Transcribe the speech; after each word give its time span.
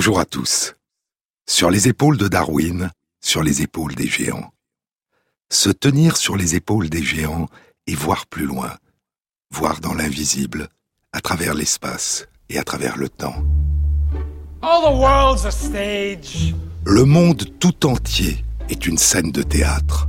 Bonjour 0.00 0.18
à 0.18 0.24
tous. 0.24 0.76
Sur 1.46 1.70
les 1.70 1.86
épaules 1.86 2.16
de 2.16 2.26
Darwin, 2.26 2.90
sur 3.20 3.42
les 3.42 3.60
épaules 3.60 3.94
des 3.94 4.06
géants. 4.06 4.50
Se 5.50 5.68
tenir 5.68 6.16
sur 6.16 6.38
les 6.38 6.54
épaules 6.54 6.88
des 6.88 7.02
géants 7.02 7.50
et 7.86 7.94
voir 7.94 8.26
plus 8.26 8.46
loin, 8.46 8.74
voir 9.50 9.78
dans 9.80 9.92
l'invisible, 9.92 10.70
à 11.12 11.20
travers 11.20 11.52
l'espace 11.52 12.26
et 12.48 12.58
à 12.58 12.64
travers 12.64 12.96
le 12.96 13.10
temps. 13.10 13.44
Le 16.86 17.04
monde 17.04 17.44
tout 17.58 17.84
entier 17.84 18.42
est 18.70 18.86
une 18.86 18.96
scène 18.96 19.32
de 19.32 19.42
théâtre. 19.42 20.08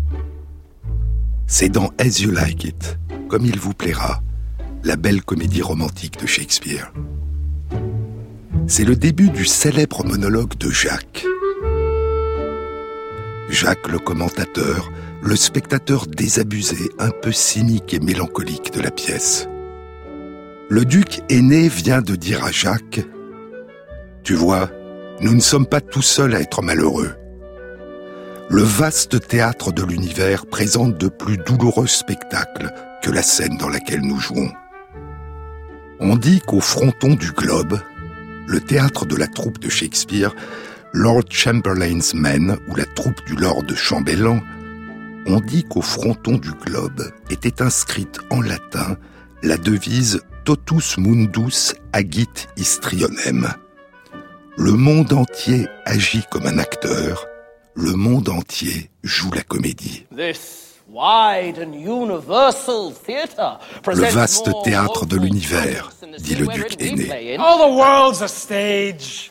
C'est 1.48 1.68
dans 1.68 1.92
As 1.98 2.22
You 2.22 2.32
Like 2.32 2.64
It, 2.64 2.98
comme 3.28 3.46
il 3.46 3.60
vous 3.60 3.74
plaira, 3.74 4.22
la 4.84 4.96
belle 4.96 5.22
comédie 5.22 5.62
romantique 5.62 6.18
de 6.18 6.28
Shakespeare. 6.28 6.94
C'est 8.74 8.86
le 8.86 8.96
début 8.96 9.30
du 9.30 9.44
célèbre 9.44 10.06
monologue 10.06 10.58
de 10.58 10.70
Jacques. 10.70 11.26
Jacques 13.50 13.90
le 13.90 14.00
commentateur, 14.00 14.90
le 15.22 15.36
spectateur 15.36 16.08
désabusé, 16.08 16.90
un 16.98 17.10
peu 17.10 17.34
cynique 17.34 17.94
et 17.94 18.00
mélancolique 18.00 18.72
de 18.72 18.80
la 18.80 18.90
pièce. 18.90 19.50
Le 20.70 20.86
duc 20.86 21.22
aîné 21.28 21.68
vient 21.68 22.02
de 22.02 22.16
dire 22.16 22.46
à 22.46 22.52
Jacques 22.52 23.02
Tu 24.24 24.36
vois, 24.36 24.72
nous 25.20 25.34
ne 25.34 25.42
sommes 25.42 25.68
pas 25.68 25.82
tout 25.82 26.02
seuls 26.02 26.34
à 26.34 26.40
être 26.40 26.62
malheureux. 26.62 27.12
Le 28.50 28.62
vaste 28.62 29.28
théâtre 29.28 29.74
de 29.74 29.84
l'univers 29.84 30.46
présente 30.46 30.98
de 30.98 31.10
plus 31.10 31.36
douloureux 31.36 31.88
spectacles 31.88 32.72
que 33.04 33.12
la 33.12 33.22
scène 33.22 33.58
dans 33.58 33.70
laquelle 33.70 34.02
nous 34.02 34.22
jouons. 34.22 34.50
On 36.00 36.16
dit 36.16 36.40
qu'au 36.40 36.62
fronton 36.62 37.16
du 37.16 37.34
globe, 37.34 37.78
le 38.48 38.60
théâtre 38.60 39.06
de 39.06 39.16
la 39.16 39.28
troupe 39.28 39.60
de 39.60 39.70
Shakespeare, 39.70 40.34
Lord 40.94 41.26
Chamberlain's 41.30 42.14
Men 42.14 42.58
ou 42.68 42.76
la 42.76 42.86
troupe 42.86 43.26
du 43.26 43.36
Lord 43.36 43.66
Chambellan, 43.76 44.42
on 45.26 45.40
dit 45.40 45.64
qu'au 45.64 45.82
fronton 45.82 46.38
du 46.38 46.52
globe 46.52 47.12
était 47.30 47.62
inscrite 47.62 48.20
en 48.30 48.42
latin 48.42 48.98
la 49.44 49.58
devise 49.58 50.22
Totus 50.44 50.98
mundus 50.98 51.76
agit 51.94 52.48
histrionem. 52.58 53.54
Le 54.58 54.72
monde 54.72 55.14
entier 55.14 55.68
agit 55.86 56.24
comme 56.32 56.48
un 56.48 56.58
acteur, 56.58 57.28
le 57.76 57.94
monde 57.94 58.30
entier 58.30 58.90
joue 59.04 59.32
la 59.32 59.44
comédie. 59.44 60.06
Le 63.88 64.12
vaste 64.12 64.50
théâtre 64.64 65.06
de 65.06 65.18
l'univers, 65.18 65.92
dit 66.20 66.36
le 66.36 66.48
duc 66.48 66.76
aîné. 66.80 67.38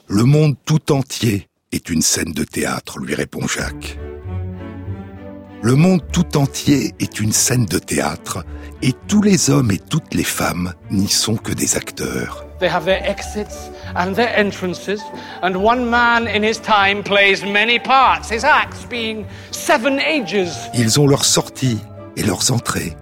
Le 0.07 0.25
monde 0.25 0.57
tout 0.65 0.93
entier 0.93 1.49
est 1.73 1.91
une 1.91 2.03
scène 2.03 2.33
de 2.33 2.45
théâtre, 2.45 2.99
lui 2.99 3.15
répond 3.15 3.47
Jacques. 3.47 3.99
Le 5.63 5.75
monde 5.75 6.03
tout 6.11 6.39
entier 6.39 6.95
est 7.01 7.21
une 7.21 7.33
scène 7.33 7.67
de 7.67 7.79
théâtre, 7.79 8.45
et 8.81 8.95
tous 9.09 9.21
les 9.21 9.51
hommes 9.51 9.71
et 9.71 9.79
toutes 9.79 10.15
les 10.15 10.25
femmes 10.25 10.73
n'y 10.91 11.09
sont 11.09 11.37
que 11.37 11.53
des 11.53 11.77
acteurs. 11.77 12.47
They 12.61 12.69
have 12.69 12.85
their 12.85 13.03
exits 13.03 13.71
and 13.97 14.15
their 14.15 14.37
entrances, 14.37 15.01
and 15.43 15.57
one 15.57 15.89
man 15.89 16.29
in 16.29 16.43
his 16.43 16.59
time 16.59 17.03
plays 17.03 17.43
many 17.43 17.79
parts, 17.79 18.29
his 18.29 18.45
acts 18.45 18.85
being 18.85 19.27
seven 19.51 19.99
ages. 19.99 20.53
Ils 20.75 21.01
ont 21.01 21.07
leurs 21.07 21.25
sorties 21.25 21.81
et 22.17 22.23
leurs 22.23 22.53
entrées, 22.53 22.97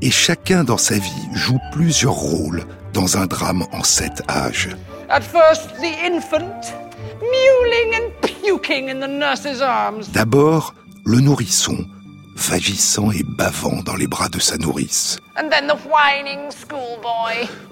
et 0.00 0.10
chacun 0.10 0.64
dans 0.64 0.78
sa 0.78 0.94
vie 0.94 1.28
joue 1.34 1.58
plusieurs 1.72 2.14
rôles 2.14 2.64
dans 2.94 3.18
un 3.18 3.26
drame 3.26 3.66
en 3.72 3.84
sept 3.84 4.22
âges. 4.30 4.74
At 5.10 5.20
first, 5.20 5.76
the 5.78 5.92
infant, 6.02 6.72
mewling 7.20 7.94
and 7.96 8.10
puking 8.22 8.88
in 8.88 9.00
the 9.00 9.08
nurse's 9.08 9.60
arms. 9.60 10.10
D'abord, 10.12 10.74
le 11.04 11.20
nourrisson, 11.20 11.86
vagissant 12.36 13.10
et 13.10 13.22
bavant 13.22 13.82
dans 13.82 13.96
les 13.96 14.06
bras 14.06 14.28
de 14.28 14.38
sa 14.38 14.56
nourrice. 14.58 15.18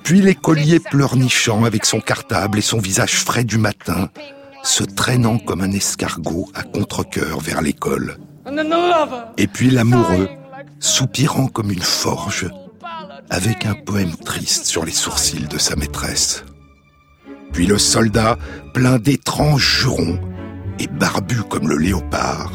Puis 0.02 0.20
l'écolier 0.20 0.80
pleurnichant 0.80 1.64
avec 1.64 1.84
son 1.84 2.00
cartable 2.00 2.58
et 2.58 2.62
son 2.62 2.78
visage 2.78 3.16
frais 3.16 3.44
du 3.44 3.58
matin, 3.58 4.08
se 4.62 4.82
traînant 4.82 5.38
comme 5.38 5.60
un 5.60 5.72
escargot 5.72 6.50
à 6.54 6.62
contre-coeur 6.62 7.40
vers 7.40 7.60
l'école. 7.60 8.16
Et 9.36 9.46
puis 9.46 9.70
l'amoureux, 9.70 10.28
soupirant 10.80 11.48
comme 11.48 11.70
une 11.70 11.82
forge, 11.82 12.48
avec 13.30 13.66
un 13.66 13.74
poème 13.74 14.16
triste 14.16 14.66
sur 14.66 14.84
les 14.84 14.92
sourcils 14.92 15.48
de 15.48 15.58
sa 15.58 15.76
maîtresse. 15.76 16.44
Puis 17.52 17.66
le 17.66 17.78
soldat, 17.78 18.36
plein 18.72 18.98
d'étranges 18.98 19.80
jurons, 19.80 20.18
et 20.78 20.88
barbu 20.88 21.42
comme 21.48 21.68
le 21.68 21.76
léopard, 21.76 22.50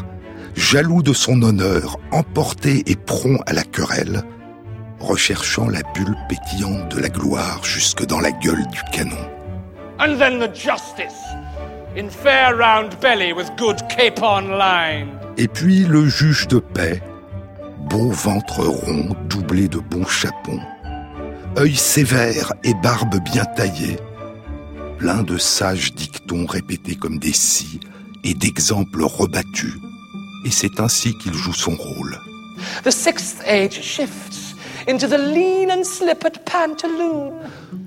jaloux 0.56 1.02
de 1.02 1.12
son 1.12 1.42
honneur, 1.42 1.98
emporté 2.12 2.82
et 2.86 2.96
prompt 2.96 3.40
à 3.46 3.52
la 3.52 3.62
querelle, 3.62 4.22
recherchant 4.98 5.68
la 5.68 5.82
bulle 5.94 6.16
pétillante 6.28 6.94
de 6.94 7.00
la 7.00 7.08
gloire 7.08 7.64
jusque 7.64 8.04
dans 8.06 8.20
la 8.20 8.30
gueule 8.30 8.66
du 8.68 8.80
canon. 8.92 9.16
And 9.98 10.16
then 10.18 10.38
the 10.38 10.54
justice, 10.54 11.20
in 11.96 12.08
fair 12.08 12.56
round 12.56 12.96
belly 13.00 13.32
with 13.32 13.50
good 13.58 13.76
capon 13.88 14.56
line. 14.58 15.08
Et 15.36 15.48
puis 15.48 15.84
le 15.84 16.08
juge 16.08 16.48
de 16.48 16.58
paix, 16.58 17.02
beau 17.88 18.10
ventre 18.10 18.64
rond 18.64 19.14
doublé 19.28 19.68
de 19.68 19.78
bons 19.78 20.06
chapons, 20.06 20.60
œil 21.58 21.76
sévère 21.76 22.52
et 22.64 22.74
barbe 22.82 23.16
bien 23.24 23.44
taillée, 23.44 23.98
plein 24.98 25.22
de 25.22 25.38
sages 25.38 25.94
dictons 25.94 26.46
répétés 26.46 26.94
comme 26.94 27.18
des 27.18 27.32
scies 27.32 27.80
et 28.22 28.34
d'exemples 28.34 29.02
rebattus 29.02 29.74
et 30.44 30.50
c'est 30.50 30.80
ainsi 30.80 31.16
qu'il 31.16 31.34
joue 31.34 31.52
son 31.52 31.74
rôle. 31.74 32.18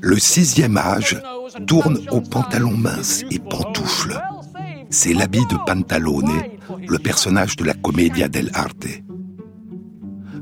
Le 0.01 0.19
sixième 0.19 0.77
âge 0.77 1.21
tourne 1.67 1.99
aux 2.11 2.21
pantalons 2.21 2.77
minces 2.77 3.23
et 3.31 3.39
pantoufles. 3.39 4.21
C'est 4.89 5.13
l'habit 5.13 5.45
de 5.47 5.57
Pantalone, 5.65 6.43
le 6.87 6.99
personnage 6.99 7.55
de 7.55 7.63
la 7.63 7.73
Commedia 7.73 8.27
dell'arte. 8.27 8.87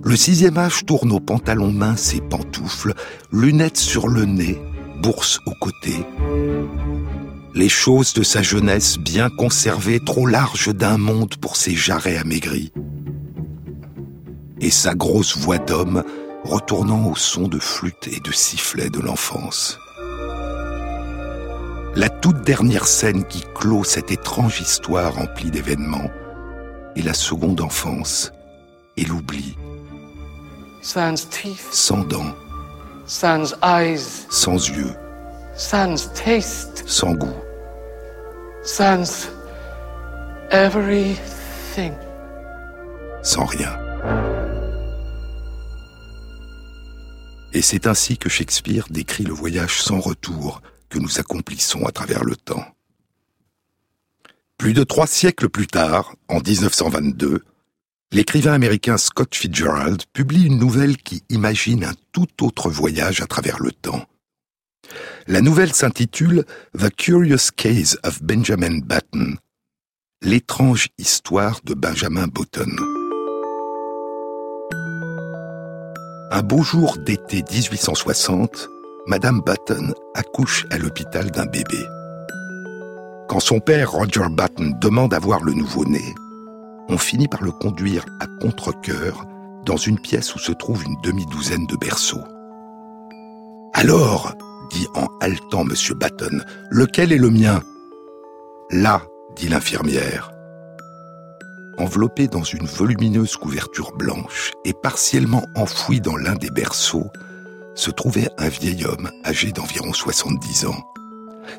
Le 0.03 0.15
sixième 0.15 0.57
âge 0.57 0.85
tourne 0.85 1.11
aux 1.11 1.19
pantalons 1.19 1.71
minces 1.71 2.13
et 2.13 2.21
pantoufles, 2.21 2.93
lunettes 3.31 3.77
sur 3.77 4.07
le 4.07 4.25
nez, 4.25 4.59
bourse 5.01 5.39
au 5.45 5.51
côté 5.61 6.05
les 7.53 7.69
choses 7.69 8.13
de 8.13 8.23
sa 8.23 8.41
jeunesse 8.41 8.97
bien 8.97 9.29
conservées, 9.29 9.99
trop 9.99 10.25
larges 10.25 10.73
d'un 10.73 10.97
monde 10.97 11.35
pour 11.35 11.55
ses 11.57 11.75
jarrets 11.75 12.17
amaigris. 12.17 12.71
Et 14.59 14.71
sa 14.71 14.93
grosse 14.93 15.37
voix 15.37 15.57
d'homme 15.57 16.03
retournant 16.43 17.07
au 17.07 17.15
son 17.15 17.47
de 17.47 17.59
flûte 17.59 18.07
et 18.07 18.19
de 18.19 18.31
sifflet 18.31 18.89
de 18.89 18.99
l'enfance. 18.99 19.79
La 21.95 22.09
toute 22.09 22.41
dernière 22.43 22.87
scène 22.87 23.25
qui 23.25 23.43
clôt 23.53 23.83
cette 23.83 24.11
étrange 24.11 24.61
histoire 24.61 25.15
remplie 25.15 25.51
d'événements 25.51 26.09
est 26.95 27.01
la 27.01 27.13
seconde 27.13 27.59
enfance 27.59 28.31
et 28.95 29.03
l'oubli. 29.03 29.57
Sans 31.71 32.03
dents. 32.03 32.33
Sans 34.29 34.69
yeux. 34.69 34.95
Sans 35.55 36.13
taste. 36.13 36.83
Sans 36.87 37.13
goût. 37.13 37.35
Sans 38.63 39.29
everything. 40.51 41.93
Sans 43.21 43.45
rien. 43.45 43.77
Et 47.53 47.61
c'est 47.61 47.87
ainsi 47.87 48.17
que 48.17 48.29
Shakespeare 48.29 48.85
décrit 48.89 49.23
le 49.23 49.33
voyage 49.33 49.81
sans 49.81 49.99
retour 49.99 50.61
que 50.89 50.99
nous 50.99 51.19
accomplissons 51.19 51.85
à 51.85 51.91
travers 51.91 52.23
le 52.23 52.35
temps. 52.35 52.65
Plus 54.57 54.73
de 54.73 54.83
trois 54.83 55.07
siècles 55.07 55.49
plus 55.49 55.67
tard, 55.67 56.15
en 56.29 56.39
1922, 56.39 57.43
l'écrivain 58.11 58.53
américain 58.53 58.97
Scott 58.97 59.35
Fitzgerald 59.35 60.03
publie 60.13 60.45
une 60.45 60.59
nouvelle 60.59 60.97
qui 60.97 61.23
imagine 61.29 61.83
un 61.83 61.93
tout 62.11 62.45
autre 62.45 62.69
voyage 62.69 63.21
à 63.21 63.27
travers 63.27 63.59
le 63.59 63.71
temps. 63.71 64.05
La 65.27 65.41
nouvelle 65.41 65.73
s'intitule 65.73 66.45
The 66.77 66.89
Curious 66.95 67.51
Case 67.55 67.97
of 68.03 68.21
Benjamin 68.23 68.79
Button, 68.79 69.35
l'étrange 70.21 70.87
histoire 70.97 71.59
de 71.63 71.73
Benjamin 71.73 72.27
Button. 72.27 72.75
Un 76.31 76.41
beau 76.43 76.63
jour 76.63 76.97
d'été 76.97 77.43
1860, 77.51 78.69
Madame 79.07 79.41
Button 79.41 79.93
accouche 80.15 80.65
à 80.71 80.77
l'hôpital 80.77 81.31
d'un 81.31 81.45
bébé. 81.45 81.79
Quand 83.27 83.39
son 83.39 83.59
père, 83.59 83.91
Roger 83.91 84.29
Button, 84.29 84.73
demande 84.81 85.13
à 85.13 85.19
voir 85.19 85.43
le 85.43 85.53
nouveau-né, 85.53 86.03
on 86.89 86.97
finit 86.97 87.27
par 87.27 87.41
le 87.41 87.51
conduire 87.51 88.05
à 88.19 88.27
contre-coeur 88.41 89.25
dans 89.65 89.77
une 89.77 89.99
pièce 89.99 90.35
où 90.35 90.39
se 90.39 90.51
trouve 90.51 90.83
une 90.83 90.99
demi-douzaine 91.01 91.65
de 91.67 91.77
berceaux. 91.77 92.23
Alors, 93.73 94.33
dit 94.71 94.87
en 94.95 95.07
haletant 95.19 95.61
M. 95.61 95.73
Batten. 95.95 96.45
Lequel 96.69 97.11
est 97.11 97.17
le 97.17 97.29
mien? 97.29 97.61
Là, 98.71 99.01
dit 99.35 99.49
l'infirmière. 99.49 100.31
Enveloppé 101.77 102.27
dans 102.27 102.43
une 102.43 102.65
volumineuse 102.65 103.35
couverture 103.35 103.91
blanche 103.93 104.51
et 104.65 104.73
partiellement 104.73 105.43
enfoui 105.55 105.99
dans 105.99 106.15
l'un 106.15 106.35
des 106.35 106.49
berceaux, 106.49 107.09
se 107.75 107.91
trouvait 107.91 108.29
un 108.37 108.49
vieil 108.49 108.85
homme 108.85 109.09
âgé 109.25 109.51
d'environ 109.51 109.93
70 109.93 110.65
ans. 110.65 110.83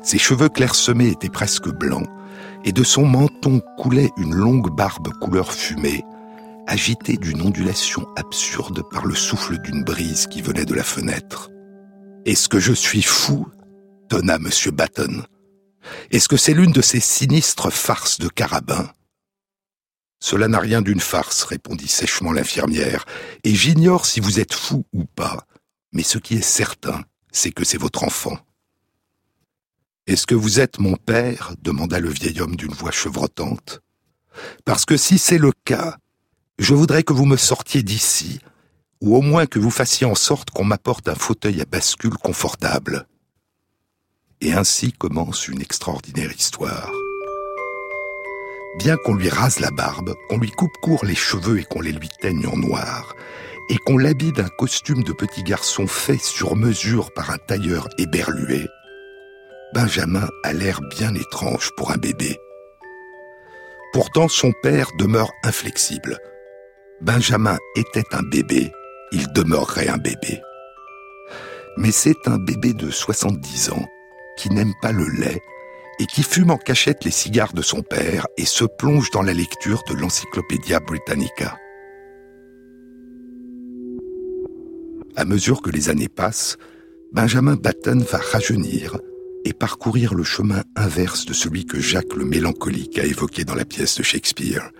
Ses 0.03 0.17
cheveux 0.17 0.49
clairsemés 0.49 1.09
étaient 1.09 1.29
presque 1.29 1.69
blancs, 1.69 2.07
et 2.65 2.71
de 2.71 2.83
son 2.83 3.05
menton 3.05 3.61
coulait 3.77 4.11
une 4.17 4.33
longue 4.33 4.73
barbe 4.75 5.09
couleur 5.19 5.51
fumée, 5.51 6.03
agitée 6.67 7.17
d'une 7.17 7.41
ondulation 7.41 8.05
absurde 8.15 8.83
par 8.91 9.05
le 9.05 9.15
souffle 9.15 9.57
d'une 9.59 9.83
brise 9.83 10.27
qui 10.27 10.41
venait 10.41 10.65
de 10.65 10.73
la 10.73 10.83
fenêtre. 10.83 11.49
Est-ce 12.25 12.47
que 12.47 12.59
je 12.59 12.73
suis 12.73 13.01
fou 13.01 13.47
tonna 14.07 14.35
M. 14.35 14.49
Batten. 14.71 15.25
Est-ce 16.11 16.29
que 16.29 16.37
c'est 16.37 16.53
l'une 16.53 16.71
de 16.71 16.81
ces 16.81 16.99
sinistres 16.99 17.73
farces 17.73 18.19
de 18.19 18.29
carabin 18.29 18.91
Cela 20.19 20.47
n'a 20.47 20.59
rien 20.59 20.81
d'une 20.81 20.99
farce, 20.99 21.43
répondit 21.43 21.87
sèchement 21.87 22.31
l'infirmière, 22.31 23.05
et 23.43 23.53
j'ignore 23.55 24.05
si 24.05 24.19
vous 24.19 24.39
êtes 24.39 24.53
fou 24.53 24.85
ou 24.93 25.05
pas, 25.05 25.45
mais 25.91 26.03
ce 26.03 26.17
qui 26.17 26.35
est 26.35 26.41
certain, 26.41 27.01
c'est 27.31 27.51
que 27.51 27.65
c'est 27.65 27.79
votre 27.79 28.03
enfant. 28.03 28.37
Est-ce 30.07 30.27
que 30.27 30.35
vous 30.35 30.59
êtes 30.59 30.79
mon 30.79 30.95
père? 30.95 31.53
demanda 31.61 31.99
le 31.99 32.09
vieil 32.09 32.39
homme 32.39 32.55
d'une 32.55 32.73
voix 32.73 32.91
chevrotante. 32.91 33.81
Parce 34.63 34.85
que 34.85 34.95
si 34.95 35.17
c'est 35.17 35.37
le 35.37 35.51
cas, 35.65 35.97
je 36.59 36.73
voudrais 36.73 37.03
que 37.03 37.13
vous 37.13 37.25
me 37.25 37.37
sortiez 37.37 37.83
d'ici, 37.83 38.39
ou 39.03 39.17
au 39.17 39.21
moins 39.21 39.45
que 39.45 39.59
vous 39.59 39.69
fassiez 39.69 40.07
en 40.07 40.15
sorte 40.15 40.49
qu'on 40.49 40.63
m'apporte 40.63 41.09
un 41.09 41.15
fauteuil 41.15 41.59
à 41.59 41.65
bascule 41.65 42.15
confortable. 42.15 43.05
Et 44.39 44.53
ainsi 44.53 44.93
commence 44.93 45.49
une 45.49 45.61
extraordinaire 45.61 46.31
histoire. 46.31 46.89
Bien 48.79 48.95
qu'on 48.95 49.15
lui 49.15 49.27
rase 49.27 49.59
la 49.59 49.71
barbe, 49.71 50.13
qu'on 50.29 50.37
lui 50.37 50.51
coupe 50.51 50.71
court 50.81 51.03
les 51.03 51.15
cheveux 51.15 51.59
et 51.59 51.65
qu'on 51.65 51.81
les 51.81 51.91
lui 51.91 52.07
teigne 52.21 52.47
en 52.47 52.55
noir, 52.55 53.13
et 53.69 53.75
qu'on 53.85 53.97
l'habille 53.97 54.31
d'un 54.31 54.47
costume 54.47 55.03
de 55.03 55.11
petit 55.11 55.43
garçon 55.43 55.85
fait 55.85 56.17
sur 56.17 56.55
mesure 56.55 57.13
par 57.13 57.29
un 57.29 57.37
tailleur 57.37 57.89
éberlué, 57.97 58.65
Benjamin 59.73 60.29
a 60.43 60.53
l'air 60.53 60.79
bien 60.81 61.13
étrange 61.13 61.71
pour 61.75 61.91
un 61.91 61.97
bébé. 61.97 62.37
Pourtant 63.91 64.29
son 64.29 64.53
père 64.61 64.87
demeure 64.97 65.31
inflexible. 65.43 66.19
Benjamin 67.01 67.57
était 67.75 68.05
un 68.13 68.21
bébé, 68.21 68.71
il 69.13 69.31
demeurerait 69.33 69.87
un 69.87 69.97
bébé. 69.97 70.41
Mais 71.77 71.91
c'est 71.91 72.27
un 72.27 72.37
bébé 72.37 72.73
de 72.73 72.89
70 72.89 73.71
ans 73.71 73.85
qui 74.37 74.49
n'aime 74.49 74.73
pas 74.81 74.91
le 74.91 75.07
lait 75.07 75.41
et 75.99 76.05
qui 76.05 76.23
fume 76.23 76.51
en 76.51 76.57
cachette 76.57 77.05
les 77.05 77.11
cigares 77.11 77.53
de 77.53 77.61
son 77.61 77.81
père 77.81 78.27
et 78.37 78.45
se 78.45 78.65
plonge 78.65 79.11
dans 79.11 79.21
la 79.21 79.33
lecture 79.33 79.83
de 79.87 79.95
l'Encyclopédia 79.95 80.79
Britannica. 80.79 81.57
À 85.15 85.25
mesure 85.25 85.61
que 85.61 85.69
les 85.69 85.89
années 85.89 86.09
passent, 86.09 86.57
Benjamin 87.11 87.55
Batten 87.55 88.01
va 88.01 88.17
rajeunir 88.17 88.97
et 89.45 89.53
parcourir 89.53 90.15
le 90.15 90.23
chemin 90.23 90.63
inverse 90.75 91.25
de 91.25 91.33
celui 91.33 91.65
que 91.65 91.79
Jacques 91.79 92.15
le 92.15 92.25
mélancolique 92.25 92.97
a 92.97 93.03
évoqué 93.03 93.43
dans 93.43 93.55
la 93.55 93.65
pièce 93.65 93.97
de 93.97 94.03
Shakespeare. 94.03 94.71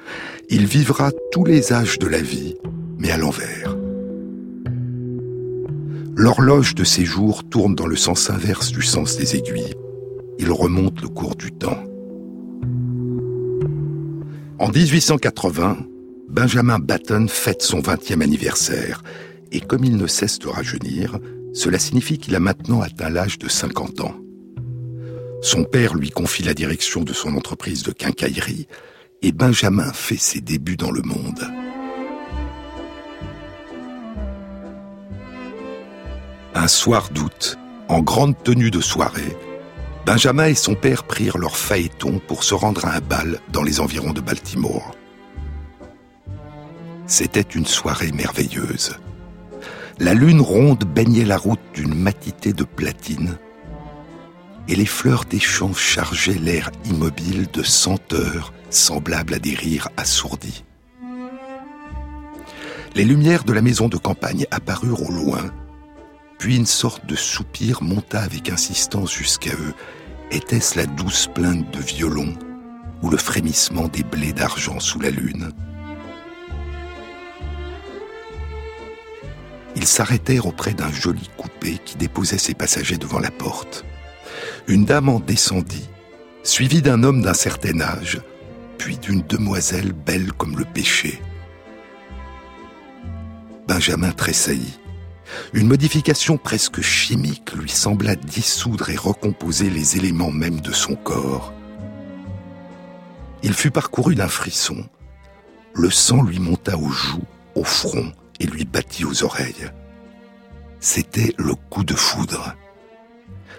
Il 0.49 0.65
vivra 0.65 1.11
tous 1.31 1.45
les 1.45 1.73
âges 1.73 1.99
de 1.99 2.07
la 2.07 2.21
vie, 2.21 2.55
mais 2.97 3.11
à 3.11 3.17
l'envers. 3.17 3.72
L'horloge 6.15 6.75
de 6.75 6.83
ses 6.83 7.05
jours 7.05 7.43
tourne 7.43 7.73
dans 7.73 7.87
le 7.87 7.95
sens 7.95 8.29
inverse 8.29 8.71
du 8.71 8.83
sens 8.83 9.17
des 9.17 9.35
aiguilles. 9.35 9.73
Il 10.37 10.51
remonte 10.51 11.01
le 11.01 11.07
cours 11.07 11.35
du 11.35 11.51
temps. 11.51 11.83
En 14.59 14.69
1880, 14.69 15.77
Benjamin 16.29 16.77
Batten 16.77 17.27
fête 17.27 17.63
son 17.63 17.79
20e 17.79 18.21
anniversaire, 18.21 19.03
et 19.51 19.59
comme 19.59 19.83
il 19.83 19.97
ne 19.97 20.05
cesse 20.05 20.37
de 20.37 20.47
rajeunir, 20.47 21.17
cela 21.53 21.79
signifie 21.79 22.19
qu'il 22.19 22.35
a 22.35 22.39
maintenant 22.39 22.81
atteint 22.81 23.09
l'âge 23.09 23.39
de 23.39 23.49
50 23.49 24.01
ans. 24.01 24.15
Son 25.41 25.63
père 25.63 25.95
lui 25.95 26.11
confie 26.11 26.43
la 26.43 26.53
direction 26.53 27.03
de 27.03 27.13
son 27.13 27.35
entreprise 27.35 27.81
de 27.81 27.91
quincaillerie, 27.91 28.67
et 29.23 29.31
Benjamin 29.31 29.91
fait 29.91 30.17
ses 30.17 30.41
débuts 30.41 30.77
dans 30.77 30.91
le 30.91 31.01
monde. 31.01 31.62
Un 36.55 36.67
soir 36.67 37.09
d'août, 37.09 37.57
en 37.87 38.01
grande 38.01 38.35
tenue 38.43 38.69
de 38.69 38.79
soirée, 38.79 39.35
Benjamin 40.05 40.45
et 40.45 40.55
son 40.55 40.75
père 40.75 41.03
prirent 41.03 41.39
leur 41.39 41.57
phaéton 41.57 42.21
pour 42.27 42.43
se 42.43 42.53
rendre 42.53 42.85
à 42.85 42.95
un 42.95 42.99
bal 42.99 43.39
dans 43.51 43.63
les 43.63 43.79
environs 43.79 44.13
de 44.13 44.21
Baltimore. 44.21 44.91
C'était 47.07 47.41
une 47.41 47.65
soirée 47.65 48.11
merveilleuse. 48.11 48.97
La 49.97 50.13
lune 50.13 50.41
ronde 50.41 50.83
baignait 50.83 51.25
la 51.25 51.37
route 51.37 51.59
d'une 51.73 51.95
matité 51.95 52.53
de 52.53 52.63
platine, 52.63 53.37
et 54.67 54.75
les 54.75 54.85
fleurs 54.85 55.25
des 55.25 55.39
champs 55.39 55.73
chargeaient 55.73 56.33
l'air 56.33 56.69
immobile 56.85 57.47
de 57.51 57.63
senteurs 57.63 58.53
semblables 58.69 59.33
à 59.33 59.39
des 59.39 59.55
rires 59.55 59.89
assourdis. 59.97 60.63
Les 62.93 63.05
lumières 63.05 63.43
de 63.43 63.53
la 63.53 63.63
maison 63.63 63.87
de 63.87 63.97
campagne 63.97 64.45
apparurent 64.51 65.09
au 65.09 65.11
loin 65.11 65.51
puis 66.43 66.57
une 66.57 66.65
sorte 66.65 67.05
de 67.05 67.15
soupir 67.15 67.81
monta 67.81 68.19
avec 68.19 68.49
insistance 68.49 69.13
jusqu'à 69.13 69.53
eux. 69.53 69.73
Était-ce 70.29 70.77
la 70.77 70.85
douce 70.85 71.29
plainte 71.33 71.71
de 71.71 71.79
violon 71.79 72.33
ou 73.01 73.09
le 73.09 73.15
frémissement 73.15 73.87
des 73.87 74.03
blés 74.03 74.33
d'argent 74.33 74.81
sous 74.81 74.99
la 74.99 75.09
lune? 75.09 75.53
Ils 79.77 79.87
s'arrêtèrent 79.87 80.45
auprès 80.45 80.73
d'un 80.73 80.91
joli 80.91 81.29
coupé 81.37 81.77
qui 81.85 81.95
déposait 81.95 82.37
ses 82.37 82.55
passagers 82.55 82.97
devant 82.97 83.19
la 83.19 83.31
porte. 83.31 83.85
Une 84.67 84.83
dame 84.83 85.07
en 85.07 85.21
descendit, 85.21 85.87
suivie 86.43 86.81
d'un 86.81 87.03
homme 87.03 87.21
d'un 87.21 87.33
certain 87.33 87.79
âge, 87.79 88.19
puis 88.77 88.97
d'une 88.97 89.21
demoiselle 89.21 89.93
belle 89.93 90.33
comme 90.33 90.59
le 90.59 90.65
péché. 90.65 91.21
Benjamin 93.65 94.11
tressaillit. 94.11 94.77
Une 95.53 95.67
modification 95.67 96.37
presque 96.37 96.81
chimique 96.81 97.53
lui 97.53 97.69
sembla 97.69 98.15
dissoudre 98.15 98.89
et 98.89 98.95
recomposer 98.95 99.69
les 99.69 99.97
éléments 99.97 100.31
mêmes 100.31 100.61
de 100.61 100.71
son 100.71 100.95
corps. 100.95 101.53
Il 103.43 103.53
fut 103.53 103.71
parcouru 103.71 104.15
d'un 104.15 104.27
frisson. 104.27 104.85
Le 105.73 105.89
sang 105.89 106.21
lui 106.21 106.39
monta 106.39 106.77
aux 106.77 106.89
joues, 106.89 107.25
au 107.55 107.63
front 107.63 108.11
et 108.39 108.45
lui 108.45 108.65
battit 108.65 109.05
aux 109.05 109.23
oreilles. 109.23 109.71
C'était 110.79 111.33
le 111.37 111.55
coup 111.55 111.83
de 111.83 111.95
foudre. 111.95 112.55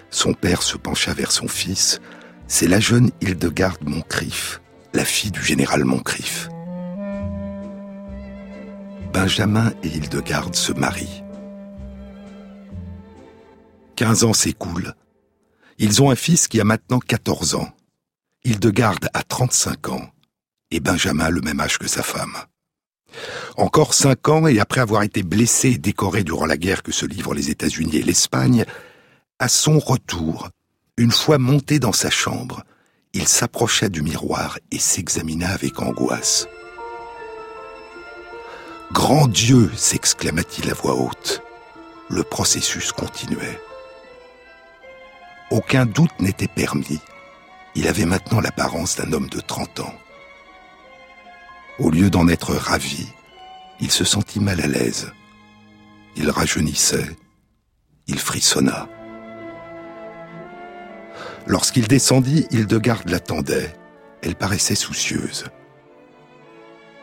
Son 0.09 0.33
père 0.33 0.61
se 0.61 0.77
pencha 0.77 1.13
vers 1.13 1.31
son 1.31 1.47
fils. 1.47 1.99
C'est 2.47 2.67
la 2.67 2.79
jeune 2.79 3.11
Hildegarde 3.21 3.83
Moncrief, 3.87 4.61
la 4.93 5.03
fille 5.03 5.31
du 5.31 5.43
général 5.43 5.83
Moncrief. 5.83 6.49
Benjamin 9.11 9.73
et 9.83 9.87
Hildegarde 9.87 10.55
se 10.55 10.71
marient. 10.71 11.24
15 13.95 14.23
ans 14.25 14.33
s'écoulent. 14.33 14.93
Ils 15.77 16.01
ont 16.01 16.09
un 16.09 16.15
fils 16.15 16.47
qui 16.47 16.59
a 16.59 16.63
maintenant 16.63 16.99
14 16.99 17.55
ans. 17.55 17.69
Hildegarde 18.43 19.09
a 19.13 19.23
35 19.23 19.89
ans 19.89 20.09
et 20.71 20.79
Benjamin 20.79 21.29
le 21.29 21.41
même 21.41 21.59
âge 21.59 21.77
que 21.77 21.87
sa 21.87 22.03
femme. 22.03 22.35
Encore 23.57 23.93
cinq 23.93 24.27
ans 24.27 24.47
et 24.47 24.59
après 24.59 24.81
avoir 24.81 25.03
été 25.03 25.23
blessé 25.23 25.69
et 25.69 25.77
décoré 25.77 26.23
durant 26.23 26.45
la 26.45 26.57
guerre 26.57 26.83
que 26.83 26.91
se 26.91 27.05
livrent 27.05 27.33
les 27.33 27.49
États-Unis 27.49 27.97
et 27.97 28.03
l'Espagne, 28.03 28.65
à 29.39 29.47
son 29.47 29.79
retour, 29.79 30.49
une 30.97 31.11
fois 31.11 31.37
monté 31.37 31.79
dans 31.79 31.93
sa 31.93 32.09
chambre, 32.09 32.63
il 33.13 33.27
s'approcha 33.27 33.87
du 33.87 34.01
miroir 34.01 34.59
et 34.71 34.79
s'examina 34.79 35.49
avec 35.49 35.81
angoisse. 35.81 36.47
Grand 38.91 39.27
Dieu 39.27 39.71
s'exclama-t-il 39.75 40.69
à 40.69 40.73
voix 40.73 40.95
haute. 40.95 41.41
Le 42.09 42.23
processus 42.23 42.91
continuait. 42.91 43.59
Aucun 45.51 45.85
doute 45.85 46.19
n'était 46.19 46.47
permis. 46.47 46.99
Il 47.75 47.87
avait 47.87 48.05
maintenant 48.05 48.41
l'apparence 48.41 48.95
d'un 48.95 49.11
homme 49.13 49.29
de 49.29 49.39
30 49.39 49.81
ans. 49.81 49.93
Au 51.77 51.91
lieu 51.91 52.09
d'en 52.09 52.27
être 52.27 52.55
ravi, 52.55 53.07
il 53.79 53.91
se 53.91 54.05
sentit 54.05 54.39
mal 54.39 54.61
à 54.61 54.67
l'aise. 54.67 55.11
Il 56.15 56.29
rajeunissait, 56.29 57.15
il 58.07 58.17
frissonna. 58.17 58.87
Lorsqu'il 61.45 61.87
descendit, 61.87 62.47
Hildegarde 62.49 63.09
l'attendait. 63.09 63.75
Elle 64.23 64.35
paraissait 64.35 64.75
soucieuse. 64.75 65.45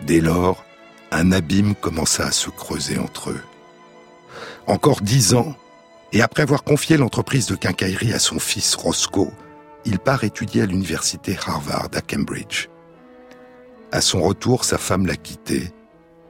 Dès 0.01 0.21
lors, 0.21 0.65
un 1.13 1.31
abîme 1.31 1.77
commença 1.77 2.27
à 2.27 2.33
se 2.33 2.51
creuser 2.51 2.99
entre 2.99 3.31
eux. 3.31 3.43
Encore 4.67 5.01
dix 5.01 5.35
ans, 5.35 5.55
et 6.13 6.21
après 6.21 6.43
avoir 6.43 6.63
confié 6.63 6.97
l'entreprise 6.97 7.47
de 7.47 7.55
quincaillerie 7.55 8.13
à 8.13 8.19
son 8.19 8.39
fils 8.39 8.75
Roscoe, 8.75 9.33
il 9.85 9.99
part 9.99 10.25
étudier 10.25 10.63
à 10.63 10.67
l'université 10.67 11.37
Harvard 11.47 11.89
à 11.95 12.01
Cambridge. 12.01 12.69
À 13.91 14.01
son 14.01 14.23
retour, 14.23 14.65
sa 14.65 14.79
femme 14.79 15.07
l'a 15.07 15.17
quitté 15.17 15.73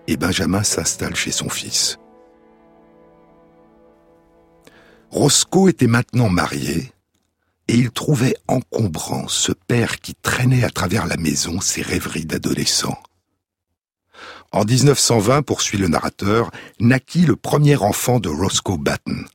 et 0.06 0.16
Benjamin 0.16 0.62
s'installe 0.62 1.14
chez 1.14 1.32
son 1.32 1.48
fils. 1.48 1.98
Roscoe 5.10 5.68
était 5.68 5.86
maintenant 5.86 6.28
marié 6.28 6.92
et 7.68 7.74
il 7.74 7.90
trouvait 7.90 8.36
encombrant 8.48 9.28
ce 9.28 9.52
père 9.52 10.00
qui 10.00 10.14
traînait 10.14 10.64
à 10.64 10.70
travers 10.70 11.06
la 11.06 11.16
maison 11.16 11.60
ses 11.60 11.82
rêveries 11.82 12.24
d'adolescent. 12.24 12.98
En 14.52 14.64
1920, 14.64 15.42
poursuit 15.42 15.78
le 15.78 15.88
narrateur, 15.88 16.50
naquit 16.80 17.24
le 17.24 17.36
premier 17.36 17.76
enfant 17.76 18.20
de 18.20 18.28
Roscoe 18.28 18.78
Batten. 18.78 19.26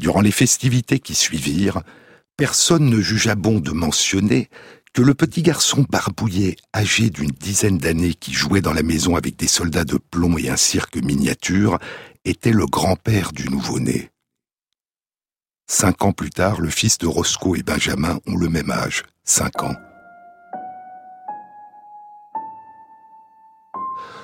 Durant 0.00 0.22
les 0.22 0.32
festivités 0.32 0.98
qui 0.98 1.14
suivirent, 1.14 1.82
personne 2.38 2.86
ne 2.86 3.02
jugea 3.02 3.34
bon 3.34 3.60
de 3.60 3.70
mentionner 3.70 4.48
que 4.94 5.02
le 5.02 5.12
petit 5.12 5.42
garçon 5.42 5.84
barbouillé, 5.90 6.56
âgé 6.74 7.10
d'une 7.10 7.28
dizaine 7.28 7.76
d'années, 7.76 8.14
qui 8.14 8.32
jouait 8.32 8.62
dans 8.62 8.72
la 8.72 8.82
maison 8.82 9.14
avec 9.16 9.36
des 9.36 9.46
soldats 9.46 9.84
de 9.84 9.98
plomb 9.98 10.38
et 10.38 10.48
un 10.48 10.56
cirque 10.56 10.96
miniature, 10.96 11.78
était 12.24 12.52
le 12.52 12.64
grand-père 12.64 13.32
du 13.32 13.50
nouveau-né. 13.50 14.08
Cinq 15.66 16.02
ans 16.02 16.12
plus 16.12 16.30
tard, 16.30 16.62
le 16.62 16.70
fils 16.70 16.96
de 16.96 17.06
Roscoe 17.06 17.56
et 17.56 17.62
Benjamin 17.62 18.20
ont 18.26 18.38
le 18.38 18.48
même 18.48 18.70
âge, 18.70 19.02
cinq 19.24 19.62
ans. 19.62 19.76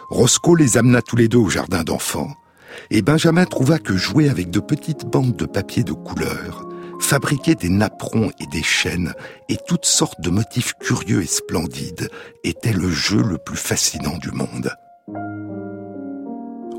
Roscoe 0.09 0.56
les 0.56 0.78
amena 0.78 1.02
tous 1.02 1.16
les 1.16 1.28
deux 1.28 1.37
au 1.37 1.50
jardin 1.50 1.85
d'enfants, 1.85 2.35
et 2.90 3.02
Benjamin 3.02 3.45
trouva 3.45 3.78
que 3.78 3.97
jouer 3.97 4.28
avec 4.28 4.50
de 4.50 4.61
petites 4.61 5.06
bandes 5.06 5.37
de 5.37 5.47
papier 5.47 5.85
de 5.85 5.92
couleur, 5.92 6.68
fabriquer 7.00 7.54
des 7.54 7.68
napperons 7.68 8.30
et 8.40 8.47
des 8.47 8.62
chaînes 8.62 9.12
et 9.49 9.56
toutes 9.66 9.85
sortes 9.85 10.21
de 10.21 10.30
motifs 10.30 10.75
curieux 10.80 11.23
et 11.23 11.26
splendides 11.26 12.09
était 12.45 12.73
le 12.73 12.90
jeu 12.90 13.23
le 13.23 13.38
plus 13.38 13.56
fascinant 13.56 14.18
du 14.18 14.30
monde. 14.30 14.73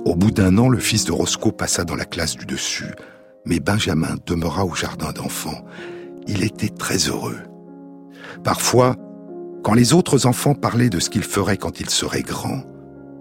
Au 0.05 0.15
bout 0.15 0.31
d'un 0.31 0.57
an, 0.57 0.69
le 0.69 0.79
fils 0.79 1.05
de 1.05 1.11
Roscoe 1.11 1.51
passa 1.51 1.83
dans 1.83 1.95
la 1.95 2.05
classe 2.05 2.35
du 2.37 2.45
dessus, 2.45 2.93
mais 3.45 3.59
Benjamin 3.59 4.15
demeura 4.25 4.65
au 4.65 4.73
jardin 4.73 5.11
d'enfants. 5.11 5.65
Il 6.27 6.43
était 6.43 6.69
très 6.69 6.97
heureux. 6.97 7.39
Parfois, 8.43 8.95
quand 9.63 9.73
les 9.73 9.93
autres 9.93 10.25
enfants 10.25 10.55
parlaient 10.55 10.89
de 10.89 10.99
ce 10.99 11.09
qu'il 11.09 11.23
ferait 11.23 11.57
quand 11.57 11.81
il 11.81 11.89
serait 11.89 12.21
grand, 12.21 12.63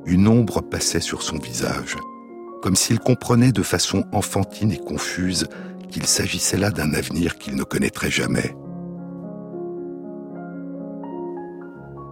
une 0.04 0.28
ombre 0.28 0.60
passait 0.60 1.00
sur 1.00 1.22
son 1.22 1.38
visage, 1.38 1.96
comme 2.62 2.76
s'il 2.76 2.98
comprenait 2.98 3.52
de 3.52 3.62
façon 3.62 4.04
enfantine 4.12 4.72
et 4.72 4.78
confuse 4.78 5.46
qu'il 5.90 6.06
s'agissait 6.06 6.56
là 6.56 6.70
d'un 6.70 6.94
avenir 6.94 7.38
qu'il 7.38 7.54
ne 7.54 7.62
connaîtrait 7.62 8.10
jamais. 8.10 8.54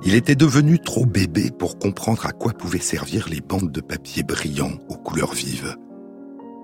Il 0.07 0.15
était 0.15 0.35
devenu 0.35 0.79
trop 0.79 1.07
bébé 1.07 1.51
pour 1.51 1.79
comprendre 1.79 2.27
à 2.27 2.33
quoi 2.33 2.53
pouvaient 2.53 2.79
servir 2.79 3.27
les 3.29 3.41
bandes 3.41 3.73
de 3.73 3.81
papier 3.81 4.23
brillants 4.23 4.79
aux 4.89 4.97
couleurs 4.97 5.33
vives. 5.33 5.77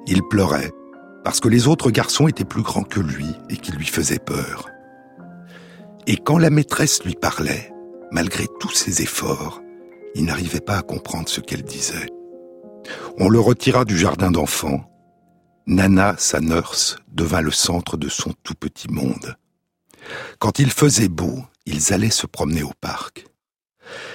Il 0.06 0.22
pleurait 0.28 0.70
parce 1.24 1.40
que 1.40 1.48
les 1.48 1.66
autres 1.66 1.90
garçons 1.90 2.28
étaient 2.28 2.44
plus 2.44 2.62
grands 2.62 2.82
que 2.82 3.00
lui 3.00 3.26
et 3.48 3.56
qu'ils 3.56 3.76
lui 3.76 3.86
faisaient 3.86 4.18
peur. 4.18 4.68
Et 6.06 6.16
quand 6.16 6.38
la 6.38 6.50
maîtresse 6.50 7.02
lui 7.04 7.14
parlait, 7.14 7.72
malgré 8.10 8.46
tous 8.58 8.72
ses 8.72 9.02
efforts, 9.02 9.62
il 10.14 10.24
n'arrivait 10.24 10.60
pas 10.60 10.76
à 10.78 10.82
comprendre 10.82 11.28
ce 11.28 11.40
qu'elle 11.40 11.62
disait. 11.62 12.08
On 13.18 13.28
le 13.28 13.40
retira 13.40 13.84
du 13.84 13.98
jardin 13.98 14.30
d'enfants 14.30 14.86
Nana, 15.66 16.16
sa 16.18 16.40
nurse, 16.40 16.96
devint 17.08 17.42
le 17.42 17.52
centre 17.52 17.96
de 17.96 18.08
son 18.08 18.32
tout 18.42 18.54
petit 18.54 18.88
monde. 18.88 19.36
Quand 20.38 20.58
il 20.58 20.70
faisait 20.70 21.08
beau, 21.08 21.44
ils 21.66 21.92
allaient 21.92 22.10
se 22.10 22.26
promener 22.26 22.62
au 22.62 22.72
parc. 22.80 23.26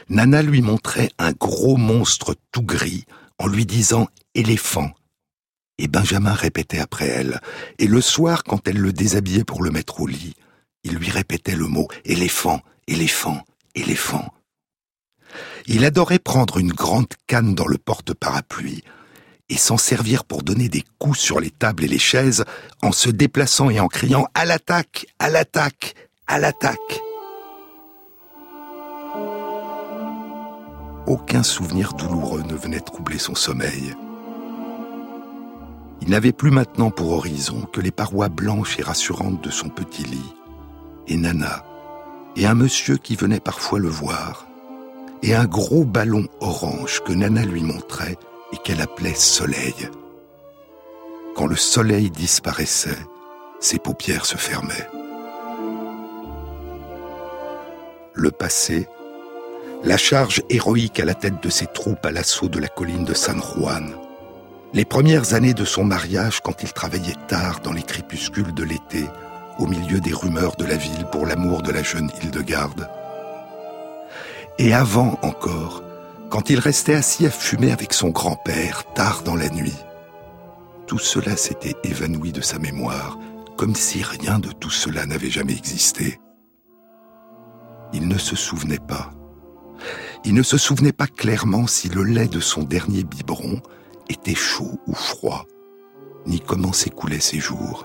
Nana 0.09 0.41
lui 0.41 0.61
montrait 0.61 1.11
un 1.17 1.31
gros 1.31 1.77
monstre 1.77 2.35
tout 2.51 2.63
gris 2.63 3.05
en 3.39 3.47
lui 3.47 3.65
disant 3.65 4.07
éléphant. 4.33 4.91
Et 5.77 5.87
Benjamin 5.87 6.33
répétait 6.33 6.79
après 6.79 7.07
elle. 7.07 7.39
Et 7.79 7.87
le 7.87 8.01
soir, 8.01 8.43
quand 8.43 8.67
elle 8.67 8.77
le 8.77 8.93
déshabillait 8.93 9.43
pour 9.43 9.63
le 9.63 9.71
mettre 9.71 10.01
au 10.01 10.07
lit, 10.07 10.35
il 10.83 10.95
lui 10.95 11.09
répétait 11.09 11.55
le 11.55 11.67
mot 11.67 11.87
éléphant, 12.05 12.61
éléphant, 12.87 13.43
éléphant. 13.75 14.33
Il 15.67 15.85
adorait 15.85 16.19
prendre 16.19 16.57
une 16.57 16.71
grande 16.71 17.13
canne 17.27 17.55
dans 17.55 17.67
le 17.67 17.77
porte-parapluie, 17.77 18.83
et 19.49 19.57
s'en 19.57 19.77
servir 19.77 20.23
pour 20.23 20.43
donner 20.43 20.69
des 20.69 20.83
coups 20.97 21.19
sur 21.19 21.39
les 21.39 21.51
tables 21.51 21.83
et 21.83 21.87
les 21.87 21.99
chaises 21.99 22.45
en 22.81 22.91
se 22.91 23.09
déplaçant 23.09 23.69
et 23.69 23.79
en 23.79 23.87
criant 23.87 24.27
à 24.33 24.45
l'attaque, 24.45 25.05
à 25.19 25.29
l'attaque, 25.29 25.95
à 26.27 26.39
l'attaque. 26.39 27.01
Aucun 31.07 31.43
souvenir 31.43 31.93
douloureux 31.93 32.41
ne 32.41 32.55
venait 32.55 32.79
troubler 32.79 33.19
son 33.19 33.35
sommeil. 33.35 33.93
Il 36.01 36.09
n'avait 36.09 36.31
plus 36.31 36.51
maintenant 36.51 36.89
pour 36.89 37.11
horizon 37.11 37.61
que 37.61 37.81
les 37.81 37.91
parois 37.91 38.29
blanches 38.29 38.79
et 38.79 38.83
rassurantes 38.83 39.43
de 39.43 39.51
son 39.51 39.69
petit 39.69 40.03
lit, 40.03 40.33
et 41.07 41.17
Nana, 41.17 41.63
et 42.35 42.47
un 42.47 42.55
monsieur 42.55 42.97
qui 42.97 43.15
venait 43.15 43.39
parfois 43.39 43.79
le 43.79 43.87
voir, 43.87 44.47
et 45.23 45.33
un 45.33 45.45
gros 45.45 45.85
ballon 45.85 46.27
orange 46.39 47.01
que 47.03 47.13
Nana 47.13 47.43
lui 47.43 47.61
montrait 47.61 48.17
et 48.53 48.57
qu'elle 48.57 48.81
appelait 48.81 49.15
soleil. 49.15 49.89
Quand 51.35 51.47
le 51.47 51.55
soleil 51.55 52.09
disparaissait, 52.09 52.97
ses 53.59 53.79
paupières 53.79 54.25
se 54.25 54.37
fermaient. 54.37 54.87
Le 58.13 58.31
passé, 58.31 58.87
la 59.83 59.97
charge 59.97 60.41
héroïque 60.49 60.99
à 60.99 61.05
la 61.05 61.13
tête 61.13 61.43
de 61.43 61.49
ses 61.49 61.67
troupes 61.67 62.05
à 62.05 62.11
l'assaut 62.11 62.47
de 62.47 62.59
la 62.59 62.67
colline 62.67 63.03
de 63.03 63.13
San 63.13 63.41
Juan, 63.41 63.93
les 64.73 64.85
premières 64.85 65.33
années 65.33 65.53
de 65.53 65.65
son 65.65 65.83
mariage 65.83 66.41
quand 66.41 66.63
il 66.63 66.73
travaillait 66.73 67.15
tard 67.27 67.59
dans 67.63 67.73
les 67.73 67.83
crépuscules 67.83 68.53
de 68.53 68.63
l'été, 68.63 69.05
au 69.59 69.67
milieu 69.67 69.99
des 69.99 70.13
rumeurs 70.13 70.55
de 70.57 70.65
la 70.65 70.75
ville 70.75 71.05
pour 71.11 71.25
l'amour 71.25 71.61
de 71.61 71.71
la 71.71 71.83
jeune 71.83 72.09
Hildegarde. 72.21 72.89
Et 74.57 74.73
avant 74.73 75.19
encore, 75.21 75.83
quand 76.29 76.49
il 76.49 76.59
restait 76.59 76.95
assis 76.95 77.25
à 77.25 77.29
fumer 77.29 77.71
avec 77.71 77.93
son 77.93 78.09
grand-père 78.09 78.85
tard 78.93 79.21
dans 79.23 79.35
la 79.35 79.49
nuit. 79.49 79.75
Tout 80.87 80.99
cela 80.99 81.35
s'était 81.35 81.75
évanoui 81.83 82.31
de 82.31 82.41
sa 82.41 82.59
mémoire, 82.59 83.17
comme 83.57 83.75
si 83.75 84.03
rien 84.03 84.39
de 84.39 84.51
tout 84.51 84.69
cela 84.69 85.05
n'avait 85.05 85.29
jamais 85.29 85.55
existé. 85.55 86.19
Il 87.93 88.07
ne 88.07 88.17
se 88.17 88.35
souvenait 88.35 88.79
pas. 88.79 89.11
Il 90.23 90.33
ne 90.33 90.43
se 90.43 90.57
souvenait 90.57 90.93
pas 90.93 91.07
clairement 91.07 91.67
si 91.67 91.89
le 91.89 92.03
lait 92.03 92.27
de 92.27 92.39
son 92.39 92.63
dernier 92.63 93.03
biberon 93.03 93.61
était 94.09 94.35
chaud 94.35 94.79
ou 94.87 94.93
froid, 94.93 95.45
ni 96.25 96.39
comment 96.39 96.73
s'écoulaient 96.73 97.19
ses 97.19 97.39
jours. 97.39 97.83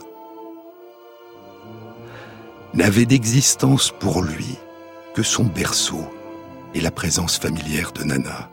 N'avait 2.75 3.07
d'existence 3.07 3.93
pour 3.99 4.23
lui 4.23 4.57
que 5.15 5.23
son 5.23 5.45
berceau, 5.45 6.05
et 6.75 6.81
la 6.81 6.91
présence 6.91 7.39
familière 7.39 7.93
de 7.93 8.05
Nana. 8.05 8.50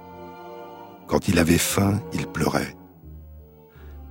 Quand 1.08 1.28
il 1.28 1.40
avait 1.40 1.58
faim, 1.58 2.02
il 2.14 2.28
pleurait. 2.28 2.76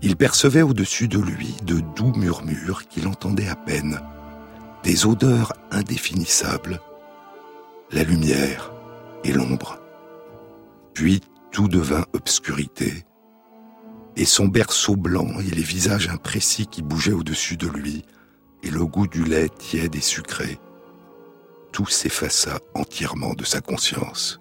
Il 0.02 0.16
percevait 0.16 0.62
au-dessus 0.62 1.08
de 1.08 1.18
lui 1.18 1.54
de 1.64 1.80
doux 1.94 2.12
murmures 2.14 2.86
qu'il 2.88 3.08
entendait 3.08 3.48
à 3.48 3.56
peine, 3.56 4.00
des 4.82 5.06
odeurs 5.06 5.52
indéfinissables, 5.70 6.80
la 7.92 8.02
lumière 8.02 8.72
et 9.24 9.32
l'ombre. 9.32 9.78
Puis 10.94 11.20
tout 11.50 11.68
devint 11.68 12.04
obscurité, 12.12 13.04
et 14.16 14.24
son 14.24 14.48
berceau 14.48 14.96
blanc 14.96 15.28
et 15.40 15.54
les 15.54 15.62
visages 15.62 16.08
imprécis 16.08 16.66
qui 16.66 16.82
bougeaient 16.82 17.12
au-dessus 17.12 17.56
de 17.56 17.68
lui, 17.68 18.04
et 18.62 18.70
le 18.70 18.84
goût 18.86 19.06
du 19.06 19.24
lait 19.24 19.48
tiède 19.48 19.94
et 19.94 20.00
sucré, 20.00 20.58
tout 21.76 21.84
s'effaça 21.84 22.58
entièrement 22.72 23.34
de 23.34 23.44
sa 23.44 23.60
conscience. 23.60 24.40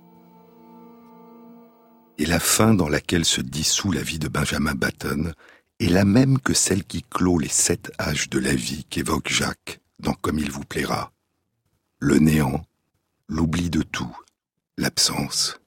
Et 2.18 2.26
la 2.26 2.40
fin 2.40 2.74
dans 2.74 2.88
laquelle 2.88 3.26
se 3.26 3.42
dissout 3.42 3.92
la 3.92 4.02
vie 4.02 4.20
de 4.20 4.30
Benjamin 4.30 4.74
Batten 4.74 5.34
est 5.82 5.90
la 5.90 6.06
même 6.06 6.40
que 6.40 6.54
celle 6.54 6.86
qui 6.86 7.04
clôt 7.04 7.38
les 7.38 7.50
sept 7.50 7.92
âges 8.00 8.30
de 8.30 8.40
la 8.40 8.56
vie 8.56 8.86
qu'évoque 8.86 9.28
Jacques 9.28 9.82
dans 10.00 10.14
Comme 10.14 10.40
il 10.40 10.50
vous 10.50 10.64
plaira. 10.64 11.12
Le 12.00 12.20
néant, 12.20 12.66
l'oubli 13.28 13.70
de 13.70 13.82
tout, 13.82 14.16
l'absence. 14.78 15.60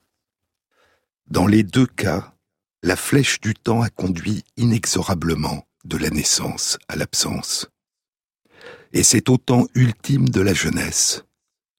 Dans 1.27 1.47
les 1.47 1.65
deux 1.65 1.87
cas, 1.87 2.33
la 2.83 2.97
flèche 2.97 3.43
du 3.43 3.53
temps 3.53 3.83
a 3.83 3.91
conduit 3.91 4.43
inexorablement 4.57 5.67
de 5.85 5.99
la 5.99 6.09
naissance 6.09 6.79
à 6.89 6.97
l'absence. 6.97 7.69
Et 8.95 9.03
c'est 9.03 9.29
au 9.29 9.37
temps 9.37 9.67
ultime 9.75 10.31
de 10.31 10.41
la 10.41 10.55
jeunesse, 10.55 11.25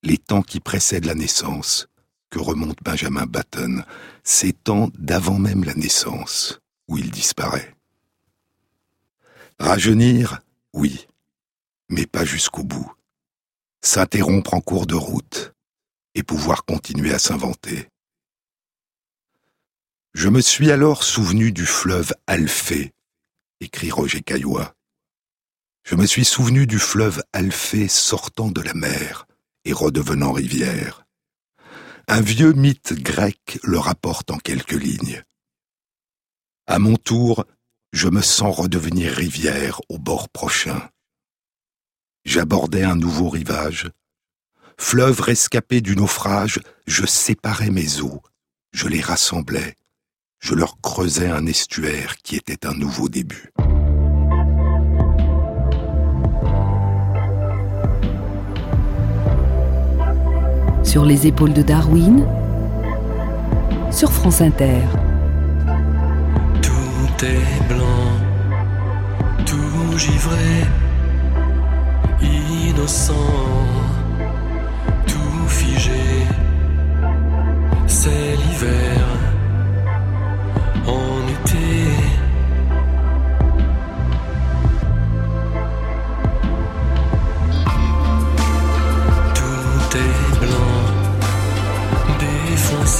les 0.03 0.17
temps 0.17 0.41
qui 0.41 0.59
précèdent 0.59 1.05
la 1.05 1.15
naissance, 1.15 1.87
que 2.29 2.39
remonte 2.39 2.81
Benjamin 2.83 3.25
Batten, 3.25 3.85
ces 4.23 4.53
temps 4.53 4.89
d'avant 4.97 5.39
même 5.39 5.63
la 5.63 5.73
naissance, 5.73 6.59
où 6.87 6.97
il 6.97 7.11
disparaît. 7.11 7.75
Rajeunir, 9.59 10.39
oui, 10.73 11.07
mais 11.89 12.05
pas 12.05 12.23
jusqu'au 12.23 12.63
bout, 12.63 12.91
s'interrompre 13.81 14.53
en 14.53 14.61
cours 14.61 14.87
de 14.87 14.95
route 14.95 15.53
et 16.15 16.23
pouvoir 16.23 16.65
continuer 16.65 17.13
à 17.13 17.19
s'inventer. 17.19 17.89
Je 20.13 20.29
me 20.29 20.41
suis 20.41 20.71
alors 20.71 21.03
souvenu 21.03 21.51
du 21.51 21.65
fleuve 21.65 22.13
Alphée, 22.25 22.93
écrit 23.59 23.91
Roger 23.91 24.21
Caillois. 24.21 24.73
Je 25.83 25.95
me 25.95 26.05
suis 26.05 26.25
souvenu 26.25 26.67
du 26.67 26.79
fleuve 26.79 27.21
Alphée 27.33 27.87
sortant 27.87 28.49
de 28.49 28.61
la 28.61 28.73
mer 28.73 29.27
et 29.65 29.73
redevenant 29.73 30.31
rivière. 30.31 31.05
Un 32.07 32.21
vieux 32.21 32.53
mythe 32.53 32.93
grec 32.93 33.59
le 33.63 33.77
rapporte 33.77 34.31
en 34.31 34.37
quelques 34.37 34.71
lignes. 34.71 35.23
À 36.67 36.79
mon 36.79 36.97
tour, 36.97 37.45
je 37.91 38.07
me 38.07 38.21
sens 38.21 38.55
redevenir 38.55 39.11
rivière 39.13 39.81
au 39.89 39.97
bord 39.97 40.29
prochain. 40.29 40.89
J'abordais 42.25 42.83
un 42.83 42.95
nouveau 42.95 43.29
rivage. 43.29 43.89
Fleuve 44.77 45.19
rescapé 45.21 45.81
du 45.81 45.95
naufrage, 45.95 46.59
je 46.87 47.05
séparais 47.05 47.69
mes 47.69 48.01
eaux, 48.01 48.21
je 48.71 48.87
les 48.87 49.01
rassemblais, 49.01 49.75
je 50.39 50.53
leur 50.53 50.79
creusais 50.81 51.29
un 51.29 51.45
estuaire 51.45 52.17
qui 52.17 52.35
était 52.35 52.65
un 52.65 52.73
nouveau 52.73 53.09
début. 53.09 53.51
Sur 60.89 61.05
les 61.05 61.27
épaules 61.27 61.53
de 61.53 61.61
Darwin, 61.61 62.25
sur 63.91 64.11
France 64.11 64.41
Inter. 64.41 64.81
Tout 66.63 67.25
est 67.25 67.67
blanc, 67.71 68.09
tout 69.45 69.97
givré, 69.99 70.65
innocent, 72.23 73.13
tout 75.05 75.47
figé. 75.47 76.25
C'est 77.85 78.35
l'hiver, 78.41 79.05
en 80.87 81.19
été. 81.35 81.98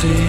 see. 0.01 0.29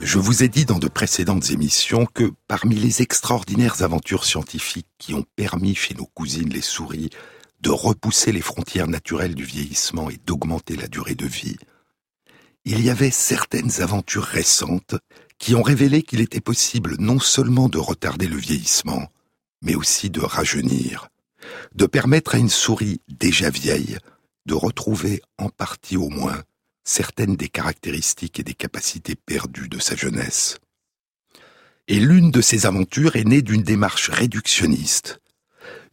Je 0.00 0.18
vous 0.18 0.42
ai 0.42 0.48
dit 0.48 0.64
dans 0.64 0.80
de 0.80 0.88
précédentes 0.88 1.50
émissions 1.50 2.04
que 2.04 2.32
parmi 2.48 2.74
les 2.74 3.00
extraordinaires 3.00 3.82
aventures 3.82 4.24
scientifiques 4.24 4.88
qui 4.98 5.14
ont 5.14 5.24
permis 5.36 5.76
chez 5.76 5.94
nos 5.94 6.06
cousines 6.06 6.48
les 6.48 6.62
souris 6.62 7.10
de 7.60 7.70
repousser 7.70 8.32
les 8.32 8.40
frontières 8.40 8.88
naturelles 8.88 9.36
du 9.36 9.44
vieillissement 9.44 10.10
et 10.10 10.18
d'augmenter 10.26 10.74
la 10.74 10.88
durée 10.88 11.14
de 11.14 11.26
vie, 11.26 11.58
il 12.64 12.84
y 12.84 12.90
avait 12.90 13.12
certaines 13.12 13.80
aventures 13.80 14.24
récentes 14.24 14.96
qui 15.38 15.54
ont 15.54 15.62
révélé 15.62 16.02
qu'il 16.02 16.20
était 16.20 16.40
possible 16.40 16.96
non 16.98 17.20
seulement 17.20 17.68
de 17.68 17.78
retarder 17.78 18.26
le 18.26 18.36
vieillissement, 18.36 19.06
mais 19.62 19.76
aussi 19.76 20.10
de 20.10 20.20
rajeunir, 20.20 21.08
de 21.76 21.86
permettre 21.86 22.34
à 22.34 22.38
une 22.38 22.50
souris 22.50 23.00
déjà 23.06 23.48
vieille 23.48 23.96
de 24.46 24.54
retrouver 24.54 25.22
en 25.38 25.50
partie 25.50 25.96
au 25.96 26.08
moins 26.08 26.42
certaines 26.86 27.36
des 27.36 27.50
caractéristiques 27.50 28.40
et 28.40 28.44
des 28.44 28.54
capacités 28.54 29.16
perdues 29.16 29.68
de 29.68 29.78
sa 29.78 29.94
jeunesse. 29.94 30.58
Et 31.88 32.00
l'une 32.00 32.30
de 32.30 32.40
ces 32.40 32.64
aventures 32.64 33.16
est 33.16 33.24
née 33.24 33.42
d'une 33.42 33.62
démarche 33.62 34.08
réductionniste, 34.08 35.20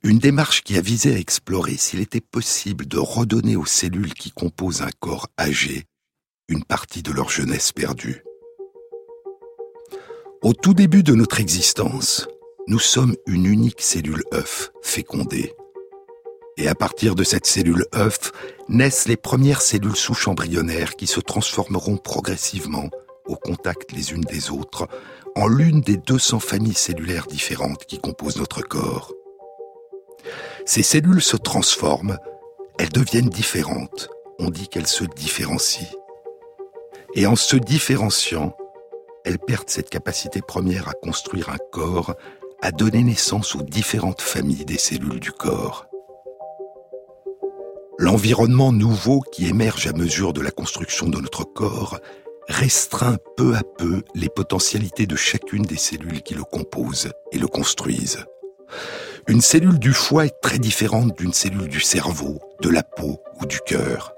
une 0.03 0.19
démarche 0.19 0.63
qui 0.63 0.77
a 0.77 0.81
visé 0.81 1.13
à 1.13 1.19
explorer 1.19 1.75
s'il 1.75 1.99
était 1.99 2.21
possible 2.21 2.85
de 2.85 2.97
redonner 2.97 3.55
aux 3.55 3.65
cellules 3.65 4.13
qui 4.13 4.31
composent 4.31 4.81
un 4.81 4.91
corps 4.99 5.27
âgé 5.37 5.85
une 6.49 6.63
partie 6.63 7.01
de 7.01 7.11
leur 7.11 7.29
jeunesse 7.29 7.71
perdue. 7.71 8.23
Au 10.41 10.53
tout 10.53 10.73
début 10.73 11.03
de 11.03 11.15
notre 11.15 11.39
existence, 11.39 12.27
nous 12.67 12.79
sommes 12.79 13.15
une 13.27 13.45
unique 13.45 13.81
cellule 13.81 14.23
œuf 14.33 14.71
fécondée. 14.81 15.53
Et 16.57 16.67
à 16.67 16.75
partir 16.75 17.15
de 17.15 17.23
cette 17.23 17.47
cellule 17.47 17.85
œuf 17.95 18.31
naissent 18.69 19.07
les 19.07 19.17
premières 19.17 19.61
cellules 19.61 19.95
souches 19.95 20.27
embryonnaires 20.27 20.95
qui 20.95 21.07
se 21.07 21.19
transformeront 21.19 21.97
progressivement, 21.97 22.89
au 23.25 23.35
contact 23.35 23.91
les 23.91 24.11
unes 24.11 24.21
des 24.21 24.51
autres, 24.51 24.87
en 25.35 25.47
l'une 25.47 25.81
des 25.81 25.97
200 25.97 26.39
familles 26.39 26.73
cellulaires 26.73 27.27
différentes 27.27 27.85
qui 27.85 27.99
composent 27.99 28.37
notre 28.37 28.61
corps. 28.61 29.13
Ces 30.65 30.83
cellules 30.83 31.21
se 31.21 31.37
transforment, 31.37 32.17
elles 32.77 32.89
deviennent 32.89 33.29
différentes, 33.29 34.09
on 34.39 34.49
dit 34.49 34.67
qu'elles 34.67 34.87
se 34.87 35.05
différencient. 35.05 35.87
Et 37.15 37.27
en 37.27 37.35
se 37.35 37.55
différenciant, 37.55 38.55
elles 39.25 39.39
perdent 39.39 39.69
cette 39.69 39.89
capacité 39.89 40.41
première 40.41 40.87
à 40.87 40.93
construire 40.93 41.49
un 41.49 41.57
corps, 41.71 42.15
à 42.61 42.71
donner 42.71 43.03
naissance 43.03 43.55
aux 43.55 43.61
différentes 43.61 44.21
familles 44.21 44.65
des 44.65 44.77
cellules 44.77 45.19
du 45.19 45.31
corps. 45.31 45.87
L'environnement 48.03 48.73
nouveau 48.73 49.21
qui 49.21 49.47
émerge 49.47 49.87
à 49.87 49.93
mesure 49.93 50.33
de 50.33 50.41
la 50.41 50.51
construction 50.51 51.07
de 51.07 51.21
notre 51.21 51.45
corps 51.45 52.01
restreint 52.49 53.15
peu 53.37 53.55
à 53.55 53.61
peu 53.77 54.03
les 54.13 54.27
potentialités 54.27 55.07
de 55.07 55.15
chacune 55.15 55.61
des 55.61 55.77
cellules 55.77 56.21
qui 56.21 56.33
le 56.33 56.43
composent 56.43 57.13
et 57.31 57.37
le 57.37 57.47
construisent. 57.47 58.25
Une 59.29 59.39
cellule 59.39 59.79
du 59.79 59.93
foie 59.93 60.25
est 60.25 60.41
très 60.41 60.59
différente 60.59 61.17
d'une 61.17 61.31
cellule 61.31 61.69
du 61.69 61.79
cerveau, 61.79 62.41
de 62.61 62.67
la 62.67 62.83
peau 62.83 63.21
ou 63.39 63.45
du 63.45 63.61
cœur. 63.61 64.11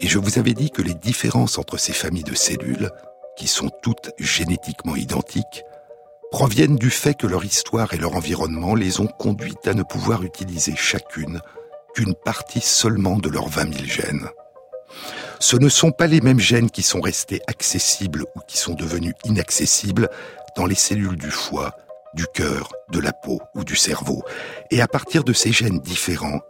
Et 0.00 0.06
je 0.06 0.18
vous 0.18 0.38
avais 0.38 0.52
dit 0.52 0.70
que 0.70 0.82
les 0.82 0.92
différences 0.92 1.56
entre 1.56 1.78
ces 1.78 1.94
familles 1.94 2.22
de 2.22 2.34
cellules, 2.34 2.90
qui 3.34 3.48
sont 3.48 3.70
toutes 3.82 4.10
génétiquement 4.18 4.96
identiques, 4.96 5.64
proviennent 6.30 6.76
du 6.76 6.90
fait 6.90 7.14
que 7.14 7.26
leur 7.26 7.46
histoire 7.46 7.94
et 7.94 7.96
leur 7.98 8.14
environnement 8.14 8.74
les 8.74 9.00
ont 9.00 9.06
conduites 9.06 9.66
à 9.66 9.72
ne 9.72 9.84
pouvoir 9.84 10.22
utiliser 10.22 10.76
chacune 10.76 11.40
qu'une 11.94 12.14
partie 12.14 12.60
seulement 12.60 13.18
de 13.18 13.28
leurs 13.28 13.48
20 13.48 13.72
000 13.74 13.84
gènes. 13.84 14.28
Ce 15.38 15.56
ne 15.56 15.68
sont 15.68 15.92
pas 15.92 16.06
les 16.06 16.20
mêmes 16.20 16.40
gènes 16.40 16.70
qui 16.70 16.82
sont 16.82 17.00
restés 17.00 17.40
accessibles 17.46 18.24
ou 18.36 18.40
qui 18.46 18.58
sont 18.58 18.74
devenus 18.74 19.14
inaccessibles 19.24 20.08
dans 20.56 20.66
les 20.66 20.74
cellules 20.74 21.16
du 21.16 21.30
foie, 21.30 21.74
du 22.14 22.26
cœur, 22.34 22.70
de 22.90 23.00
la 23.00 23.12
peau 23.12 23.40
ou 23.54 23.64
du 23.64 23.76
cerveau. 23.76 24.22
Et 24.70 24.82
à 24.82 24.88
partir 24.88 25.24
de 25.24 25.32
ces 25.32 25.52
gènes 25.52 25.80
différents, 25.80 26.40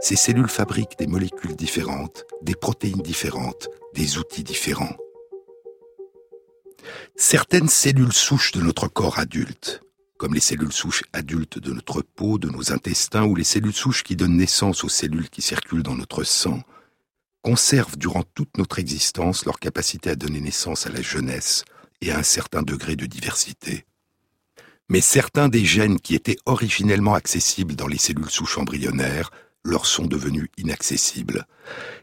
ces 0.00 0.16
cellules 0.16 0.48
fabriquent 0.48 0.98
des 0.98 1.06
molécules 1.06 1.54
différentes, 1.54 2.24
des 2.42 2.54
protéines 2.54 3.02
différentes, 3.02 3.68
des 3.94 4.18
outils 4.18 4.44
différents. 4.44 4.96
Certaines 7.16 7.68
cellules 7.68 8.12
souches 8.12 8.52
de 8.52 8.62
notre 8.62 8.88
corps 8.88 9.18
adulte, 9.18 9.82
comme 10.20 10.34
les 10.34 10.40
cellules 10.40 10.70
souches 10.70 11.02
adultes 11.14 11.58
de 11.58 11.72
notre 11.72 12.02
peau, 12.02 12.36
de 12.36 12.50
nos 12.50 12.72
intestins 12.72 13.24
ou 13.24 13.34
les 13.34 13.42
cellules 13.42 13.72
souches 13.72 14.02
qui 14.02 14.16
donnent 14.16 14.36
naissance 14.36 14.84
aux 14.84 14.90
cellules 14.90 15.30
qui 15.30 15.40
circulent 15.40 15.82
dans 15.82 15.94
notre 15.94 16.24
sang, 16.24 16.62
conservent 17.40 17.96
durant 17.96 18.22
toute 18.34 18.58
notre 18.58 18.78
existence 18.80 19.46
leur 19.46 19.58
capacité 19.58 20.10
à 20.10 20.16
donner 20.16 20.42
naissance 20.42 20.86
à 20.86 20.90
la 20.90 21.00
jeunesse 21.00 21.64
et 22.02 22.12
à 22.12 22.18
un 22.18 22.22
certain 22.22 22.60
degré 22.60 22.96
de 22.96 23.06
diversité. 23.06 23.86
Mais 24.90 25.00
certains 25.00 25.48
des 25.48 25.64
gènes 25.64 25.98
qui 25.98 26.14
étaient 26.14 26.36
originellement 26.44 27.14
accessibles 27.14 27.74
dans 27.74 27.88
les 27.88 27.96
cellules 27.96 28.28
souches 28.28 28.58
embryonnaires 28.58 29.30
leur 29.64 29.86
sont 29.86 30.04
devenus 30.04 30.48
inaccessibles. 30.58 31.46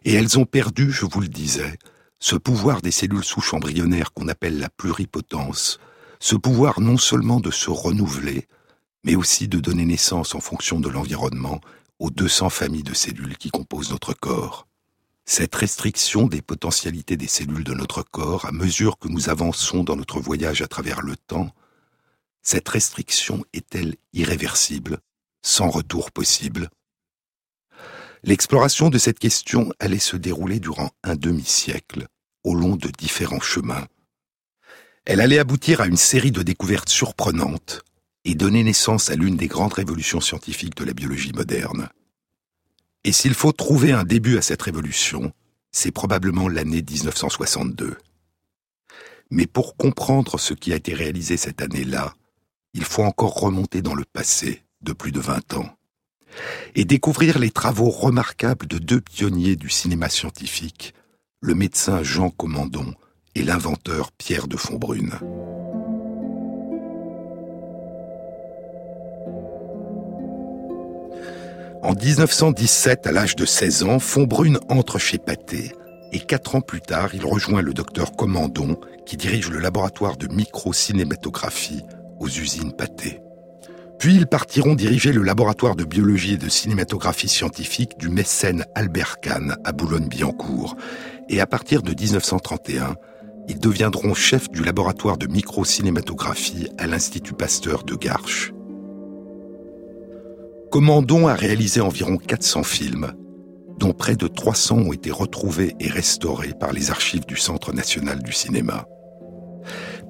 Et 0.05 0.15
elles 0.15 0.39
ont 0.39 0.45
perdu, 0.45 0.91
je 0.91 1.05
vous 1.05 1.21
le 1.21 1.27
disais, 1.27 1.77
ce 2.17 2.35
pouvoir 2.35 2.81
des 2.81 2.89
cellules 2.89 3.23
souches 3.23 3.53
embryonnaires 3.53 4.11
qu'on 4.11 4.27
appelle 4.27 4.57
la 4.57 4.69
pluripotence, 4.69 5.79
ce 6.19 6.35
pouvoir 6.35 6.79
non 6.79 6.97
seulement 6.97 7.39
de 7.39 7.51
se 7.51 7.69
renouveler, 7.69 8.47
mais 9.03 9.15
aussi 9.15 9.47
de 9.47 9.59
donner 9.59 9.85
naissance 9.85 10.35
en 10.35 10.39
fonction 10.39 10.79
de 10.79 10.89
l'environnement 10.89 11.61
aux 11.99 12.09
200 12.09 12.49
familles 12.49 12.83
de 12.83 12.93
cellules 12.93 13.37
qui 13.37 13.49
composent 13.49 13.91
notre 13.91 14.13
corps. 14.13 14.67
Cette 15.25 15.55
restriction 15.55 16.27
des 16.27 16.41
potentialités 16.41 17.17
des 17.17 17.27
cellules 17.27 17.63
de 17.63 17.73
notre 17.73 18.01
corps 18.01 18.45
à 18.45 18.51
mesure 18.51 18.97
que 18.97 19.09
nous 19.09 19.29
avançons 19.29 19.83
dans 19.83 19.95
notre 19.95 20.19
voyage 20.19 20.61
à 20.61 20.67
travers 20.67 21.01
le 21.01 21.15
temps, 21.17 21.49
cette 22.41 22.69
restriction 22.69 23.43
est-elle 23.51 23.95
irréversible, 24.13 24.99
sans 25.41 25.69
retour 25.69 26.11
possible? 26.11 26.69
L'exploration 28.23 28.89
de 28.89 28.97
cette 28.97 29.19
question 29.19 29.71
allait 29.79 29.99
se 29.99 30.15
dérouler 30.15 30.59
durant 30.59 30.91
un 31.03 31.15
demi-siècle, 31.15 32.07
au 32.43 32.55
long 32.55 32.75
de 32.75 32.87
différents 32.87 33.41
chemins. 33.41 33.85
Elle 35.09 35.21
allait 35.21 35.39
aboutir 35.39 35.79
à 35.79 35.87
une 35.87 35.95
série 35.95 36.33
de 36.33 36.43
découvertes 36.43 36.89
surprenantes 36.89 37.81
et 38.25 38.35
donner 38.35 38.61
naissance 38.61 39.09
à 39.09 39.15
l'une 39.15 39.37
des 39.37 39.47
grandes 39.47 39.71
révolutions 39.71 40.19
scientifiques 40.19 40.75
de 40.75 40.83
la 40.83 40.91
biologie 40.91 41.31
moderne. 41.31 41.87
Et 43.05 43.13
s'il 43.13 43.33
faut 43.33 43.53
trouver 43.53 43.93
un 43.93 44.03
début 44.03 44.37
à 44.37 44.41
cette 44.41 44.61
révolution, 44.61 45.31
c'est 45.71 45.91
probablement 45.91 46.49
l'année 46.49 46.81
1962. 46.81 47.95
Mais 49.31 49.47
pour 49.47 49.77
comprendre 49.77 50.37
ce 50.41 50.53
qui 50.53 50.73
a 50.73 50.75
été 50.75 50.93
réalisé 50.93 51.37
cette 51.37 51.61
année-là, 51.61 52.13
il 52.73 52.83
faut 52.83 53.03
encore 53.03 53.39
remonter 53.39 53.81
dans 53.81 53.95
le 53.95 54.03
passé 54.03 54.63
de 54.81 54.91
plus 54.91 55.13
de 55.13 55.21
20 55.21 55.53
ans 55.53 55.73
et 56.75 56.83
découvrir 56.83 57.39
les 57.39 57.51
travaux 57.51 57.91
remarquables 57.91 58.67
de 58.67 58.77
deux 58.77 58.99
pionniers 58.99 59.55
du 59.55 59.69
cinéma 59.69 60.09
scientifique, 60.09 60.93
le 61.39 61.55
médecin 61.55 62.03
Jean 62.03 62.29
Commandon 62.29 62.93
et 63.37 63.43
l'inventeur 63.43 64.11
Pierre 64.11 64.47
de 64.47 64.57
Fontbrune. 64.57 65.13
En 71.83 71.93
1917, 71.93 73.05
à 73.05 73.11
l'âge 73.11 73.35
de 73.35 73.45
16 73.45 73.83
ans, 73.83 73.99
Fontbrune 73.99 74.59
entre 74.69 74.97
chez 74.97 75.19
Pathé 75.19 75.71
et 76.11 76.19
quatre 76.19 76.55
ans 76.55 76.61
plus 76.61 76.81
tard, 76.81 77.13
il 77.13 77.25
rejoint 77.25 77.61
le 77.61 77.73
docteur 77.73 78.13
Commandon 78.13 78.79
qui 79.05 79.17
dirige 79.17 79.49
le 79.49 79.59
laboratoire 79.59 80.17
de 80.17 80.27
microcinématographie 80.27 81.83
aux 82.19 82.27
usines 82.27 82.73
Pathé. 82.73 83.21
Puis 83.99 84.15
ils 84.15 84.27
partiront 84.27 84.75
diriger 84.75 85.11
le 85.11 85.23
laboratoire 85.23 85.75
de 85.75 85.83
biologie 85.83 86.33
et 86.33 86.37
de 86.37 86.49
cinématographie 86.49 87.29
scientifique 87.29 87.97
du 87.97 88.09
mécène 88.09 88.65
Albert 88.75 89.19
Kahn 89.21 89.57
à 89.63 89.71
Boulogne-Billancourt. 89.71 90.75
Et 91.29 91.41
à 91.41 91.47
partir 91.47 91.81
de 91.81 91.93
1931, 91.99 92.95
ils 93.47 93.59
deviendront 93.59 94.13
chefs 94.13 94.49
du 94.49 94.63
laboratoire 94.63 95.17
de 95.17 95.27
microcinématographie 95.27 96.67
à 96.77 96.87
l'Institut 96.87 97.33
Pasteur 97.33 97.83
de 97.83 97.95
Garches. 97.95 98.53
Commandon 100.71 101.27
a 101.27 101.33
réalisé 101.33 101.79
environ 101.79 102.17
400 102.17 102.63
films, 102.63 103.13
dont 103.79 103.93
près 103.93 104.15
de 104.15 104.27
300 104.27 104.77
ont 104.77 104.93
été 104.93 105.11
retrouvés 105.11 105.75
et 105.79 105.89
restaurés 105.89 106.53
par 106.59 106.73
les 106.73 106.91
archives 106.91 107.25
du 107.25 107.37
Centre 107.37 107.73
national 107.73 108.21
du 108.21 108.33
cinéma. 108.33 108.85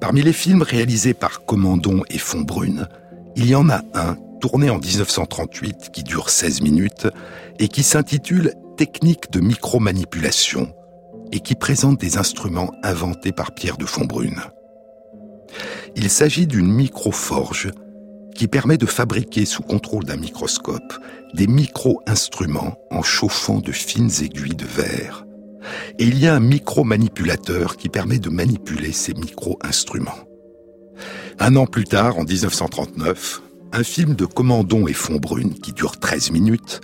Parmi 0.00 0.22
les 0.22 0.32
films 0.32 0.62
réalisés 0.62 1.14
par 1.14 1.44
Commandon 1.44 2.02
et 2.10 2.18
Fontbrune, 2.18 2.88
il 3.36 3.46
y 3.48 3.54
en 3.54 3.68
a 3.68 3.82
un, 3.94 4.16
tourné 4.40 4.70
en 4.70 4.78
1938, 4.78 5.90
qui 5.92 6.02
dure 6.02 6.30
16 6.30 6.62
minutes 6.62 7.08
et 7.58 7.68
qui 7.68 7.82
s'intitule 7.82 8.54
Technique 8.76 9.32
de 9.32 9.40
micromanipulation 9.40 10.72
et 11.32 11.40
qui 11.40 11.54
présente 11.54 12.00
des 12.00 12.18
instruments 12.18 12.72
inventés 12.82 13.32
par 13.32 13.52
Pierre 13.52 13.76
de 13.76 13.86
Fontbrune. 13.86 14.40
Il 15.96 16.10
s'agit 16.10 16.46
d'une 16.46 16.72
microforge 16.72 17.70
qui 18.34 18.46
permet 18.46 18.78
de 18.78 18.86
fabriquer 18.86 19.44
sous 19.44 19.62
contrôle 19.62 20.04
d'un 20.04 20.16
microscope 20.16 20.94
des 21.34 21.46
micro-instruments 21.46 22.76
en 22.90 23.02
chauffant 23.02 23.58
de 23.58 23.72
fines 23.72 24.10
aiguilles 24.22 24.54
de 24.54 24.64
verre. 24.64 25.24
Et 25.98 26.04
il 26.04 26.18
y 26.18 26.26
a 26.26 26.34
un 26.34 26.40
micro-manipulateur 26.40 27.76
qui 27.76 27.88
permet 27.88 28.18
de 28.18 28.30
manipuler 28.30 28.92
ces 28.92 29.14
micro-instruments. 29.14 30.28
Un 31.40 31.56
an 31.56 31.66
plus 31.66 31.84
tard, 31.84 32.18
en 32.18 32.24
1939, 32.24 33.42
un 33.72 33.82
film 33.82 34.14
de 34.14 34.24
Commandon 34.24 34.86
et 34.86 34.92
Fontbrune, 34.92 35.54
qui 35.54 35.72
dure 35.72 35.98
13 35.98 36.30
minutes, 36.30 36.80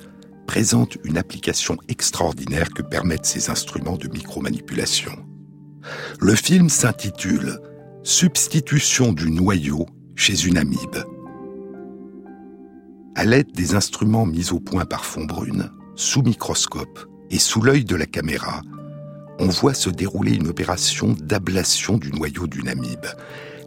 présente 0.46 0.96
une 1.04 1.18
application 1.18 1.76
extraordinaire 1.88 2.70
que 2.70 2.82
permettent 2.82 3.26
ces 3.26 3.50
instruments 3.50 3.96
de 3.96 4.08
micromanipulation. 4.08 5.12
Le 6.20 6.34
film 6.34 6.68
s'intitule 6.68 7.58
Substitution 8.02 9.12
du 9.12 9.30
noyau 9.30 9.86
chez 10.14 10.46
une 10.46 10.58
amibe. 10.58 11.04
À 13.14 13.24
l'aide 13.24 13.52
des 13.52 13.74
instruments 13.74 14.26
mis 14.26 14.52
au 14.52 14.60
point 14.60 14.84
par 14.84 15.04
Fontbrune, 15.04 15.70
sous 15.94 16.22
microscope 16.22 17.08
et 17.30 17.38
sous 17.38 17.62
l'œil 17.62 17.84
de 17.84 17.96
la 17.96 18.06
caméra, 18.06 18.60
on 19.38 19.48
voit 19.48 19.74
se 19.74 19.90
dérouler 19.90 20.34
une 20.34 20.48
opération 20.48 21.14
d'ablation 21.18 21.96
du 21.96 22.12
noyau 22.12 22.46
d'une 22.46 22.68
amibe 22.68 23.06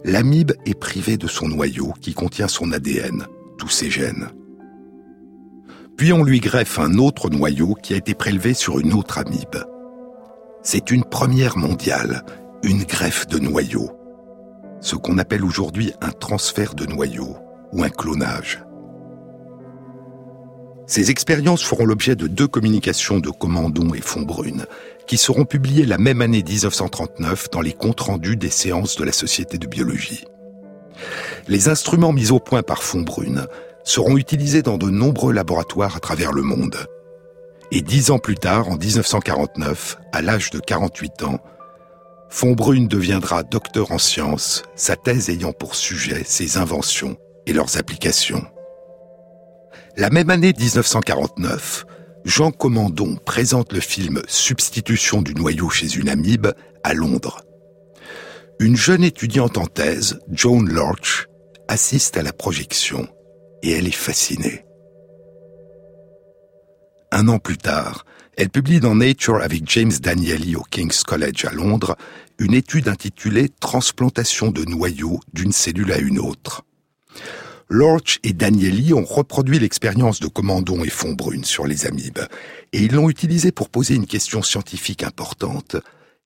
l'amibe 0.04 0.52
est 0.66 0.78
privée 0.78 1.16
de 1.16 1.26
son 1.26 1.48
noyau 1.48 1.92
qui 2.00 2.14
contient 2.14 2.48
son 2.48 2.72
ADN, 2.72 3.26
tous 3.58 3.68
ses 3.68 3.90
gènes. 3.90 4.28
Puis 5.98 6.12
on 6.12 6.22
lui 6.22 6.38
greffe 6.38 6.78
un 6.78 6.96
autre 6.98 7.28
noyau 7.28 7.74
qui 7.74 7.92
a 7.92 7.96
été 7.96 8.14
prélevé 8.14 8.54
sur 8.54 8.78
une 8.78 8.92
autre 8.92 9.18
amibe. 9.18 9.56
C'est 10.62 10.92
une 10.92 11.02
première 11.02 11.58
mondiale, 11.58 12.24
une 12.62 12.84
greffe 12.84 13.26
de 13.26 13.40
noyau. 13.40 13.90
Ce 14.80 14.94
qu'on 14.94 15.18
appelle 15.18 15.44
aujourd'hui 15.44 15.92
un 16.00 16.12
transfert 16.12 16.74
de 16.74 16.86
noyau 16.86 17.36
ou 17.72 17.82
un 17.82 17.88
clonage. 17.88 18.62
Ces 20.86 21.10
expériences 21.10 21.64
feront 21.64 21.84
l'objet 21.84 22.14
de 22.14 22.28
deux 22.28 22.46
communications 22.46 23.18
de 23.18 23.30
Commandon 23.30 23.92
et 23.92 24.00
Fontbrune, 24.00 24.66
qui 25.08 25.18
seront 25.18 25.46
publiées 25.46 25.84
la 25.84 25.98
même 25.98 26.22
année 26.22 26.44
1939 26.44 27.50
dans 27.50 27.60
les 27.60 27.72
comptes 27.72 28.02
rendus 28.02 28.36
des 28.36 28.50
séances 28.50 28.94
de 28.94 29.04
la 29.04 29.12
Société 29.12 29.58
de 29.58 29.66
biologie. 29.66 30.24
Les 31.48 31.68
instruments 31.68 32.12
mis 32.12 32.30
au 32.30 32.38
point 32.38 32.62
par 32.62 32.84
Fontbrune 32.84 33.48
seront 33.88 34.18
utilisés 34.18 34.60
dans 34.60 34.76
de 34.76 34.90
nombreux 34.90 35.32
laboratoires 35.32 35.96
à 35.96 36.00
travers 36.00 36.32
le 36.32 36.42
monde. 36.42 36.76
Et 37.72 37.80
dix 37.80 38.10
ans 38.10 38.18
plus 38.18 38.34
tard, 38.34 38.68
en 38.68 38.76
1949, 38.76 39.98
à 40.12 40.20
l'âge 40.20 40.50
de 40.50 40.60
48 40.60 41.22
ans, 41.22 41.38
Fonbrune 42.28 42.86
deviendra 42.86 43.42
docteur 43.42 43.90
en 43.90 43.98
sciences, 43.98 44.62
sa 44.76 44.94
thèse 44.96 45.30
ayant 45.30 45.52
pour 45.52 45.74
sujet 45.74 46.22
ses 46.24 46.58
inventions 46.58 47.16
et 47.46 47.54
leurs 47.54 47.78
applications. 47.78 48.44
La 49.96 50.10
même 50.10 50.28
année 50.28 50.52
1949, 50.52 51.86
Jean 52.26 52.50
Commandon 52.50 53.16
présente 53.24 53.72
le 53.72 53.80
film 53.80 54.20
Substitution 54.28 55.22
du 55.22 55.34
noyau 55.34 55.70
chez 55.70 55.96
une 55.96 56.10
amibe 56.10 56.48
à 56.84 56.92
Londres. 56.92 57.40
Une 58.60 58.76
jeune 58.76 59.02
étudiante 59.02 59.56
en 59.56 59.66
thèse, 59.66 60.20
Joan 60.30 60.68
Lorch, 60.68 61.26
assiste 61.68 62.18
à 62.18 62.22
la 62.22 62.34
projection 62.34 63.08
et 63.62 63.72
elle 63.72 63.86
est 63.86 63.90
fascinée. 63.90 64.64
Un 67.10 67.28
an 67.28 67.38
plus 67.38 67.56
tard, 67.56 68.04
elle 68.36 68.50
publie 68.50 68.80
dans 68.80 68.94
Nature 68.94 69.42
avec 69.42 69.68
James 69.70 69.92
Danieli 70.00 70.54
au 70.56 70.62
King's 70.62 71.02
College 71.02 71.44
à 71.44 71.52
Londres 71.52 71.96
une 72.38 72.54
étude 72.54 72.88
intitulée 72.88 73.48
Transplantation 73.48 74.50
de 74.50 74.64
noyaux 74.64 75.18
d'une 75.32 75.52
cellule 75.52 75.92
à 75.92 75.98
une 75.98 76.20
autre. 76.20 76.64
Lorch 77.68 78.18
et 78.22 78.32
Danieli 78.32 78.94
ont 78.94 79.04
reproduit 79.04 79.58
l'expérience 79.58 80.20
de 80.20 80.28
Commandon 80.28 80.84
et 80.84 80.88
Fonbrune 80.88 81.44
sur 81.44 81.66
les 81.66 81.86
amibes, 81.86 82.20
et 82.72 82.82
ils 82.82 82.94
l'ont 82.94 83.10
utilisée 83.10 83.52
pour 83.52 83.68
poser 83.68 83.94
une 83.94 84.06
question 84.06 84.42
scientifique 84.42 85.02
importante. 85.02 85.76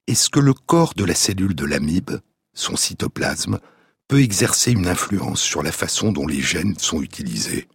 Est-ce 0.07 0.31
que 0.31 0.39
le 0.39 0.53
corps 0.53 0.95
de 0.95 1.05
la 1.05 1.15
cellule 1.15 1.55
de 1.55 1.65
l'amibe, 1.65 2.13
son 2.55 2.77
cytoplasme, 2.77 3.59
peut 4.13 4.21
exercer 4.21 4.73
une 4.73 4.89
influence 4.89 5.41
sur 5.41 5.63
la 5.63 5.73
façon 5.73 6.13
dont 6.13 6.27
les 6.27 6.43
gènes 6.43 6.77
sont 6.79 7.01
utilisés 7.01 7.67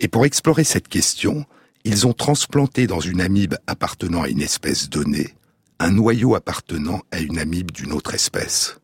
Et 0.00 0.08
pour 0.08 0.24
explorer 0.24 0.64
cette 0.64 0.88
question, 0.88 1.46
ils 1.84 2.04
ont 2.08 2.12
transplanté 2.12 2.88
dans 2.88 2.98
une 2.98 3.20
amibe 3.20 3.54
appartenant 3.68 4.22
à 4.22 4.28
une 4.28 4.42
espèce 4.42 4.90
donnée 4.90 5.36
un 5.78 5.92
noyau 5.92 6.34
appartenant 6.34 7.02
à 7.12 7.20
une 7.20 7.38
amibe 7.38 7.70
d'une 7.70 7.92
autre 7.92 8.12
espèce. 8.12 8.80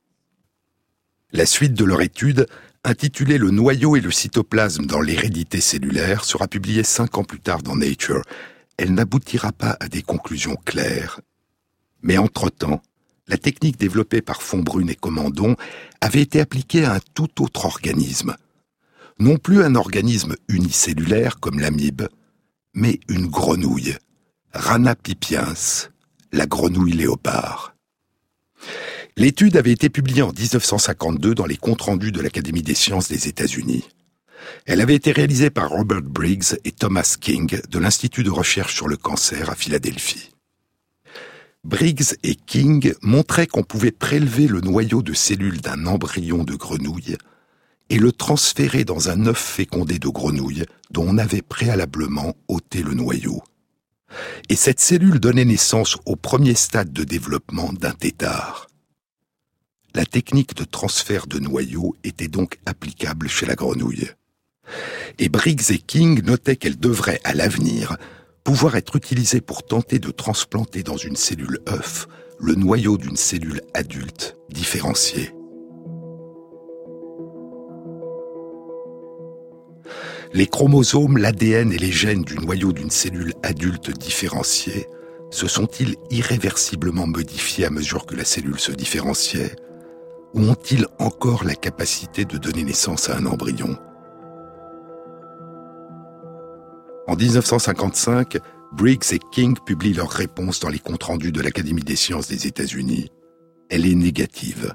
La 1.32 1.46
suite 1.46 1.74
de 1.74 1.84
leur 1.84 2.00
étude 2.00 2.46
intitulé 2.84 3.38
Le 3.38 3.50
noyau 3.50 3.96
et 3.96 4.00
le 4.00 4.12
cytoplasme 4.12 4.86
dans 4.86 5.00
l'hérédité 5.00 5.60
cellulaire, 5.60 6.24
sera 6.24 6.46
publié 6.46 6.84
cinq 6.84 7.18
ans 7.18 7.24
plus 7.24 7.40
tard 7.40 7.64
dans 7.64 7.74
Nature. 7.74 8.22
Elle 8.76 8.94
n'aboutira 8.94 9.50
pas 9.50 9.76
à 9.80 9.88
des 9.88 10.02
conclusions 10.02 10.54
claires. 10.64 11.20
Mais 12.02 12.18
entre-temps, 12.18 12.82
la 13.28 13.38
technique 13.38 13.78
développée 13.78 14.22
par 14.22 14.42
Fonbrune 14.42 14.90
et 14.90 14.94
Commandon 14.94 15.56
avait 16.00 16.22
été 16.22 16.40
appliquée 16.40 16.84
à 16.84 16.94
un 16.94 17.00
tout 17.14 17.42
autre 17.42 17.64
organisme. 17.64 18.36
Non 19.18 19.36
plus 19.36 19.62
un 19.62 19.74
organisme 19.74 20.36
unicellulaire 20.48 21.40
comme 21.40 21.58
l'amibe, 21.58 22.02
mais 22.74 23.00
une 23.08 23.26
grenouille, 23.26 23.96
Rana 24.52 24.94
pipiens, 24.94 25.54
la 26.32 26.46
grenouille 26.46 26.92
léopard. 26.92 27.74
L'étude 29.16 29.56
avait 29.56 29.72
été 29.72 29.88
publiée 29.88 30.22
en 30.22 30.32
1952 30.32 31.34
dans 31.34 31.46
les 31.46 31.56
comptes 31.56 31.82
rendus 31.82 32.12
de 32.12 32.20
l'Académie 32.20 32.62
des 32.62 32.74
sciences 32.74 33.08
des 33.08 33.28
États-Unis. 33.28 33.84
Elle 34.66 34.82
avait 34.82 34.94
été 34.94 35.12
réalisée 35.12 35.48
par 35.48 35.70
Robert 35.70 36.02
Briggs 36.02 36.58
et 36.64 36.72
Thomas 36.72 37.16
King 37.18 37.58
de 37.68 37.78
l'Institut 37.78 38.22
de 38.22 38.30
recherche 38.30 38.74
sur 38.74 38.88
le 38.88 38.98
cancer 38.98 39.48
à 39.48 39.54
Philadelphie. 39.54 40.35
Briggs 41.66 42.14
et 42.22 42.36
King 42.36 42.94
montraient 43.02 43.48
qu'on 43.48 43.64
pouvait 43.64 43.90
prélever 43.90 44.46
le 44.46 44.60
noyau 44.60 45.02
de 45.02 45.12
cellules 45.12 45.60
d'un 45.60 45.86
embryon 45.86 46.44
de 46.44 46.54
grenouille 46.54 47.16
et 47.90 47.98
le 47.98 48.12
transférer 48.12 48.84
dans 48.84 49.08
un 49.08 49.26
œuf 49.26 49.38
fécondé 49.38 49.98
de 49.98 50.06
grenouille 50.06 50.64
dont 50.92 51.04
on 51.08 51.18
avait 51.18 51.42
préalablement 51.42 52.36
ôté 52.46 52.84
le 52.84 52.94
noyau. 52.94 53.42
Et 54.48 54.54
cette 54.54 54.78
cellule 54.78 55.18
donnait 55.18 55.44
naissance 55.44 55.96
au 56.06 56.14
premier 56.14 56.54
stade 56.54 56.92
de 56.92 57.02
développement 57.02 57.72
d'un 57.72 57.94
tétard. 57.94 58.68
La 59.92 60.06
technique 60.06 60.54
de 60.54 60.62
transfert 60.62 61.26
de 61.26 61.40
noyaux 61.40 61.96
était 62.04 62.28
donc 62.28 62.60
applicable 62.64 63.28
chez 63.28 63.44
la 63.44 63.56
grenouille. 63.56 64.08
Et 65.18 65.28
Briggs 65.28 65.72
et 65.72 65.78
King 65.78 66.22
notaient 66.22 66.54
qu'elle 66.54 66.78
devrait, 66.78 67.20
à 67.24 67.34
l'avenir, 67.34 67.96
pouvoir 68.46 68.76
être 68.76 68.94
utilisée 68.94 69.40
pour 69.40 69.64
tenter 69.64 69.98
de 69.98 70.12
transplanter 70.12 70.84
dans 70.84 70.96
une 70.96 71.16
cellule 71.16 71.58
œuf 71.68 72.06
le 72.38 72.54
noyau 72.54 72.96
d'une 72.96 73.16
cellule 73.16 73.60
adulte 73.74 74.36
différenciée. 74.50 75.32
Les 80.32 80.46
chromosomes, 80.46 81.18
l'ADN 81.18 81.72
et 81.72 81.78
les 81.78 81.90
gènes 81.90 82.22
du 82.22 82.38
noyau 82.38 82.72
d'une 82.72 82.90
cellule 82.90 83.34
adulte 83.42 83.90
différenciée 83.90 84.86
se 85.32 85.48
sont-ils 85.48 85.96
irréversiblement 86.10 87.08
modifiés 87.08 87.64
à 87.64 87.70
mesure 87.70 88.06
que 88.06 88.14
la 88.14 88.24
cellule 88.24 88.60
se 88.60 88.70
différenciait 88.70 89.56
ou 90.34 90.42
ont-ils 90.42 90.86
encore 91.00 91.42
la 91.42 91.56
capacité 91.56 92.24
de 92.24 92.38
donner 92.38 92.62
naissance 92.62 93.10
à 93.10 93.16
un 93.16 93.26
embryon? 93.26 93.76
En 97.08 97.14
1955, 97.14 98.38
Briggs 98.72 99.12
et 99.12 99.20
King 99.30 99.56
publient 99.64 99.92
leur 99.92 100.10
réponse 100.10 100.58
dans 100.58 100.68
les 100.68 100.80
comptes 100.80 101.04
rendus 101.04 101.30
de 101.30 101.40
l'Académie 101.40 101.84
des 101.84 101.94
sciences 101.94 102.26
des 102.26 102.48
États-Unis. 102.48 103.10
Elle 103.70 103.86
est 103.86 103.94
négative. 103.94 104.74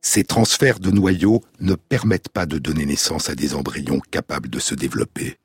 Ces 0.00 0.24
transferts 0.24 0.80
de 0.80 0.90
noyaux 0.90 1.42
ne 1.60 1.74
permettent 1.74 2.30
pas 2.30 2.46
de 2.46 2.58
donner 2.58 2.86
naissance 2.86 3.30
à 3.30 3.36
des 3.36 3.54
embryons 3.54 4.00
capables 4.10 4.48
de 4.48 4.58
se 4.58 4.74
développer. 4.74 5.36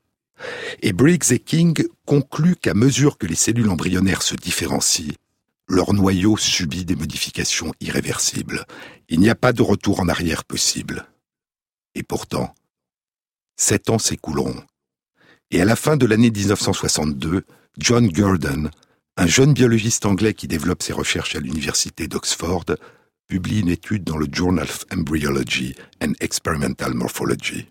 Et 0.81 0.93
Briggs 0.93 1.31
et 1.31 1.39
King 1.39 1.86
concluent 2.05 2.55
qu'à 2.55 2.73
mesure 2.73 3.19
que 3.19 3.27
les 3.27 3.36
cellules 3.36 3.69
embryonnaires 3.69 4.23
se 4.23 4.36
différencient, 4.36 5.13
leur 5.67 5.93
noyau 5.93 6.38
subit 6.38 6.86
des 6.86 6.95
modifications 6.95 7.71
irréversibles. 7.81 8.65
Il 9.10 9.19
n'y 9.19 9.29
a 9.29 9.36
pas 9.36 9.53
de 9.53 9.62
retour 9.62 9.99
en 9.99 10.10
arrière 10.10 10.43
possible. 10.43 11.05
Et 11.93 12.03
pourtant, 12.03 12.53
sept 13.55 13.89
ans 13.91 13.99
s'écouleront. 13.99 14.63
Et 15.51 15.62
à 15.62 15.65
la 15.65 15.75
fin 15.75 15.95
de 15.95 16.05
l'année 16.05 16.31
1962, 16.31 17.43
John 17.77 18.08
Gurdon, 18.08 18.69
un 19.15 19.27
jeune 19.27 19.53
biologiste 19.53 20.05
anglais 20.05 20.34
qui 20.34 20.47
développe 20.47 20.81
ses 20.81 20.93
recherches 20.93 21.36
à 21.36 21.39
l'université 21.39 22.08
d'Oxford, 22.08 22.65
publie 23.27 23.62
une 23.62 23.69
étude 23.69 24.03
dans 24.03 24.17
le 24.17 24.27
Journal 24.31 24.65
of 24.65 24.86
Embryology 24.91 25.75
and 26.03 26.13
Experimental 26.19 26.93
Morphology. 26.93 27.67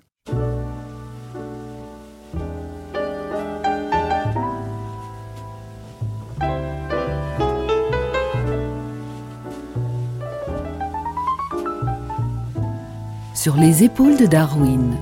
Sur 13.35 13.57
les 13.57 13.83
épaules 13.83 14.17
de 14.17 14.27
Darwin. 14.27 14.97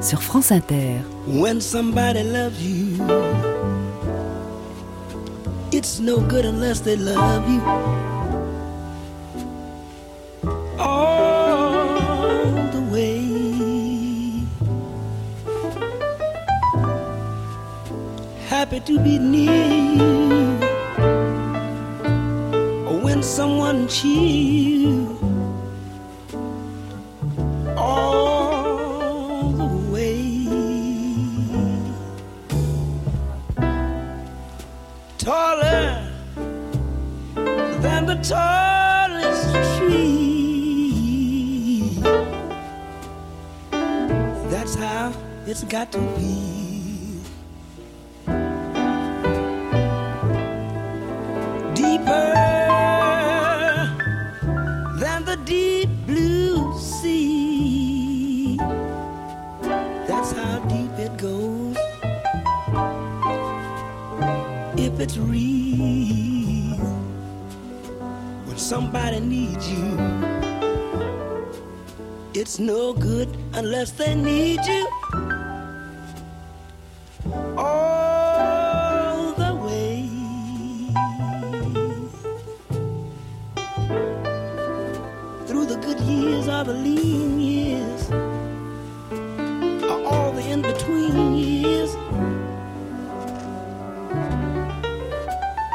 Sur 0.00 0.22
France 0.22 0.52
Inter. 0.52 1.02
When 1.26 1.60
somebody 1.60 2.22
loves 2.22 2.62
you, 2.62 2.96
it's 5.72 5.98
no 5.98 6.20
good 6.20 6.44
unless 6.44 6.80
they 6.80 6.96
love 6.96 7.48
you. 7.48 7.60
All 10.78 12.46
the 12.70 12.80
way. 12.92 13.26
Happy 18.48 18.80
to 18.80 18.98
be 19.00 19.18
near 19.18 19.66
you. 19.66 20.58
When 23.02 23.22
someone 23.22 23.88
cheers 23.88 24.67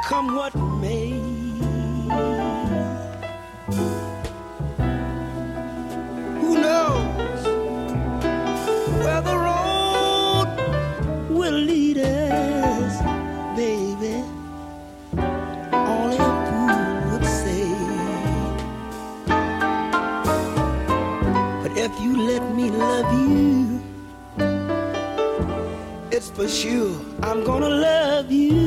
Come 0.10 0.36
what 0.36 0.54
may. 0.82 1.12
Who 6.42 6.58
knows 6.60 7.44
where 9.02 9.22
the 9.22 9.38
road 9.48 10.50
will 11.30 11.54
lead 11.54 12.00
us, 12.00 12.94
baby? 13.56 14.16
Only 15.74 16.18
a 16.18 16.32
fool 16.48 17.12
would 17.12 17.26
say. 17.26 17.66
But 21.64 21.72
if 21.78 21.92
you 22.02 22.14
let 22.28 22.44
me 22.54 22.72
love 22.72 23.10
you, 23.22 23.82
it's 26.12 26.30
for 26.30 26.48
sure 26.50 27.00
I'm 27.22 27.46
gonna 27.46 27.70
love 27.70 28.30
you. 28.32 28.63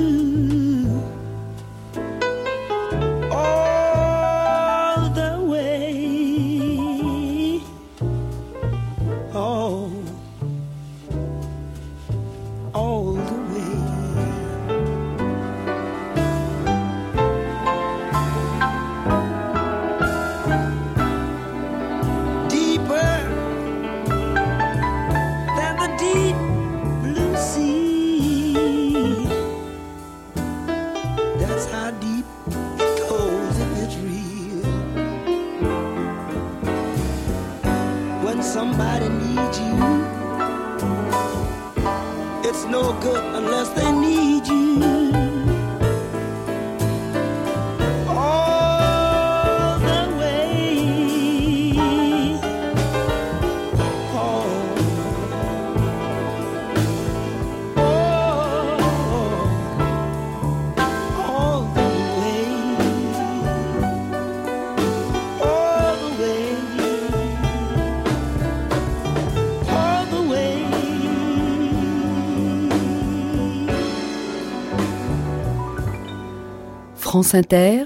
France 77.17 77.35
Inter, 77.35 77.85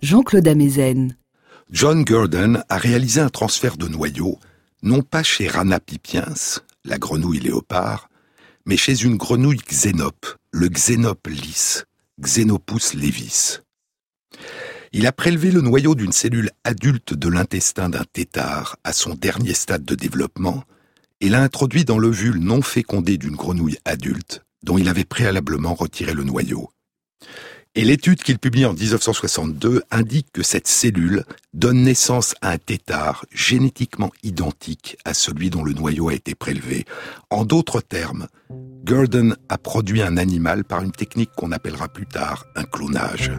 Jean-Claude 0.00 0.46
Amezen. 0.46 1.16
John 1.72 2.04
Gurdon 2.04 2.62
a 2.68 2.78
réalisé 2.78 3.20
un 3.20 3.28
transfert 3.28 3.76
de 3.76 3.88
noyau, 3.88 4.38
non 4.84 5.02
pas 5.02 5.24
chez 5.24 5.48
Rana 5.48 5.80
pipiens, 5.80 6.34
la 6.84 6.96
grenouille 6.96 7.40
léopard, 7.40 8.10
mais 8.66 8.76
chez 8.76 9.02
une 9.02 9.16
grenouille 9.16 9.58
xénope, 9.58 10.36
le 10.52 10.68
xénope 10.68 11.26
lisse, 11.26 11.84
Xenopus 12.20 12.94
levis. 12.94 13.58
Il 14.92 15.08
a 15.08 15.10
prélevé 15.10 15.50
le 15.50 15.62
noyau 15.62 15.96
d'une 15.96 16.12
cellule 16.12 16.52
adulte 16.62 17.12
de 17.12 17.28
l'intestin 17.28 17.88
d'un 17.88 18.04
tétard 18.12 18.76
à 18.84 18.92
son 18.92 19.16
dernier 19.16 19.54
stade 19.54 19.84
de 19.84 19.96
développement 19.96 20.62
et 21.20 21.28
l'a 21.28 21.42
introduit 21.42 21.84
dans 21.84 21.98
l'ovule 21.98 22.38
non 22.38 22.62
fécondé 22.62 23.18
d'une 23.18 23.34
grenouille 23.34 23.78
adulte 23.84 24.44
dont 24.62 24.78
il 24.78 24.88
avait 24.88 25.04
préalablement 25.04 25.74
retiré 25.74 26.14
le 26.14 26.22
noyau. 26.22 26.70
Et 27.76 27.84
l'étude 27.84 28.20
qu'il 28.20 28.40
publie 28.40 28.66
en 28.66 28.72
1962 28.72 29.84
indique 29.92 30.26
que 30.32 30.42
cette 30.42 30.66
cellule 30.66 31.24
donne 31.54 31.84
naissance 31.84 32.34
à 32.42 32.50
un 32.50 32.58
tétard 32.58 33.24
génétiquement 33.32 34.10
identique 34.24 34.98
à 35.04 35.14
celui 35.14 35.50
dont 35.50 35.62
le 35.62 35.72
noyau 35.72 36.08
a 36.08 36.14
été 36.14 36.34
prélevé. 36.34 36.84
En 37.30 37.44
d'autres 37.44 37.80
termes, 37.80 38.26
Gurdon 38.84 39.36
a 39.48 39.56
produit 39.56 40.02
un 40.02 40.16
animal 40.16 40.64
par 40.64 40.82
une 40.82 40.90
technique 40.90 41.30
qu'on 41.36 41.52
appellera 41.52 41.86
plus 41.86 42.06
tard 42.06 42.44
un 42.56 42.64
clonage. 42.64 43.30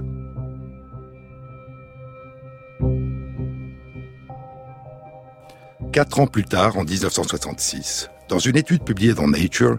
Quatre 5.91 6.21
ans 6.21 6.27
plus 6.27 6.45
tard, 6.45 6.77
en 6.77 6.85
1966, 6.85 8.09
dans 8.29 8.39
une 8.39 8.55
étude 8.55 8.85
publiée 8.85 9.13
dans 9.13 9.27
Nature, 9.27 9.77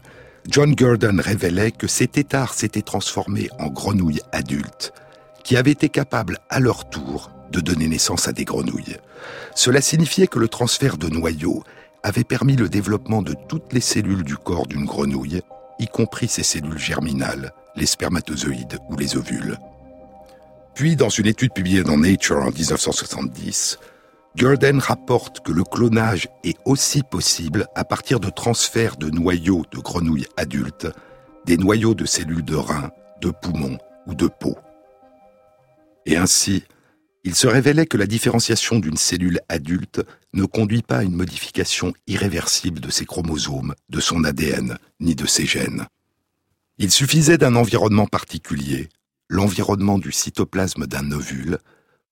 John 0.49 0.75
Gurdon 0.75 1.19
révélait 1.19 1.71
que 1.71 1.87
ces 1.87 2.09
têtards 2.09 2.55
s'étaient 2.55 2.83
transformés 2.83 3.49
en 3.59 3.69
grenouilles 3.69 4.23
adultes, 4.33 4.93
qui 5.45 5.57
avaient 5.57 5.71
été 5.71 5.89
capables 5.89 6.39
à 6.51 6.59
leur 6.59 6.91
tour 6.91 7.31
de 7.51 7.61
donner 7.61 7.87
naissance 7.87 8.27
à 8.27 8.33
des 8.33 8.45
grenouilles. 8.45 8.97
Cela 9.55 9.81
signifiait 9.81 10.27
que 10.27 10.39
le 10.39 10.49
transfert 10.49 10.97
de 10.97 11.09
noyaux 11.09 11.63
avait 12.03 12.25
permis 12.25 12.57
le 12.57 12.69
développement 12.69 13.23
de 13.23 13.35
toutes 13.49 13.73
les 13.73 13.81
cellules 13.81 14.25
du 14.25 14.37
corps 14.37 14.67
d'une 14.67 14.85
grenouille, 14.85 15.43
y 15.79 15.87
compris 15.87 16.29
ses 16.29 16.43
cellules 16.43 16.79
germinales, 16.79 17.53
les 17.77 17.87
spermatozoïdes 17.87 18.79
ou 18.91 18.97
les 18.97 19.17
ovules. 19.17 19.59
Puis, 20.75 20.97
dans 20.97 21.11
une 21.11 21.27
étude 21.27 21.53
publiée 21.53 21.85
dans 21.85 21.99
Nature 21.99 22.43
en 22.43 22.51
1970, 22.51 23.79
Gurdon 24.37 24.79
rapporte 24.79 25.41
que 25.41 25.53
le 25.53 25.63
clonage 25.63 26.29
est 26.43 26.59
aussi 26.65 27.03
possible 27.03 27.67
à 27.75 27.85
partir 27.85 28.19
de 28.19 28.31
transferts 28.31 28.97
de 28.97 29.11
noyaux 29.11 29.65
de 29.71 29.79
grenouilles 29.79 30.27
adultes, 30.39 30.89
des 31.45 31.59
noyaux 31.59 31.95
de 31.95 32.07
cellules 32.07 32.45
de 32.45 32.57
reins, 32.57 32.91
de 33.21 33.31
poumons 33.31 33.79
ou 34.07 34.15
de 34.15 34.27
peau. 34.27 34.57
Et 36.07 36.17
ainsi, 36.17 36.65
il 37.25 37.35
se 37.35 37.47
révélait 37.47 37.87
que 37.87 37.99
la 37.99 38.07
différenciation 38.07 38.79
d'une 38.79 38.97
cellule 38.97 39.41
adulte 39.49 40.03
ne 40.33 40.45
conduit 40.45 40.83
pas 40.83 40.99
à 40.99 41.03
une 41.03 41.15
modification 41.15 41.93
irréversible 42.07 42.81
de 42.81 42.91
ses 42.91 43.05
chromosomes, 43.05 43.75
de 43.91 44.01
son 44.01 44.25
ADN, 44.25 44.79
ni 44.99 45.15
de 45.15 45.27
ses 45.27 45.47
gènes. 45.47 45.87
Il 46.79 46.91
suffisait 46.91 47.39
d'un 47.39 47.55
environnement 47.55 48.07
particulier, 48.07 48.89
l'environnement 49.29 49.99
du 49.99 50.11
cytoplasme 50.11 50.87
d'un 50.87 51.13
ovule, 51.13 51.59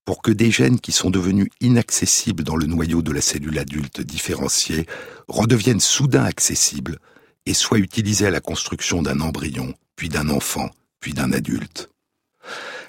pour 0.04 0.22
que 0.22 0.30
des 0.30 0.50
gènes 0.50 0.80
qui 0.80 0.92
sont 0.92 1.10
devenus 1.10 1.48
inaccessibles 1.60 2.42
dans 2.42 2.56
le 2.56 2.66
noyau 2.66 3.02
de 3.02 3.12
la 3.12 3.20
cellule 3.20 3.58
adulte 3.58 4.00
différenciée 4.00 4.86
redeviennent 5.28 5.80
soudain 5.80 6.24
accessibles 6.24 6.98
et 7.46 7.54
soient 7.54 7.78
utilisés 7.78 8.26
à 8.26 8.30
la 8.30 8.40
construction 8.40 9.02
d'un 9.02 9.20
embryon, 9.20 9.74
puis 9.96 10.08
d'un 10.08 10.28
enfant, 10.28 10.70
puis 11.00 11.14
d'un 11.14 11.32
adulte. 11.32 11.90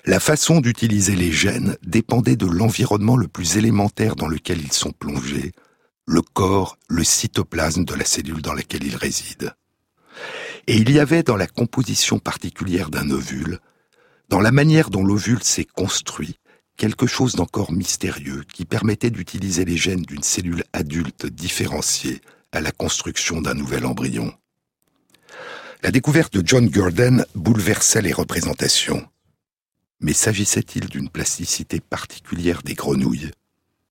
La 0.05 0.19
façon 0.19 0.61
d'utiliser 0.61 1.15
les 1.15 1.31
gènes 1.31 1.77
dépendait 1.83 2.35
de 2.35 2.47
l'environnement 2.47 3.17
le 3.17 3.27
plus 3.27 3.57
élémentaire 3.57 4.15
dans 4.15 4.27
lequel 4.27 4.59
ils 4.59 4.73
sont 4.73 4.91
plongés, 4.91 5.51
le 6.07 6.21
corps, 6.21 6.77
le 6.89 7.03
cytoplasme 7.03 7.85
de 7.85 7.93
la 7.93 8.05
cellule 8.05 8.41
dans 8.41 8.53
laquelle 8.53 8.83
ils 8.83 8.95
résident. 8.95 9.51
Et 10.67 10.75
il 10.75 10.91
y 10.91 10.99
avait 10.99 11.23
dans 11.23 11.37
la 11.37 11.47
composition 11.47 12.19
particulière 12.19 12.89
d'un 12.89 13.09
ovule, 13.11 13.59
dans 14.29 14.39
la 14.39 14.51
manière 14.51 14.89
dont 14.89 15.03
l'ovule 15.03 15.43
s'est 15.43 15.65
construit, 15.65 16.37
quelque 16.77 17.07
chose 17.07 17.35
d'encore 17.35 17.71
mystérieux 17.71 18.43
qui 18.51 18.65
permettait 18.65 19.11
d'utiliser 19.11 19.65
les 19.65 19.77
gènes 19.77 20.01
d'une 20.01 20.23
cellule 20.23 20.63
adulte 20.73 21.25
différenciée 21.25 22.21
à 22.51 22.61
la 22.61 22.71
construction 22.71 23.41
d'un 23.41 23.53
nouvel 23.53 23.85
embryon. 23.85 24.33
La 25.83 25.91
découverte 25.91 26.33
de 26.33 26.45
John 26.45 26.67
Gurdon 26.67 27.23
bouleversait 27.35 28.01
les 28.01 28.13
représentations. 28.13 29.07
Mais 29.99 30.13
s'agissait-il 30.13 30.87
d'une 30.87 31.09
plasticité 31.09 31.79
particulière 31.79 32.63
des 32.63 32.73
grenouilles, 32.73 33.31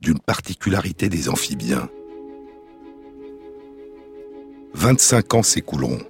d'une 0.01 0.18
particularité 0.18 1.09
des 1.09 1.28
amphibiens? 1.28 1.89
25 4.74 5.35
ans 5.35 5.43
s'écouleront, 5.43 6.01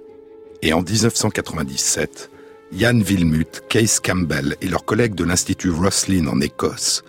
et 0.61 0.73
en 0.73 0.81
1997, 0.81 2.30
Ian 2.73 3.01
Wilmut, 3.01 3.63
Case 3.67 3.99
Campbell 3.99 4.55
et 4.61 4.69
leurs 4.69 4.85
collègues 4.85 5.13
de 5.13 5.25
l'Institut 5.25 5.71
Roslin 5.71 6.27
en 6.27 6.39
Écosse 6.39 7.03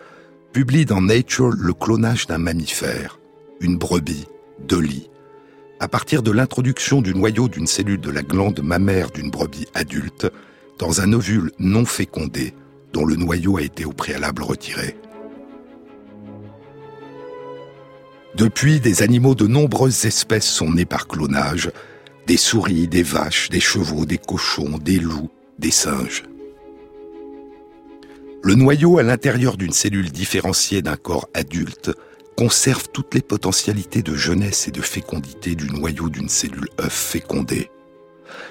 publient 0.52 0.86
dans 0.86 1.00
Nature 1.00 1.52
le 1.56 1.72
clonage 1.72 2.26
d'un 2.26 2.38
mammifère, 2.38 3.20
une 3.60 3.78
brebis, 3.78 4.26
Dolly, 4.66 5.08
à 5.78 5.86
partir 5.86 6.24
de 6.24 6.32
l'introduction 6.32 7.00
du 7.00 7.14
noyau 7.14 7.48
d'une 7.48 7.68
cellule 7.68 8.00
de 8.00 8.10
la 8.10 8.22
glande 8.22 8.60
mammaire 8.60 9.12
d'une 9.12 9.30
brebis 9.30 9.68
adulte 9.72 10.26
dans 10.80 11.00
un 11.00 11.12
ovule 11.12 11.52
non 11.60 11.84
fécondé 11.84 12.54
dont 12.92 13.04
le 13.04 13.14
noyau 13.14 13.56
a 13.56 13.62
été 13.62 13.84
au 13.84 13.92
préalable 13.92 14.42
retiré. 14.42 14.96
Depuis, 18.34 18.80
des 18.80 19.02
animaux 19.02 19.36
de 19.36 19.46
nombreuses 19.46 20.06
espèces 20.06 20.48
sont 20.48 20.72
nés 20.72 20.86
par 20.86 21.06
clonage, 21.06 21.70
des 22.26 22.36
souris, 22.36 22.88
des 22.88 23.04
vaches, 23.04 23.48
des 23.48 23.60
chevaux, 23.60 24.06
des 24.06 24.18
cochons, 24.18 24.78
des 24.78 24.98
loups, 24.98 25.30
des 25.58 25.70
singes. 25.70 26.24
Le 28.42 28.54
noyau 28.54 28.98
à 28.98 29.02
l'intérieur 29.02 29.56
d'une 29.56 29.72
cellule 29.72 30.10
différenciée 30.10 30.82
d'un 30.82 30.96
corps 30.96 31.28
adulte 31.32 31.92
conserve 32.36 32.88
toutes 32.92 33.14
les 33.14 33.22
potentialités 33.22 34.02
de 34.02 34.14
jeunesse 34.14 34.66
et 34.66 34.72
de 34.72 34.80
fécondité 34.80 35.54
du 35.54 35.70
noyau 35.70 36.08
d'une 36.08 36.28
cellule 36.28 36.68
œuf 36.80 36.92
fécondée. 36.92 37.70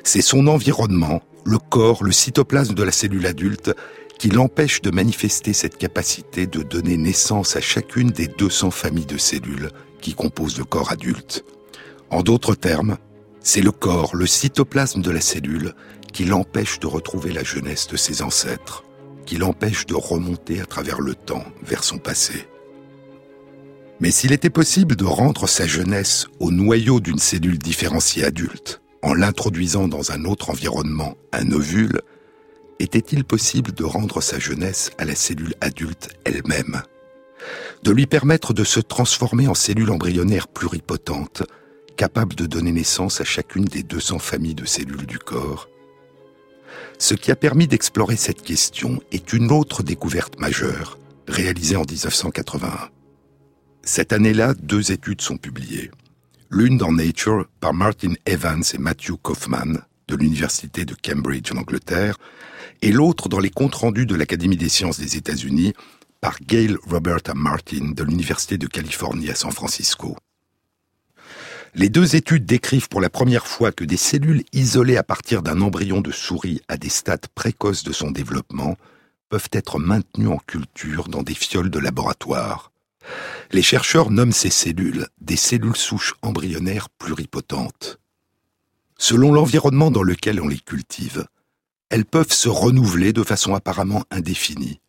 C'est 0.03 0.21
son 0.21 0.47
environnement, 0.47 1.21
le 1.43 1.57
corps, 1.57 2.03
le 2.03 2.11
cytoplasme 2.11 2.73
de 2.73 2.83
la 2.83 2.91
cellule 2.91 3.25
adulte, 3.25 3.73
qui 4.17 4.29
l'empêche 4.29 4.81
de 4.81 4.91
manifester 4.91 5.51
cette 5.51 5.77
capacité 5.77 6.45
de 6.45 6.61
donner 6.61 6.95
naissance 6.95 7.55
à 7.55 7.61
chacune 7.61 8.11
des 8.11 8.27
200 8.27 8.71
familles 8.71 9.07
de 9.07 9.17
cellules 9.17 9.71
qui 9.99 10.13
composent 10.13 10.59
le 10.59 10.63
corps 10.63 10.91
adulte. 10.91 11.43
En 12.11 12.21
d'autres 12.21 12.55
termes, 12.55 12.97
c'est 13.39 13.61
le 13.61 13.71
corps, 13.71 14.15
le 14.15 14.27
cytoplasme 14.27 15.01
de 15.01 15.09
la 15.09 15.21
cellule, 15.21 15.73
qui 16.13 16.25
l'empêche 16.25 16.79
de 16.79 16.87
retrouver 16.87 17.31
la 17.31 17.43
jeunesse 17.43 17.87
de 17.87 17.97
ses 17.97 18.21
ancêtres 18.21 18.83
qui 19.25 19.37
l'empêche 19.37 19.85
de 19.85 19.95
remonter 19.95 20.59
à 20.61 20.65
travers 20.65 20.99
le 20.99 21.15
temps 21.15 21.45
vers 21.63 21.83
son 21.83 21.97
passé. 21.97 22.47
Mais 23.99 24.11
s'il 24.11 24.33
était 24.33 24.49
possible 24.49 24.95
de 24.95 25.05
rendre 25.05 25.47
sa 25.47 25.67
jeunesse 25.67 26.27
au 26.39 26.51
noyau 26.51 26.99
d'une 26.99 27.19
cellule 27.19 27.59
différenciée 27.59 28.23
adulte, 28.23 28.81
en 29.03 29.13
l'introduisant 29.13 29.87
dans 29.87 30.11
un 30.11 30.25
autre 30.25 30.49
environnement, 30.49 31.15
un 31.31 31.51
ovule, 31.51 32.01
était-il 32.79 33.23
possible 33.23 33.71
de 33.71 33.83
rendre 33.83 34.21
sa 34.21 34.39
jeunesse 34.39 34.91
à 34.97 35.05
la 35.05 35.15
cellule 35.15 35.53
adulte 35.61 36.09
elle-même? 36.25 36.81
De 37.83 37.91
lui 37.91 38.07
permettre 38.07 38.53
de 38.53 38.63
se 38.63 38.79
transformer 38.79 39.47
en 39.47 39.53
cellule 39.53 39.91
embryonnaire 39.91 40.47
pluripotente, 40.47 41.43
capable 41.95 42.35
de 42.35 42.47
donner 42.47 42.71
naissance 42.71 43.21
à 43.21 43.23
chacune 43.23 43.65
des 43.65 43.83
200 43.83 44.19
familles 44.19 44.55
de 44.55 44.65
cellules 44.65 45.05
du 45.05 45.19
corps, 45.19 45.69
ce 47.01 47.15
qui 47.15 47.31
a 47.31 47.35
permis 47.35 47.67
d'explorer 47.67 48.15
cette 48.15 48.43
question 48.43 49.01
est 49.11 49.33
une 49.33 49.51
autre 49.51 49.81
découverte 49.81 50.39
majeure, 50.39 50.99
réalisée 51.27 51.75
en 51.75 51.81
1981. 51.81 52.89
Cette 53.81 54.13
année-là, 54.13 54.53
deux 54.53 54.91
études 54.91 55.21
sont 55.21 55.37
publiées. 55.37 55.89
L'une 56.51 56.77
dans 56.77 56.91
Nature 56.91 57.47
par 57.59 57.73
Martin 57.73 58.13
Evans 58.27 58.61
et 58.71 58.77
Matthew 58.77 59.13
Kaufman 59.19 59.79
de 60.07 60.15
l'Université 60.15 60.85
de 60.85 60.93
Cambridge 60.93 61.51
en 61.51 61.57
Angleterre, 61.57 62.17
et 62.83 62.91
l'autre 62.91 63.29
dans 63.29 63.39
les 63.39 63.49
comptes 63.49 63.75
rendus 63.75 64.05
de 64.05 64.13
l'Académie 64.13 64.57
des 64.57 64.69
sciences 64.69 64.99
des 64.99 65.17
États-Unis 65.17 65.73
par 66.19 66.39
Gail 66.39 66.77
Roberta 66.87 67.33
Martin 67.33 67.93
de 67.95 68.03
l'Université 68.03 68.59
de 68.59 68.67
Californie 68.67 69.31
à 69.31 69.35
San 69.35 69.51
Francisco. 69.51 70.17
Les 71.73 71.87
deux 71.87 72.17
études 72.17 72.45
décrivent 72.45 72.89
pour 72.89 72.99
la 72.99 73.09
première 73.09 73.47
fois 73.47 73.71
que 73.71 73.85
des 73.85 73.97
cellules 73.97 74.43
isolées 74.51 74.97
à 74.97 75.03
partir 75.03 75.41
d'un 75.41 75.61
embryon 75.61 76.01
de 76.01 76.11
souris 76.11 76.61
à 76.67 76.75
des 76.75 76.89
stades 76.89 77.27
précoces 77.33 77.85
de 77.85 77.93
son 77.93 78.11
développement 78.11 78.75
peuvent 79.29 79.49
être 79.53 79.79
maintenues 79.79 80.27
en 80.27 80.37
culture 80.37 81.07
dans 81.07 81.23
des 81.23 81.33
fioles 81.33 81.69
de 81.69 81.79
laboratoire. 81.79 82.73
Les 83.51 83.61
chercheurs 83.61 84.11
nomment 84.11 84.33
ces 84.33 84.49
cellules 84.49 85.07
des 85.21 85.37
cellules 85.37 85.77
souches 85.77 86.15
embryonnaires 86.21 86.89
pluripotentes. 86.89 87.99
Selon 88.97 89.31
l'environnement 89.31 89.91
dans 89.91 90.03
lequel 90.03 90.41
on 90.41 90.49
les 90.49 90.59
cultive, 90.59 91.25
elles 91.89 92.05
peuvent 92.05 92.33
se 92.33 92.49
renouveler 92.49 93.13
de 93.13 93.23
façon 93.23 93.55
apparemment 93.55 94.03
indéfinie. 94.11 94.81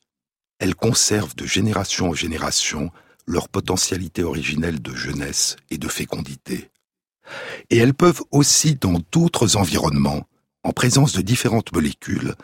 Elles 0.59 0.75
conservent 0.75 1.37
de 1.37 1.47
génération 1.47 2.11
en 2.11 2.15
génération 2.15 2.91
leur 3.25 3.49
potentialité 3.49 4.25
originelle 4.25 4.83
de 4.83 4.95
jeunesse 4.95 5.55
et 5.71 5.79
de 5.79 5.89
fécondité. 5.89 6.72
Et 7.71 7.79
elles 7.79 7.95
peuvent 7.95 8.23
aussi, 8.31 8.75
dans 8.75 9.01
d'autres 9.13 9.57
environnements, 9.57 10.27
en 10.65 10.73
présence 10.73 11.13
de 11.13 11.23
différentes 11.23 11.73
molécules, 11.73 12.35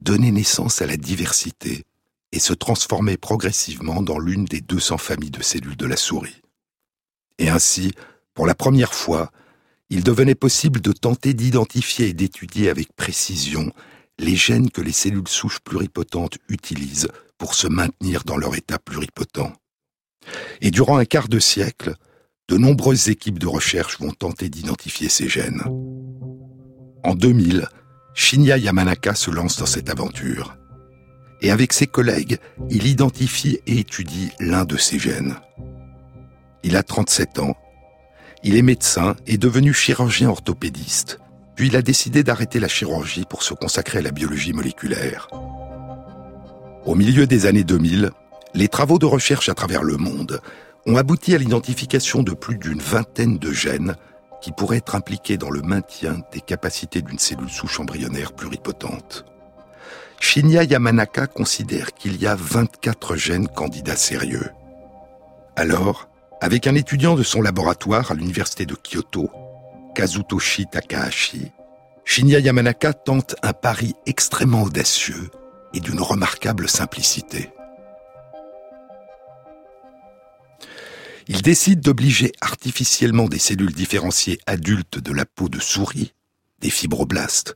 donner 0.00 0.30
naissance 0.30 0.82
à 0.82 0.86
la 0.86 0.96
diversité 0.96 1.84
et 2.32 2.38
se 2.38 2.52
transformer 2.52 3.16
progressivement 3.16 4.02
dans 4.02 4.18
l'une 4.18 4.44
des 4.44 4.60
200 4.60 4.98
familles 4.98 5.30
de 5.30 5.42
cellules 5.42 5.76
de 5.76 5.86
la 5.86 5.96
souris. 5.96 6.42
Et 7.38 7.48
ainsi, 7.48 7.92
pour 8.34 8.46
la 8.46 8.54
première 8.54 8.94
fois, 8.94 9.30
il 9.90 10.04
devenait 10.04 10.34
possible 10.34 10.80
de 10.80 10.92
tenter 10.92 11.34
d'identifier 11.34 12.08
et 12.08 12.12
d'étudier 12.12 12.68
avec 12.68 12.94
précision 12.94 13.72
les 14.18 14.36
gènes 14.36 14.70
que 14.70 14.80
les 14.80 14.92
cellules 14.92 15.28
souches 15.28 15.60
pluripotentes 15.60 16.38
utilisent 16.48 17.08
pour 17.38 17.54
se 17.54 17.68
maintenir 17.68 18.24
dans 18.24 18.36
leur 18.36 18.56
état 18.56 18.78
pluripotent. 18.78 19.52
Et 20.60 20.70
durant 20.70 20.98
un 20.98 21.04
quart 21.04 21.28
de 21.28 21.38
siècle, 21.38 21.94
de 22.48 22.56
nombreuses 22.56 23.08
équipes 23.08 23.38
de 23.38 23.46
recherche 23.46 24.00
vont 24.00 24.12
tenter 24.12 24.48
d'identifier 24.48 25.10
ces 25.10 25.28
gènes. 25.28 25.62
En 27.04 27.14
2000, 27.14 27.68
Shinya 28.14 28.56
Yamanaka 28.56 29.14
se 29.14 29.30
lance 29.30 29.58
dans 29.58 29.66
cette 29.66 29.90
aventure. 29.90 30.56
Et 31.42 31.50
avec 31.50 31.72
ses 31.72 31.86
collègues, 31.86 32.38
il 32.70 32.86
identifie 32.86 33.60
et 33.66 33.78
étudie 33.80 34.30
l'un 34.40 34.64
de 34.64 34.76
ces 34.78 34.98
gènes. 34.98 35.36
Il 36.64 36.74
a 36.76 36.82
37 36.82 37.38
ans. 37.38 37.54
Il 38.42 38.56
est 38.56 38.62
médecin 38.62 39.14
et 39.26 39.36
devenu 39.36 39.74
chirurgien 39.74 40.30
orthopédiste. 40.30 41.20
Puis 41.54 41.68
il 41.68 41.76
a 41.76 41.82
décidé 41.82 42.22
d'arrêter 42.22 42.60
la 42.60 42.68
chirurgie 42.68 43.24
pour 43.28 43.42
se 43.42 43.52
consacrer 43.52 43.98
à 43.98 44.02
la 44.02 44.10
biologie 44.10 44.54
moléculaire. 44.54 45.28
Au 46.86 46.94
milieu 46.94 47.26
des 47.26 47.46
années 47.46 47.64
2000, 47.64 48.10
les 48.54 48.68
travaux 48.68 48.98
de 48.98 49.06
recherche 49.06 49.48
à 49.48 49.54
travers 49.54 49.82
le 49.82 49.96
monde 49.96 50.40
ont 50.88 50.96
abouti 50.96 51.34
à 51.34 51.38
l'identification 51.38 52.22
de 52.22 52.32
plus 52.32 52.56
d'une 52.56 52.80
vingtaine 52.80 53.38
de 53.38 53.52
gènes 53.52 53.94
qui 54.40 54.52
pourraient 54.52 54.78
être 54.78 54.94
impliqués 54.94 55.36
dans 55.36 55.50
le 55.50 55.60
maintien 55.60 56.22
des 56.32 56.40
capacités 56.40 57.02
d'une 57.02 57.18
cellule 57.18 57.50
souche 57.50 57.78
embryonnaire 57.78 58.32
pluripotente. 58.32 59.26
Shinya 60.18 60.64
Yamanaka 60.64 61.26
considère 61.26 61.92
qu'il 61.92 62.20
y 62.20 62.26
a 62.26 62.34
24 62.34 63.16
gènes 63.16 63.48
candidats 63.48 63.96
sérieux. 63.96 64.50
Alors, 65.56 66.08
avec 66.40 66.66
un 66.66 66.74
étudiant 66.74 67.16
de 67.16 67.22
son 67.22 67.42
laboratoire 67.42 68.10
à 68.10 68.14
l'université 68.14 68.64
de 68.64 68.74
Kyoto, 68.74 69.30
Kazutoshi 69.94 70.66
Takahashi, 70.66 71.52
Shinya 72.04 72.38
Yamanaka 72.38 72.94
tente 72.94 73.36
un 73.42 73.52
pari 73.52 73.94
extrêmement 74.06 74.62
audacieux 74.62 75.30
et 75.74 75.80
d'une 75.80 76.00
remarquable 76.00 76.68
simplicité. 76.68 77.50
Il 81.28 81.42
décide 81.42 81.80
d'obliger 81.80 82.32
artificiellement 82.40 83.28
des 83.28 83.38
cellules 83.38 83.74
différenciées 83.74 84.38
adultes 84.46 84.98
de 84.98 85.12
la 85.12 85.26
peau 85.26 85.50
de 85.50 85.60
souris, 85.60 86.14
des 86.60 86.70
fibroblastes, 86.70 87.54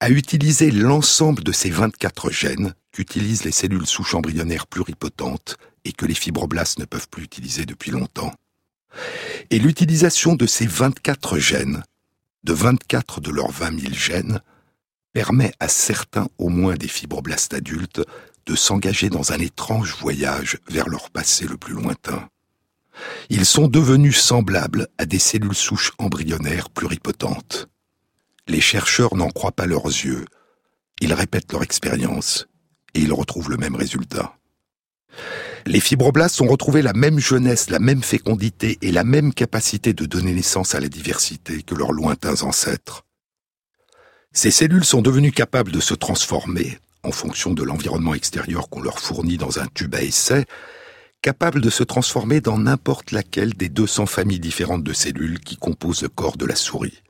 à 0.00 0.10
utiliser 0.10 0.72
l'ensemble 0.72 1.44
de 1.44 1.52
ces 1.52 1.70
24 1.70 2.30
gènes 2.30 2.74
qu'utilisent 2.92 3.44
les 3.44 3.52
cellules 3.52 3.86
souches 3.86 4.14
embryonnaires 4.14 4.66
pluripotentes 4.66 5.56
et 5.84 5.92
que 5.92 6.06
les 6.06 6.14
fibroblastes 6.14 6.80
ne 6.80 6.84
peuvent 6.84 7.08
plus 7.08 7.22
utiliser 7.22 7.66
depuis 7.66 7.92
longtemps. 7.92 8.32
Et 9.50 9.60
l'utilisation 9.60 10.34
de 10.34 10.46
ces 10.46 10.66
24 10.66 11.38
gènes, 11.38 11.84
de 12.42 12.52
24 12.52 13.20
de 13.20 13.30
leurs 13.30 13.50
20 13.50 13.80
000 13.80 13.94
gènes, 13.94 14.40
permet 15.12 15.52
à 15.60 15.68
certains 15.68 16.28
au 16.38 16.48
moins 16.48 16.74
des 16.74 16.88
fibroblastes 16.88 17.54
adultes 17.54 18.02
de 18.46 18.56
s'engager 18.56 19.08
dans 19.08 19.32
un 19.32 19.38
étrange 19.38 19.94
voyage 19.94 20.58
vers 20.68 20.88
leur 20.88 21.10
passé 21.10 21.46
le 21.46 21.56
plus 21.56 21.74
lointain. 21.74 22.28
Ils 23.30 23.46
sont 23.46 23.68
devenus 23.68 24.20
semblables 24.20 24.88
à 24.98 25.06
des 25.06 25.18
cellules 25.18 25.54
souches 25.54 25.92
embryonnaires 25.98 26.70
pluripotentes. 26.70 27.68
Les 28.46 28.60
chercheurs 28.60 29.16
n'en 29.16 29.30
croient 29.30 29.52
pas 29.52 29.66
leurs 29.66 29.86
yeux. 29.86 30.24
Ils 31.00 31.12
répètent 31.12 31.52
leur 31.52 31.62
expérience 31.62 32.46
et 32.94 33.00
ils 33.00 33.12
retrouvent 33.12 33.50
le 33.50 33.56
même 33.56 33.76
résultat. 33.76 34.36
Les 35.66 35.80
fibroblastes 35.80 36.40
ont 36.42 36.46
retrouvé 36.46 36.82
la 36.82 36.92
même 36.92 37.18
jeunesse, 37.18 37.70
la 37.70 37.78
même 37.78 38.02
fécondité 38.02 38.78
et 38.82 38.92
la 38.92 39.02
même 39.02 39.32
capacité 39.32 39.94
de 39.94 40.04
donner 40.04 40.34
naissance 40.34 40.74
à 40.74 40.80
la 40.80 40.88
diversité 40.88 41.62
que 41.62 41.74
leurs 41.74 41.92
lointains 41.92 42.42
ancêtres. 42.42 43.04
Ces 44.32 44.50
cellules 44.50 44.84
sont 44.84 45.00
devenues 45.00 45.32
capables 45.32 45.72
de 45.72 45.80
se 45.80 45.94
transformer, 45.94 46.78
en 47.02 47.12
fonction 47.12 47.54
de 47.54 47.62
l'environnement 47.62 48.14
extérieur 48.14 48.68
qu'on 48.68 48.82
leur 48.82 48.98
fournit 48.98 49.38
dans 49.38 49.58
un 49.58 49.66
tube 49.66 49.94
à 49.94 50.02
essai, 50.02 50.44
capable 51.24 51.62
de 51.62 51.70
se 51.70 51.82
transformer 51.82 52.42
dans 52.42 52.58
n'importe 52.58 53.10
laquelle 53.10 53.54
des 53.54 53.70
200 53.70 54.04
familles 54.04 54.40
différentes 54.40 54.84
de 54.84 54.92
cellules 54.92 55.40
qui 55.40 55.56
composent 55.56 56.02
le 56.02 56.10
corps 56.10 56.36
de 56.36 56.44
la 56.44 56.54
souris. 56.54 57.02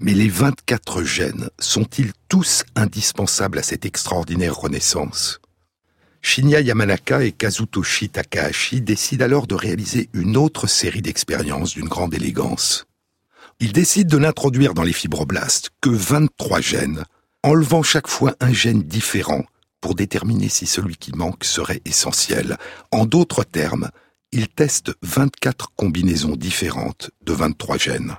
Mais 0.00 0.12
les 0.12 0.28
24 0.28 1.04
gènes 1.04 1.50
sont-ils 1.60 2.10
tous 2.28 2.64
indispensables 2.74 3.60
à 3.60 3.62
cette 3.62 3.86
extraordinaire 3.86 4.56
renaissance? 4.56 5.40
Shinya 6.20 6.60
Yamanaka 6.60 7.22
et 7.22 7.30
Kazutoshi 7.30 8.08
Takahashi 8.08 8.80
décident 8.80 9.24
alors 9.24 9.46
de 9.46 9.54
réaliser 9.54 10.08
une 10.12 10.36
autre 10.36 10.66
série 10.66 11.00
d'expériences 11.00 11.74
d'une 11.74 11.88
grande 11.88 12.14
élégance. 12.14 12.86
Ils 13.60 13.72
décident 13.72 14.16
de 14.16 14.20
n'introduire 14.20 14.74
dans 14.74 14.82
les 14.82 14.92
fibroblastes 14.92 15.70
que 15.80 15.90
23 15.90 16.60
gènes, 16.60 17.04
enlevant 17.44 17.84
chaque 17.84 18.08
fois 18.08 18.34
un 18.40 18.52
gène 18.52 18.82
différent 18.82 19.44
pour 19.80 19.94
déterminer 19.94 20.48
si 20.48 20.66
celui 20.66 20.96
qui 20.96 21.12
manque 21.12 21.44
serait 21.44 21.82
essentiel. 21.84 22.56
En 22.90 23.06
d'autres 23.06 23.44
termes, 23.44 23.90
ils 24.32 24.48
testent 24.48 24.92
24 25.02 25.72
combinaisons 25.74 26.36
différentes 26.36 27.10
de 27.22 27.32
23 27.32 27.78
gènes. 27.78 28.16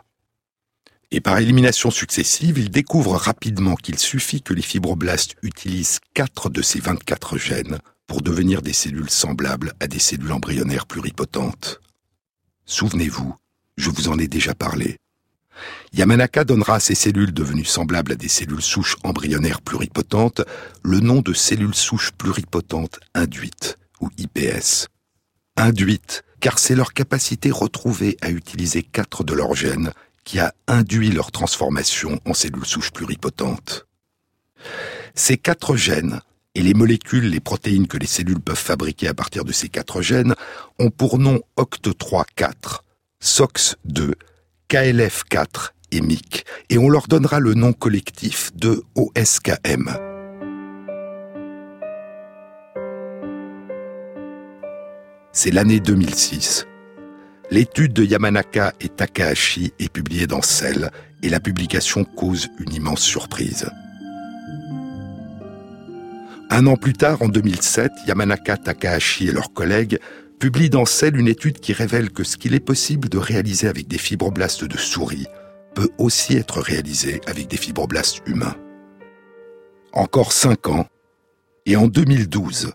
Et 1.12 1.20
par 1.20 1.38
élimination 1.38 1.92
successive, 1.92 2.58
ils 2.58 2.72
découvrent 2.72 3.18
rapidement 3.18 3.76
qu'il 3.76 4.00
suffit 4.00 4.42
que 4.42 4.54
les 4.54 4.62
fibroblastes 4.62 5.36
utilisent 5.42 6.00
4 6.14 6.50
de 6.50 6.62
ces 6.62 6.80
24 6.80 7.38
gènes 7.38 7.80
pour 8.08 8.22
devenir 8.22 8.62
des 8.62 8.74
cellules 8.74 9.10
semblables 9.10 9.74
à 9.80 9.88
des 9.88 10.00
cellules 10.00 10.32
embryonnaires 10.32 10.86
pluripotentes. 10.86 11.82
Souvenez-vous, 12.66 13.36
je 13.78 13.90
vous 13.90 14.08
en 14.08 14.18
ai 14.18 14.28
déjà 14.28 14.54
parlé. 14.54 15.01
Yamanaka 15.94 16.44
donnera 16.44 16.76
à 16.76 16.80
ces 16.80 16.96
cellules 16.96 17.34
devenues 17.34 17.66
semblables 17.66 18.14
à 18.14 18.16
des 18.16 18.28
cellules 18.28 18.62
souches 18.62 18.96
embryonnaires 19.04 19.62
pluripotentes 19.62 20.42
le 20.84 21.00
nom 21.00 21.22
de 21.22 21.34
cellules 21.34 21.76
souches 21.76 22.12
pluripotentes 22.12 23.00
induites, 23.14 23.78
ou 24.00 24.10
IPS. 24.18 24.88
Induites, 25.58 26.24
car 26.40 26.60
c'est 26.60 26.76
leur 26.76 26.94
capacité 26.94 27.52
retrouvée 27.52 28.18
à 28.22 28.32
utiliser 28.32 28.84
quatre 28.84 29.24
de 29.24 29.34
leurs 29.34 29.54
gènes 29.54 29.92
qui 30.24 30.40
a 30.40 30.54
induit 30.68 31.12
leur 31.12 31.32
transformation 31.32 32.20
en 32.26 32.34
cellules 32.34 32.66
souches 32.66 32.92
pluripotentes. 32.92 33.86
Ces 35.14 35.38
quatre 35.38 35.76
gènes 35.76 36.22
et 36.56 36.62
les 36.62 36.74
molécules, 36.74 37.30
les 37.30 37.40
protéines 37.40 37.88
que 37.88 37.98
les 37.98 38.08
cellules 38.08 38.40
peuvent 38.40 38.58
fabriquer 38.58 39.08
à 39.08 39.14
partir 39.14 39.46
de 39.46 39.52
ces 39.52 39.70
quatre 39.70 40.02
gènes 40.02 40.36
ont 40.80 40.90
pour 40.90 41.18
nom 41.18 41.42
OCT3-4, 41.58 42.80
SOX2, 43.22 44.14
KLF4 44.72 45.72
et 45.92 46.00
MIC, 46.00 46.46
et 46.70 46.78
on 46.78 46.88
leur 46.88 47.10
donnera 47.10 47.42
le 47.42 47.56
nom 47.56 47.74
collectif 47.74 48.56
de 48.56 48.82
OSKM. 48.96 49.90
C'est 55.34 55.52
l'année 55.52 55.82
2006. 55.82 56.68
L'étude 57.50 57.92
de 57.92 58.06
Yamanaka 58.06 58.72
et 58.80 58.88
Takahashi 58.88 59.74
est 59.78 59.92
publiée 59.92 60.26
dans 60.26 60.42
Cell 60.42 60.90
et 61.22 61.28
la 61.28 61.42
publication 61.42 62.06
cause 62.06 62.48
une 62.58 62.74
immense 62.74 63.02
surprise. 63.02 63.70
Un 66.50 66.66
an 66.68 66.78
plus 66.78 66.94
tard, 66.94 67.22
en 67.22 67.28
2007, 67.28 67.92
Yamanaka, 68.08 68.56
Takahashi 68.56 69.28
et 69.28 69.32
leurs 69.34 69.52
collègues 69.52 70.00
publient 70.42 70.72
dans 70.72 70.88
Cell 70.88 71.18
une 71.18 71.28
étude 71.28 71.60
qui 71.60 71.72
révèle 71.72 72.10
que 72.10 72.24
ce 72.24 72.36
qu'il 72.36 72.56
est 72.56 72.60
possible 72.60 73.10
de 73.10 73.20
réaliser 73.20 73.68
avec 73.68 73.88
des 73.88 74.00
fibroblastes 74.00 74.66
de 74.66 74.76
souris 74.76 75.28
peut 75.76 75.90
aussi 76.00 76.36
être 76.36 76.62
réalisé 76.62 77.22
avec 77.28 77.48
des 77.48 77.58
fibroblastes 77.58 78.24
humains. 78.26 78.56
Encore 79.94 80.34
cinq 80.34 80.68
ans, 80.68 80.88
et 81.68 81.76
en 81.76 81.88
2012, 81.88 82.74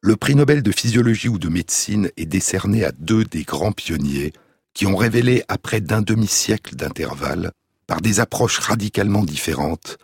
le 0.00 0.14
prix 0.14 0.36
Nobel 0.36 0.62
de 0.62 0.70
physiologie 0.70 1.28
ou 1.28 1.40
de 1.40 1.48
médecine 1.48 2.08
est 2.16 2.24
décerné 2.24 2.84
à 2.84 2.92
deux 2.92 3.24
des 3.24 3.42
grands 3.42 3.72
pionniers 3.72 4.32
qui 4.72 4.86
ont 4.86 4.94
révélé, 4.94 5.42
après 5.48 5.80
d'un 5.80 6.02
demi-siècle 6.02 6.76
d'intervalle, 6.76 7.50
par 7.88 8.00
des 8.00 8.20
approches 8.20 8.60
radicalement 8.60 9.24
différentes, 9.24 9.98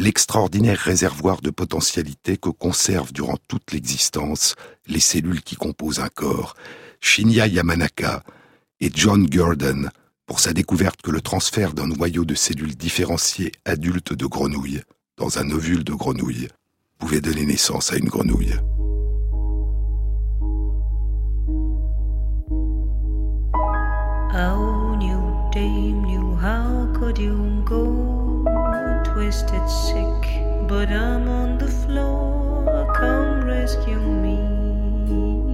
l'extraordinaire 0.00 0.78
réservoir 0.78 1.42
de 1.42 1.50
potentialité 1.50 2.38
que 2.38 2.48
conservent 2.48 3.12
durant 3.12 3.36
toute 3.48 3.70
l'existence 3.72 4.54
les 4.86 4.98
cellules 4.98 5.42
qui 5.42 5.56
composent 5.56 6.00
un 6.00 6.08
corps, 6.08 6.54
Shinya 7.02 7.46
Yamanaka 7.46 8.22
et 8.80 8.90
John 8.92 9.26
Gurdon, 9.26 9.90
pour 10.24 10.40
sa 10.40 10.54
découverte 10.54 11.02
que 11.02 11.10
le 11.10 11.20
transfert 11.20 11.74
d'un 11.74 11.86
noyau 11.86 12.24
de 12.24 12.34
cellules 12.34 12.76
différenciées 12.76 13.52
adultes 13.66 14.14
de 14.14 14.24
grenouilles 14.24 14.80
dans 15.18 15.38
un 15.38 15.50
ovule 15.50 15.84
de 15.84 15.92
grenouille 15.92 16.48
pouvait 16.98 17.20
donner 17.20 17.44
naissance 17.44 17.92
à 17.92 17.96
une 17.96 18.08
grenouille. 18.08 18.54
Twisted 29.20 29.68
sick 29.68 30.40
but 30.66 30.88
I'm 30.88 31.28
on 31.28 31.58
the 31.58 31.68
floor. 31.68 32.90
Come 32.96 33.44
rescue 33.44 34.00
me 34.00 35.49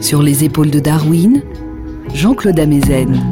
Sur 0.00 0.20
les 0.20 0.42
épaules 0.42 0.72
de 0.72 0.80
Darwin, 0.80 1.44
Jean-Claude 2.12 2.58
Amezen. 2.58 3.30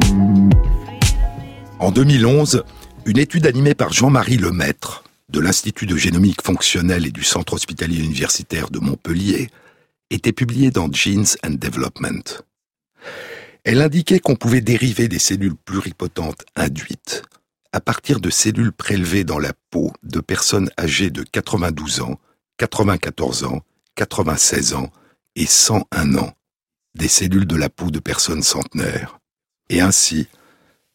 En 1.79 1.91
2011, 1.91 2.63
Une 3.05 3.17
étude 3.17 3.45
animée 3.45 3.73
par 3.73 3.91
Jean-Marie 3.91 4.37
Lemaître 4.37 5.03
de 5.27 5.41
l'Institut 5.41 5.85
de 5.85 5.97
génomique 5.97 6.41
fonctionnelle 6.41 7.05
et 7.05 7.11
du 7.11 7.25
Centre 7.25 7.51
hospitalier 7.51 8.01
universitaire 8.01 8.69
de 8.69 8.79
Montpellier 8.79 9.49
était 10.09 10.31
publiée 10.31 10.71
dans 10.71 10.89
Genes 10.89 11.35
and 11.45 11.55
Development. 11.59 12.41
Elle 13.65 13.81
indiquait 13.81 14.19
qu'on 14.19 14.37
pouvait 14.37 14.61
dériver 14.61 15.09
des 15.09 15.19
cellules 15.19 15.57
pluripotentes 15.57 16.45
induites 16.55 17.23
à 17.73 17.81
partir 17.81 18.21
de 18.21 18.29
cellules 18.29 18.71
prélevées 18.71 19.25
dans 19.25 19.39
la 19.39 19.51
peau 19.71 19.91
de 20.03 20.21
personnes 20.21 20.69
âgées 20.79 21.09
de 21.09 21.23
92 21.23 21.99
ans, 21.99 22.17
94 22.57 23.43
ans, 23.43 23.59
96 23.95 24.75
ans 24.75 24.89
et 25.35 25.45
101 25.45 26.15
ans, 26.15 26.33
des 26.95 27.07
cellules 27.07 27.47
de 27.47 27.55
la 27.55 27.69
peau 27.69 27.91
de 27.91 27.99
personnes 27.99 28.43
centenaires. 28.43 29.19
Et 29.69 29.81
ainsi, 29.81 30.27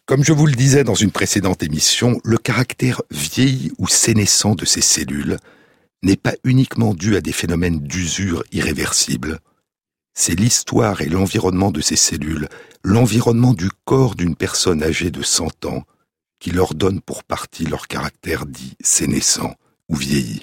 comme 0.07 0.25
je 0.25 0.33
vous 0.33 0.47
le 0.47 0.55
disais 0.55 0.85
dans 0.85 0.95
une 0.95 1.13
précédente 1.13 1.63
émission, 1.63 2.21
le 2.25 2.39
caractère 2.39 3.03
vieilli 3.11 3.73
ou 3.79 3.89
sénescent 3.89 4.55
de 4.55 4.65
ces 4.65 4.83
cellules 4.83 5.39
n'est 6.03 6.17
pas 6.17 6.35
uniquement 6.45 6.93
dû 6.95 7.17
à 7.17 7.21
des 7.21 7.33
phénomènes 7.33 7.81
d'usure 7.81 8.45
irréversibles, 8.53 9.41
c'est 10.15 10.39
l'histoire 10.39 11.01
et 11.01 11.09
l'environnement 11.09 11.73
de 11.73 11.81
ces 11.81 11.97
cellules, 11.97 12.49
l'environnement 12.85 13.53
du 13.53 13.69
corps 13.85 14.15
d'une 14.15 14.37
personne 14.37 14.83
âgée 14.83 15.11
de 15.11 15.23
100 15.23 15.65
ans, 15.67 15.83
qui 16.39 16.53
leur 16.53 16.75
donne 16.75 17.01
pour 17.01 17.25
partie 17.25 17.67
leur 17.67 17.89
caractère 17.89 18.47
dit 18.47 18.77
sénescent 18.81 19.55
ou 19.89 19.97
vieilli. 19.97 20.43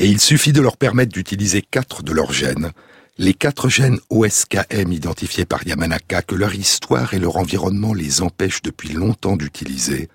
Et 0.00 0.06
il 0.06 0.20
suffit 0.20 0.52
de 0.52 0.60
leur 0.60 0.76
permettre 0.76 1.12
d'utiliser 1.12 1.62
quatre 1.62 2.02
de 2.02 2.12
leurs 2.12 2.32
gènes, 2.32 2.72
les 3.20 3.34
quatre 3.34 3.68
gènes 3.68 4.00
OSKM 4.08 4.92
identifiés 4.92 5.44
par 5.44 5.66
Yamanaka, 5.66 6.22
que 6.22 6.34
leur 6.34 6.54
histoire 6.54 7.12
et 7.12 7.18
leur 7.18 7.36
environnement 7.36 7.92
les 7.92 8.22
empêchent 8.22 8.62
depuis 8.62 8.94
longtemps 8.94 9.36
d'utiliser, 9.36 10.08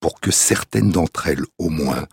pour 0.00 0.18
que 0.18 0.32
certaines 0.32 0.90
d'entre 0.90 1.28
elles, 1.28 1.44
au 1.58 1.68
moins, 1.68 2.04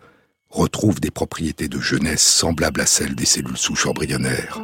retrouvent 0.48 1.00
des 1.00 1.10
propriétés 1.10 1.66
de 1.66 1.80
jeunesse 1.80 2.22
semblables 2.22 2.80
à 2.80 2.86
celles 2.86 3.16
des 3.16 3.24
cellules 3.24 3.56
souches 3.56 3.86
embryonnaires. 3.86 4.60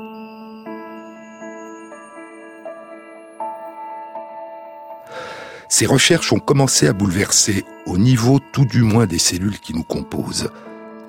Ces 5.68 5.86
recherches 5.86 6.32
ont 6.32 6.38
commencé 6.38 6.86
à 6.86 6.92
bouleverser, 6.92 7.64
au 7.86 7.98
niveau 7.98 8.38
tout 8.52 8.66
du 8.66 8.82
moins 8.82 9.06
des 9.06 9.18
cellules 9.18 9.58
qui 9.58 9.74
nous 9.74 9.82
composent, 9.82 10.48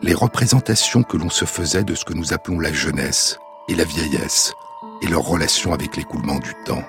les 0.02 0.16
représentations 0.16 1.04
que 1.04 1.18
l'on 1.18 1.30
se 1.30 1.46
faisait 1.46 1.84
de 1.84 1.94
ce 1.94 2.06
que 2.06 2.14
nous 2.14 2.34
appelons 2.34 2.60
la 2.60 2.74
jeunesse 2.74 3.38
et 3.68 3.76
la 3.76 3.84
vieillesse, 3.84 4.54
et 5.02 5.08
leur 5.08 5.24
relation 5.24 5.74
avec 5.74 5.96
l'écoulement 5.96 6.40
du 6.40 6.54
temps. 6.66 6.84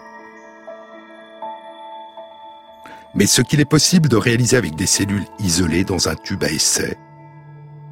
Mais 3.14 3.26
ce 3.26 3.42
qu'il 3.42 3.60
est 3.60 3.64
possible 3.64 4.08
de 4.08 4.16
réaliser 4.16 4.56
avec 4.56 4.76
des 4.76 4.86
cellules 4.86 5.26
isolées 5.38 5.84
dans 5.84 6.08
un 6.08 6.14
tube 6.14 6.44
à 6.44 6.50
essai, 6.50 6.96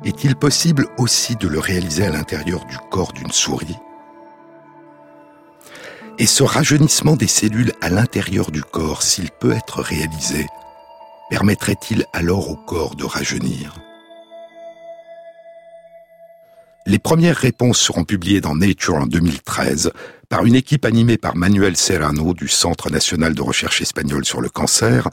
est-il 0.04 0.36
possible 0.36 0.86
aussi 0.98 1.36
de 1.36 1.48
le 1.48 1.58
réaliser 1.58 2.06
à 2.06 2.10
l'intérieur 2.10 2.64
du 2.66 2.76
corps 2.90 3.12
d'une 3.12 3.32
souris? 3.32 3.76
Et 6.18 6.26
ce 6.26 6.42
rajeunissement 6.42 7.16
des 7.16 7.26
cellules 7.26 7.72
à 7.80 7.90
l'intérieur 7.90 8.50
du 8.50 8.62
corps, 8.62 9.02
s'il 9.02 9.30
peut 9.30 9.52
être 9.52 9.82
réalisé, 9.82 10.46
permettrait-il 11.28 12.06
alors 12.12 12.50
au 12.50 12.56
corps 12.56 12.94
de 12.94 13.04
rajeunir? 13.04 13.85
Les 16.88 17.00
premières 17.00 17.36
réponses 17.36 17.80
seront 17.80 18.04
publiées 18.04 18.40
dans 18.40 18.54
Nature 18.54 18.94
en 18.94 19.06
2013 19.06 19.90
par 20.28 20.46
une 20.46 20.54
équipe 20.54 20.84
animée 20.84 21.18
par 21.18 21.34
Manuel 21.34 21.76
Serrano 21.76 22.32
du 22.32 22.46
Centre 22.46 22.90
national 22.90 23.34
de 23.34 23.42
recherche 23.42 23.82
espagnol 23.82 24.24
sur 24.24 24.40
le 24.40 24.48
cancer 24.48 25.08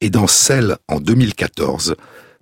et 0.00 0.08
dans 0.08 0.26
Cell 0.26 0.78
en 0.88 1.00
2014 1.00 1.96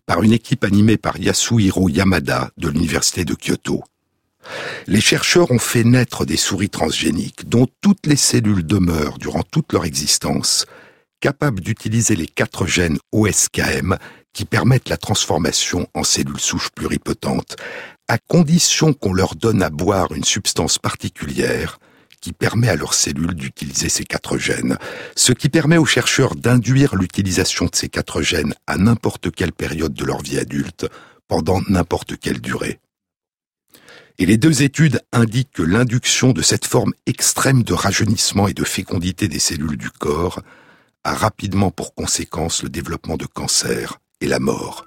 par 0.07 0.23
une 0.23 0.33
équipe 0.33 0.63
animée 0.63 0.99
par 0.99 1.19
Yasuhiro 1.19 1.89
Yamada 1.89 2.51
de 2.59 2.69
l'Université 2.69 3.25
de 3.25 3.35
Kyoto. 3.35 3.83
Les 4.87 5.01
chercheurs 5.01 5.51
ont 5.51 5.59
fait 5.59 5.83
naître 5.83 6.25
des 6.25 6.37
souris 6.37 6.71
transgéniques 6.71 7.49
dont 7.49 7.67
toutes 7.81 8.07
les 8.07 8.15
cellules 8.15 8.65
demeurent 8.65 9.19
durant 9.19 9.43
toute 9.43 9.73
leur 9.73 9.85
existence, 9.85 10.65
capables 11.19 11.61
d'utiliser 11.61 12.15
les 12.15 12.29
quatre 12.29 12.67
gènes 12.69 12.99
OSKM 13.11 13.97
qui 14.33 14.45
permettent 14.45 14.91
la 14.91 14.97
transformation 14.99 15.89
en 15.95 16.05
cellules 16.05 16.39
souches 16.39 16.71
pluripotentes, 16.71 17.57
à 18.09 18.19
condition 18.19 18.93
qu'on 18.93 19.13
leur 19.13 19.35
donne 19.35 19.63
à 19.63 19.71
boire 19.71 20.13
une 20.13 20.25
substance 20.25 20.79
particulière 20.79 21.79
qui 22.21 22.33
permet 22.33 22.69
à 22.69 22.77
leurs 22.77 22.95
cellules 22.95 23.35
d'utiliser 23.35 23.89
ces 23.89 24.05
quatre 24.05 24.39
gènes, 24.39 24.79
ce 25.15 25.33
qui 25.33 25.49
permet 25.49 25.77
aux 25.77 25.87
chercheurs 25.87 26.35
d'induire 26.35 26.97
l'utilisation 26.97 27.67
de 27.67 27.75
ces 27.75 27.89
quatre 27.89 28.23
gènes 28.23 28.55
à 28.67 28.79
n'importe 28.79 29.31
quelle 29.31 29.53
période 29.53 29.95
de 29.95 30.05
leur 30.05 30.23
vie 30.23 30.39
adulte, 30.39 30.89
pendant 31.29 31.61
n'importe 31.69 32.17
quelle 32.19 32.41
durée. 32.41 32.81
Et 34.19 34.27
les 34.27 34.39
deux 34.39 34.63
études 34.63 35.01
indiquent 35.13 35.53
que 35.53 35.63
l'induction 35.63 36.33
de 36.33 36.43
cette 36.43 36.65
forme 36.65 36.95
extrême 37.07 37.63
de 37.63 37.75
rajeunissement 37.75 38.49
et 38.49 38.55
de 38.55 38.65
fécondité 38.65 39.29
des 39.29 39.39
cellules 39.39 39.77
du 39.77 39.91
corps 39.91 40.41
a 41.05 41.15
rapidement 41.15 41.71
pour 41.71 41.95
conséquence 41.95 42.63
le 42.63 42.71
développement 42.71 43.17
de 43.17 43.27
cancer 43.27 43.99
et 44.21 44.27
la 44.27 44.39
mort. 44.39 44.87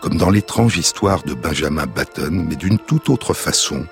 Comme 0.00 0.16
dans 0.16 0.30
l'étrange 0.30 0.78
histoire 0.78 1.22
de 1.24 1.34
Benjamin 1.34 1.86
Batten, 1.86 2.46
mais 2.48 2.56
d'une 2.56 2.78
toute 2.78 3.10
autre 3.10 3.34
façon, 3.34 3.86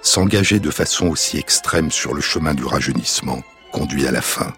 s'engager 0.00 0.60
de 0.60 0.70
façon 0.70 1.08
aussi 1.08 1.38
extrême 1.38 1.90
sur 1.90 2.14
le 2.14 2.20
chemin 2.20 2.54
du 2.54 2.64
rajeunissement 2.64 3.42
conduit 3.72 4.06
à 4.06 4.12
la 4.12 4.22
fin. 4.22 4.52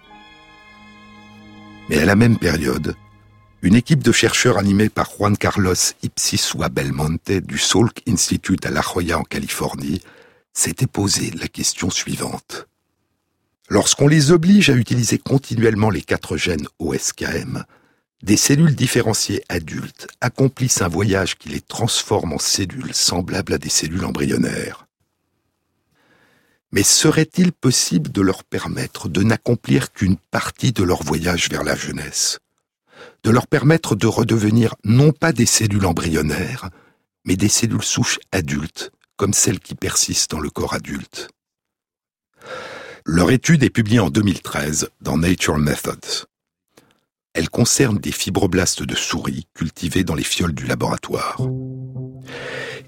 Mais 1.89 1.99
à 1.99 2.05
la 2.05 2.17
même 2.17 2.37
période, 2.37 2.95
une 3.63 3.75
équipe 3.75 4.03
de 4.03 4.13
chercheurs 4.13 4.59
animée 4.59 4.91
par 4.91 5.11
Juan 5.11 5.37
Carlos 5.37 5.75
Ipsisua 6.03 6.69
Belmonte 6.69 7.33
du 7.33 7.57
Salk 7.57 8.03
Institute 8.07 8.67
à 8.67 8.71
La 8.71 8.83
Jolla 8.83 9.19
en 9.19 9.23
Californie 9.23 10.03
s'était 10.53 10.87
posé 10.87 11.31
la 11.41 11.49
question 11.49 11.89
suivante. 11.89 12.67
Lorsqu'on 13.69 14.09
les 14.09 14.31
oblige 14.31 14.69
à 14.69 14.75
utiliser 14.75 15.19
continuellement 15.19 15.91
les 15.91 16.03
quatre 16.03 16.37
gènes 16.37 16.69
OSKM, 16.79 17.65
des 18.23 18.37
cellules 18.37 18.75
différenciées 18.75 19.43
adultes 19.49 20.09
accomplissent 20.21 20.83
un 20.83 20.89
voyage 20.89 21.37
qui 21.37 21.49
les 21.51 21.61
transforme 21.61 22.33
en 22.33 22.39
cellules 22.39 22.95
semblables 22.95 23.55
à 23.55 23.59
des 23.59 23.69
cellules 23.69 24.05
embryonnaires. 24.05 24.87
Mais 26.73 26.83
serait-il 26.83 27.53
possible 27.53 28.11
de 28.11 28.21
leur 28.21 28.45
permettre 28.45 29.09
de 29.09 29.23
n'accomplir 29.23 29.93
qu'une 29.93 30.17
partie 30.17 30.73
de 30.73 30.83
leur 30.83 31.03
voyage 31.03 31.49
vers 31.49 31.63
la 31.63 31.77
jeunesse? 31.77 32.39
De 33.23 33.31
leur 33.31 33.47
permettre 33.47 33.95
de 33.95 34.07
redevenir 34.07 34.75
non 34.85 35.13
pas 35.13 35.33
des 35.33 35.47
cellules 35.47 35.87
embryonnaires, 35.87 36.71
mais 37.25 37.37
des 37.37 37.49
cellules 37.49 37.83
souches 37.83 38.19
adultes, 38.33 38.91
comme 39.17 39.33
celles 39.33 39.61
qui 39.61 39.75
persistent 39.75 40.31
dans 40.31 40.41
le 40.41 40.51
corps 40.51 40.75
adulte? 40.75 41.29
Leur 43.05 43.31
étude 43.31 43.63
est 43.63 43.71
publiée 43.71 44.01
en 44.01 44.11
2013 44.11 44.89
dans 45.01 45.19
Nature 45.19 45.59
Methods. 45.59 46.27
Elle 47.37 47.51
concerne 47.51 47.99
des 47.99 48.13
fibroblastes 48.13 48.83
de 48.83 48.95
souris 48.95 49.47
cultivés 49.53 50.05
dans 50.05 50.15
les 50.15 50.25
fioles 50.25 50.55
du 50.55 50.65
laboratoire. 50.65 51.39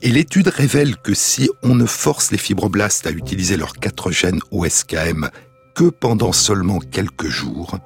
Et 0.00 0.10
l'étude 0.10 0.48
révèle 0.48 0.96
que 0.96 1.12
si 1.12 1.50
on 1.62 1.74
ne 1.74 1.84
force 1.84 2.30
les 2.30 2.38
fibroblastes 2.38 3.06
à 3.06 3.10
utiliser 3.10 3.58
leurs 3.58 3.74
quatre 3.74 4.10
gènes 4.10 4.40
OSKM 4.50 5.28
que 5.74 5.90
pendant 5.90 6.32
seulement 6.32 6.78
quelques 6.78 7.28
jours, 7.28 7.78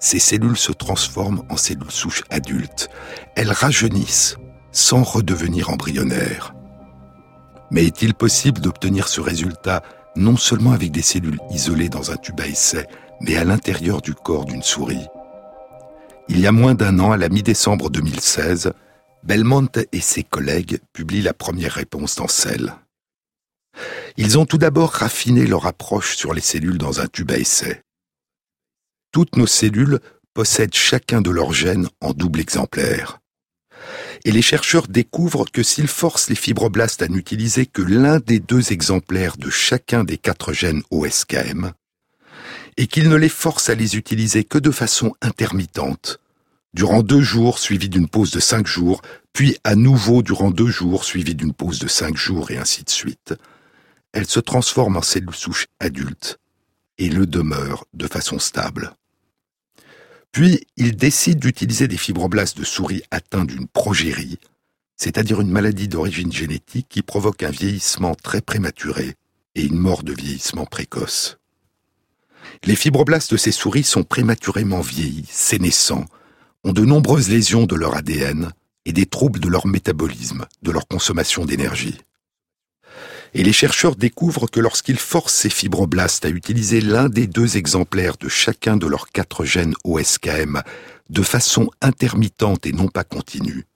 ces 0.00 0.18
cellules 0.18 0.56
se 0.56 0.72
transforment 0.72 1.42
en 1.50 1.58
cellules 1.58 1.90
souches 1.90 2.24
adultes. 2.30 2.88
Elles 3.36 3.52
rajeunissent 3.52 4.38
sans 4.72 5.02
redevenir 5.02 5.68
embryonnaires. 5.68 6.54
Mais 7.70 7.84
est-il 7.84 8.14
possible 8.14 8.62
d'obtenir 8.62 9.08
ce 9.08 9.20
résultat 9.20 9.82
non 10.16 10.38
seulement 10.38 10.72
avec 10.72 10.90
des 10.90 11.02
cellules 11.02 11.38
isolées 11.50 11.90
dans 11.90 12.12
un 12.12 12.16
tube 12.16 12.40
à 12.40 12.46
essai, 12.46 12.86
mais 13.20 13.36
à 13.36 13.44
l'intérieur 13.44 14.00
du 14.00 14.14
corps 14.14 14.46
d'une 14.46 14.62
souris? 14.62 15.06
Il 16.28 16.40
y 16.40 16.46
a 16.46 16.52
moins 16.52 16.74
d'un 16.74 16.98
an, 16.98 17.12
à 17.12 17.16
la 17.16 17.28
mi-décembre 17.30 17.90
2016, 17.90 18.72
Belmonte 19.24 19.78
et 19.92 20.00
ses 20.00 20.22
collègues 20.22 20.80
publient 20.92 21.22
la 21.22 21.32
première 21.32 21.72
réponse 21.72 22.16
dans 22.16 22.28
Cell. 22.28 22.74
Ils 24.16 24.38
ont 24.38 24.44
tout 24.44 24.58
d'abord 24.58 24.90
raffiné 24.90 25.46
leur 25.46 25.66
approche 25.66 26.16
sur 26.16 26.34
les 26.34 26.40
cellules 26.40 26.78
dans 26.78 27.00
un 27.00 27.06
tube 27.06 27.30
à 27.30 27.38
essai. 27.38 27.82
Toutes 29.10 29.36
nos 29.36 29.46
cellules 29.46 30.00
possèdent 30.34 30.74
chacun 30.74 31.22
de 31.22 31.30
leurs 31.30 31.52
gènes 31.52 31.88
en 32.00 32.12
double 32.12 32.40
exemplaire. 32.40 33.20
Et 34.24 34.32
les 34.32 34.42
chercheurs 34.42 34.88
découvrent 34.88 35.50
que 35.50 35.62
s'ils 35.62 35.88
forcent 35.88 36.28
les 36.28 36.36
fibroblastes 36.36 37.02
à 37.02 37.08
n'utiliser 37.08 37.64
que 37.64 37.82
l'un 37.82 38.18
des 38.18 38.38
deux 38.38 38.72
exemplaires 38.72 39.36
de 39.36 39.48
chacun 39.48 40.04
des 40.04 40.18
quatre 40.18 40.52
gènes 40.52 40.82
OSKM, 40.90 41.72
et 42.78 42.86
qu'ils 42.86 43.08
ne 43.08 43.16
les 43.16 43.28
forcent 43.28 43.70
à 43.70 43.74
les 43.74 43.96
utiliser 43.96 44.44
que 44.44 44.56
de 44.56 44.70
façon 44.70 45.12
intermittente, 45.20 46.20
durant 46.74 47.02
deux 47.02 47.20
jours 47.20 47.58
suivis 47.58 47.88
d'une 47.88 48.08
pause 48.08 48.30
de 48.30 48.38
cinq 48.38 48.68
jours, 48.68 49.02
puis 49.32 49.58
à 49.64 49.74
nouveau 49.74 50.22
durant 50.22 50.52
deux 50.52 50.68
jours 50.68 51.04
suivis 51.04 51.34
d'une 51.34 51.52
pause 51.52 51.80
de 51.80 51.88
cinq 51.88 52.16
jours 52.16 52.52
et 52.52 52.56
ainsi 52.56 52.84
de 52.84 52.90
suite, 52.90 53.34
elles 54.12 54.28
se 54.28 54.38
transforment 54.38 54.98
en 54.98 55.02
cellules 55.02 55.34
souches 55.34 55.66
adultes 55.80 56.38
et 56.98 57.08
le 57.08 57.26
demeurent 57.26 57.84
de 57.94 58.06
façon 58.06 58.38
stable. 58.38 58.94
Puis, 60.30 60.64
ils 60.76 60.94
décident 60.94 61.40
d'utiliser 61.40 61.88
des 61.88 61.96
fibroblastes 61.96 62.58
de 62.58 62.64
souris 62.64 63.02
atteints 63.10 63.44
d'une 63.44 63.66
progérie, 63.66 64.38
c'est-à-dire 64.96 65.40
une 65.40 65.50
maladie 65.50 65.88
d'origine 65.88 66.32
génétique 66.32 66.86
qui 66.88 67.02
provoque 67.02 67.42
un 67.42 67.50
vieillissement 67.50 68.14
très 68.14 68.40
prématuré 68.40 69.16
et 69.56 69.64
une 69.64 69.78
mort 69.78 70.04
de 70.04 70.12
vieillissement 70.12 70.66
précoce. 70.66 71.38
Les 72.64 72.76
fibroblastes 72.76 73.32
de 73.32 73.36
ces 73.36 73.52
souris 73.52 73.84
sont 73.84 74.02
prématurément 74.02 74.80
vieillis, 74.80 75.28
sénescents, 75.30 76.06
ont 76.64 76.72
de 76.72 76.84
nombreuses 76.84 77.28
lésions 77.28 77.66
de 77.66 77.76
leur 77.76 77.96
ADN 77.96 78.52
et 78.84 78.92
des 78.92 79.06
troubles 79.06 79.40
de 79.40 79.48
leur 79.48 79.66
métabolisme, 79.66 80.46
de 80.62 80.70
leur 80.70 80.88
consommation 80.88 81.44
d'énergie. 81.44 81.98
Et 83.34 83.42
les 83.42 83.52
chercheurs 83.52 83.94
découvrent 83.94 84.50
que 84.50 84.60
lorsqu'ils 84.60 84.98
forcent 84.98 85.34
ces 85.34 85.50
fibroblastes 85.50 86.24
à 86.24 86.30
utiliser 86.30 86.80
l'un 86.80 87.08
des 87.08 87.26
deux 87.26 87.56
exemplaires 87.56 88.16
de 88.16 88.28
chacun 88.28 88.76
de 88.76 88.86
leurs 88.86 89.08
quatre 89.08 89.44
gènes 89.44 89.74
OSKM 89.84 90.62
de 91.10 91.22
façon 91.22 91.70
intermittente 91.82 92.66
et 92.66 92.72
non 92.72 92.88
pas 92.88 93.04
continue, 93.04 93.66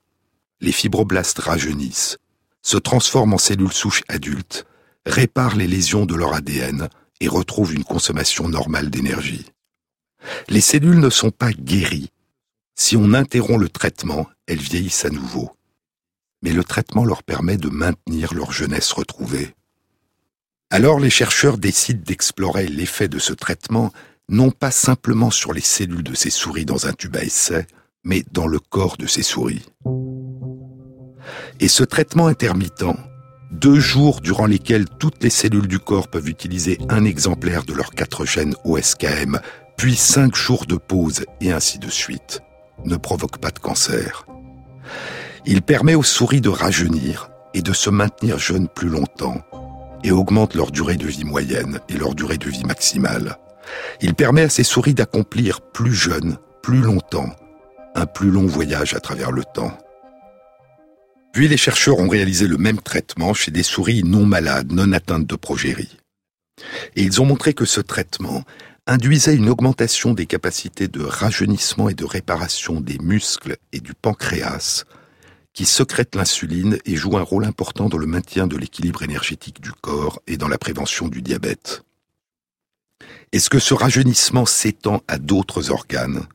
les 0.60 0.72
fibroblastes 0.72 1.40
rajeunissent, 1.40 2.18
se 2.62 2.78
transforment 2.78 3.34
en 3.34 3.38
cellules 3.38 3.72
souches 3.72 4.04
adultes, 4.08 4.64
réparent 5.04 5.56
les 5.56 5.66
lésions 5.66 6.06
de 6.06 6.14
leur 6.14 6.34
ADN 6.34 6.88
et 7.22 7.28
retrouvent 7.28 7.74
une 7.74 7.84
consommation 7.84 8.48
normale 8.48 8.90
d'énergie. 8.90 9.46
Les 10.48 10.60
cellules 10.60 11.00
ne 11.00 11.10
sont 11.10 11.30
pas 11.30 11.52
guéries. 11.52 12.10
Si 12.74 12.96
on 12.96 13.14
interrompt 13.14 13.60
le 13.60 13.68
traitement, 13.68 14.26
elles 14.46 14.58
vieillissent 14.60 15.04
à 15.04 15.10
nouveau 15.10 15.52
mais 16.42 16.52
le 16.52 16.64
traitement 16.64 17.04
leur 17.04 17.22
permet 17.22 17.56
de 17.56 17.68
maintenir 17.68 18.34
leur 18.34 18.52
jeunesse 18.52 18.92
retrouvée. 18.92 19.54
Alors 20.70 20.98
les 20.98 21.10
chercheurs 21.10 21.58
décident 21.58 22.02
d'explorer 22.04 22.66
l'effet 22.66 23.08
de 23.08 23.18
ce 23.18 23.32
traitement 23.32 23.92
non 24.28 24.50
pas 24.50 24.70
simplement 24.70 25.30
sur 25.30 25.52
les 25.52 25.60
cellules 25.60 26.02
de 26.02 26.14
ces 26.14 26.30
souris 26.30 26.64
dans 26.64 26.86
un 26.86 26.92
tube 26.92 27.16
à 27.16 27.22
essai, 27.22 27.66
mais 28.04 28.24
dans 28.32 28.46
le 28.46 28.58
corps 28.58 28.96
de 28.96 29.06
ces 29.06 29.22
souris. 29.22 29.66
Et 31.60 31.68
ce 31.68 31.84
traitement 31.84 32.26
intermittent, 32.26 32.84
deux 33.52 33.78
jours 33.78 34.20
durant 34.20 34.46
lesquels 34.46 34.86
toutes 34.98 35.22
les 35.22 35.30
cellules 35.30 35.68
du 35.68 35.78
corps 35.78 36.08
peuvent 36.08 36.28
utiliser 36.28 36.78
un 36.88 37.04
exemplaire 37.04 37.64
de 37.64 37.74
leurs 37.74 37.92
quatre 37.92 38.24
gènes 38.24 38.54
OSKM, 38.64 39.38
puis 39.76 39.94
cinq 39.94 40.34
jours 40.34 40.64
de 40.66 40.76
pause 40.76 41.24
et 41.40 41.52
ainsi 41.52 41.78
de 41.78 41.90
suite, 41.90 42.40
ne 42.84 42.96
provoque 42.96 43.38
pas 43.38 43.50
de 43.50 43.58
cancer. 43.58 44.26
Il 45.44 45.60
permet 45.62 45.94
aux 45.94 46.02
souris 46.02 46.40
de 46.40 46.48
rajeunir 46.48 47.30
et 47.52 47.62
de 47.62 47.72
se 47.72 47.90
maintenir 47.90 48.38
jeunes 48.38 48.68
plus 48.68 48.88
longtemps 48.88 49.42
et 50.02 50.10
augmente 50.10 50.54
leur 50.54 50.70
durée 50.70 50.96
de 50.96 51.06
vie 51.06 51.24
moyenne 51.24 51.78
et 51.88 51.98
leur 51.98 52.14
durée 52.14 52.38
de 52.38 52.48
vie 52.48 52.64
maximale. 52.64 53.36
Il 54.00 54.14
permet 54.14 54.42
à 54.42 54.48
ces 54.48 54.64
souris 54.64 54.94
d'accomplir 54.94 55.60
plus 55.60 55.94
jeunes, 55.94 56.36
plus 56.62 56.80
longtemps, 56.80 57.30
un 57.94 58.06
plus 58.06 58.30
long 58.30 58.46
voyage 58.46 58.94
à 58.94 59.00
travers 59.00 59.30
le 59.30 59.44
temps. 59.44 59.76
Puis 61.32 61.48
les 61.48 61.56
chercheurs 61.56 61.98
ont 61.98 62.08
réalisé 62.08 62.46
le 62.46 62.58
même 62.58 62.80
traitement 62.80 63.32
chez 63.32 63.50
des 63.50 63.62
souris 63.62 64.02
non 64.04 64.26
malades, 64.26 64.70
non 64.70 64.92
atteintes 64.92 65.26
de 65.26 65.36
progérie. 65.36 65.96
Et 66.94 67.02
ils 67.02 67.20
ont 67.22 67.24
montré 67.24 67.54
que 67.54 67.64
ce 67.64 67.80
traitement 67.80 68.44
induisait 68.86 69.34
une 69.34 69.48
augmentation 69.48 70.12
des 70.12 70.26
capacités 70.26 70.88
de 70.88 71.02
rajeunissement 71.02 71.88
et 71.88 71.94
de 71.94 72.04
réparation 72.04 72.80
des 72.80 72.98
muscles 72.98 73.56
et 73.72 73.80
du 73.80 73.94
pancréas, 73.94 74.84
qui 75.54 75.64
secrète 75.64 76.14
l'insuline 76.14 76.78
et 76.84 76.96
joue 76.96 77.16
un 77.16 77.22
rôle 77.22 77.44
important 77.44 77.88
dans 77.88 77.98
le 77.98 78.06
maintien 78.06 78.46
de 78.46 78.56
l'équilibre 78.56 79.02
énergétique 79.02 79.60
du 79.60 79.72
corps 79.72 80.20
et 80.26 80.36
dans 80.36 80.48
la 80.48 80.58
prévention 80.58 81.08
du 81.08 81.22
diabète. 81.22 81.82
Est-ce 83.32 83.48
que 83.48 83.58
ce 83.58 83.72
rajeunissement 83.72 84.44
s'étend 84.44 85.02
à 85.08 85.18
d'autres 85.18 85.70
organes? 85.70 86.26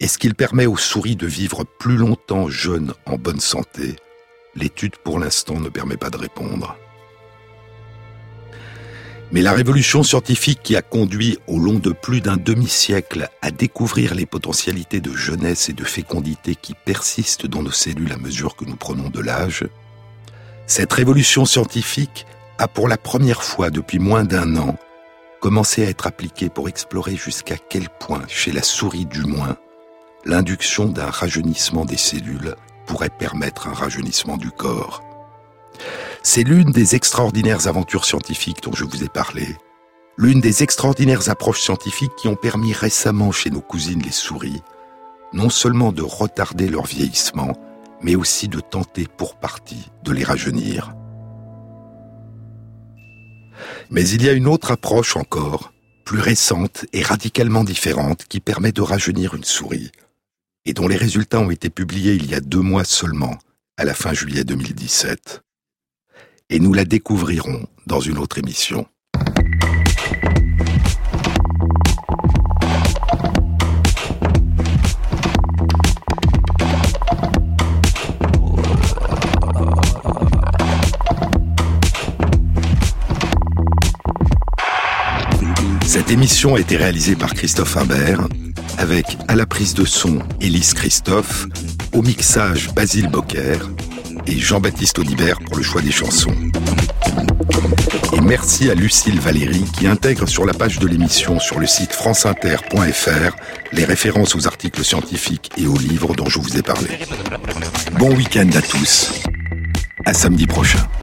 Est-ce 0.00 0.18
qu'il 0.18 0.34
permet 0.34 0.66
aux 0.66 0.78
souris 0.78 1.16
de 1.16 1.26
vivre 1.26 1.64
plus 1.78 1.96
longtemps 1.96 2.48
jeunes 2.48 2.94
en 3.06 3.18
bonne 3.18 3.40
santé? 3.40 3.96
L'étude 4.54 4.96
pour 4.96 5.18
l'instant 5.18 5.58
ne 5.58 5.68
permet 5.68 5.96
pas 5.96 6.10
de 6.10 6.18
répondre. 6.18 6.76
Mais 9.32 9.40
la 9.40 9.52
révolution 9.52 10.02
scientifique 10.02 10.60
qui 10.62 10.76
a 10.76 10.82
conduit 10.82 11.38
au 11.46 11.58
long 11.58 11.78
de 11.78 11.92
plus 11.92 12.20
d'un 12.20 12.36
demi-siècle 12.36 13.30
à 13.40 13.50
découvrir 13.50 14.14
les 14.14 14.26
potentialités 14.26 15.00
de 15.00 15.14
jeunesse 15.14 15.70
et 15.70 15.72
de 15.72 15.84
fécondité 15.84 16.54
qui 16.54 16.74
persistent 16.74 17.46
dans 17.46 17.62
nos 17.62 17.70
cellules 17.70 18.12
à 18.12 18.18
mesure 18.18 18.56
que 18.56 18.66
nous 18.66 18.76
prenons 18.76 19.08
de 19.08 19.20
l'âge, 19.20 19.64
cette 20.66 20.92
révolution 20.92 21.46
scientifique 21.46 22.26
a 22.58 22.68
pour 22.68 22.88
la 22.88 22.98
première 22.98 23.42
fois 23.42 23.70
depuis 23.70 23.98
moins 23.98 24.24
d'un 24.24 24.56
an 24.56 24.76
commencé 25.40 25.84
à 25.84 25.88
être 25.88 26.06
appliquée 26.06 26.48
pour 26.48 26.68
explorer 26.68 27.16
jusqu'à 27.16 27.56
quel 27.56 27.88
point, 27.88 28.22
chez 28.28 28.52
la 28.52 28.62
souris 28.62 29.06
du 29.06 29.22
moins, 29.22 29.56
l'induction 30.24 30.86
d'un 30.86 31.10
rajeunissement 31.10 31.84
des 31.84 31.96
cellules 31.96 32.54
pourrait 32.86 33.10
permettre 33.10 33.68
un 33.68 33.72
rajeunissement 33.72 34.36
du 34.36 34.50
corps. 34.50 35.02
C'est 36.22 36.44
l'une 36.44 36.70
des 36.70 36.94
extraordinaires 36.94 37.66
aventures 37.66 38.04
scientifiques 38.04 38.62
dont 38.62 38.72
je 38.72 38.84
vous 38.84 39.02
ai 39.02 39.08
parlé, 39.08 39.56
l'une 40.16 40.40
des 40.40 40.62
extraordinaires 40.62 41.28
approches 41.30 41.60
scientifiques 41.60 42.14
qui 42.16 42.28
ont 42.28 42.36
permis 42.36 42.72
récemment 42.72 43.32
chez 43.32 43.50
nos 43.50 43.60
cousines 43.60 44.02
les 44.02 44.12
souris, 44.12 44.62
non 45.32 45.50
seulement 45.50 45.92
de 45.92 46.02
retarder 46.02 46.68
leur 46.68 46.84
vieillissement, 46.84 47.52
mais 48.02 48.14
aussi 48.14 48.48
de 48.48 48.60
tenter 48.60 49.06
pour 49.16 49.36
partie 49.36 49.90
de 50.02 50.12
les 50.12 50.24
rajeunir. 50.24 50.94
Mais 53.90 54.08
il 54.08 54.22
y 54.22 54.28
a 54.28 54.32
une 54.32 54.48
autre 54.48 54.72
approche 54.72 55.16
encore, 55.16 55.72
plus 56.04 56.20
récente 56.20 56.84
et 56.92 57.02
radicalement 57.02 57.64
différente, 57.64 58.24
qui 58.28 58.40
permet 58.40 58.72
de 58.72 58.82
rajeunir 58.82 59.34
une 59.34 59.44
souris, 59.44 59.92
et 60.64 60.74
dont 60.74 60.88
les 60.88 60.96
résultats 60.96 61.40
ont 61.40 61.50
été 61.50 61.70
publiés 61.70 62.14
il 62.14 62.30
y 62.30 62.34
a 62.34 62.40
deux 62.40 62.60
mois 62.60 62.84
seulement, 62.84 63.38
à 63.76 63.84
la 63.84 63.94
fin 63.94 64.12
juillet 64.12 64.44
2017 64.44 65.42
et 66.52 66.60
nous 66.60 66.74
la 66.74 66.84
découvrirons 66.84 67.66
dans 67.86 68.00
une 68.00 68.18
autre 68.18 68.36
émission. 68.36 68.86
Cette 85.86 86.10
émission 86.10 86.54
a 86.54 86.60
été 86.60 86.76
réalisée 86.76 87.16
par 87.16 87.32
Christophe 87.32 87.78
Imbert, 87.78 88.28
avec 88.78 89.18
à 89.28 89.34
la 89.34 89.46
prise 89.46 89.74
de 89.74 89.84
son 89.84 90.18
Élise 90.40 90.74
Christophe, 90.74 91.46
au 91.92 92.02
mixage 92.02 92.72
Basile 92.74 93.08
Bocquer, 93.08 93.58
et 94.26 94.38
Jean-Baptiste 94.38 94.98
Audibert 94.98 95.38
pour 95.40 95.56
le 95.56 95.62
choix 95.62 95.80
des 95.80 95.90
chansons. 95.90 96.34
Et 98.12 98.20
merci 98.20 98.70
à 98.70 98.74
Lucille 98.74 99.18
Valéry 99.20 99.64
qui 99.72 99.86
intègre 99.86 100.28
sur 100.28 100.44
la 100.44 100.54
page 100.54 100.78
de 100.78 100.86
l'émission 100.86 101.40
sur 101.40 101.58
le 101.58 101.66
site 101.66 101.92
franceinter.fr 101.92 103.36
les 103.72 103.84
références 103.84 104.34
aux 104.36 104.46
articles 104.46 104.84
scientifiques 104.84 105.50
et 105.56 105.66
aux 105.66 105.78
livres 105.78 106.14
dont 106.14 106.26
je 106.26 106.38
vous 106.38 106.56
ai 106.56 106.62
parlé. 106.62 106.88
Bon 107.98 108.14
week-end 108.14 108.48
à 108.54 108.62
tous. 108.62 109.12
À 110.04 110.12
samedi 110.12 110.46
prochain. 110.46 110.86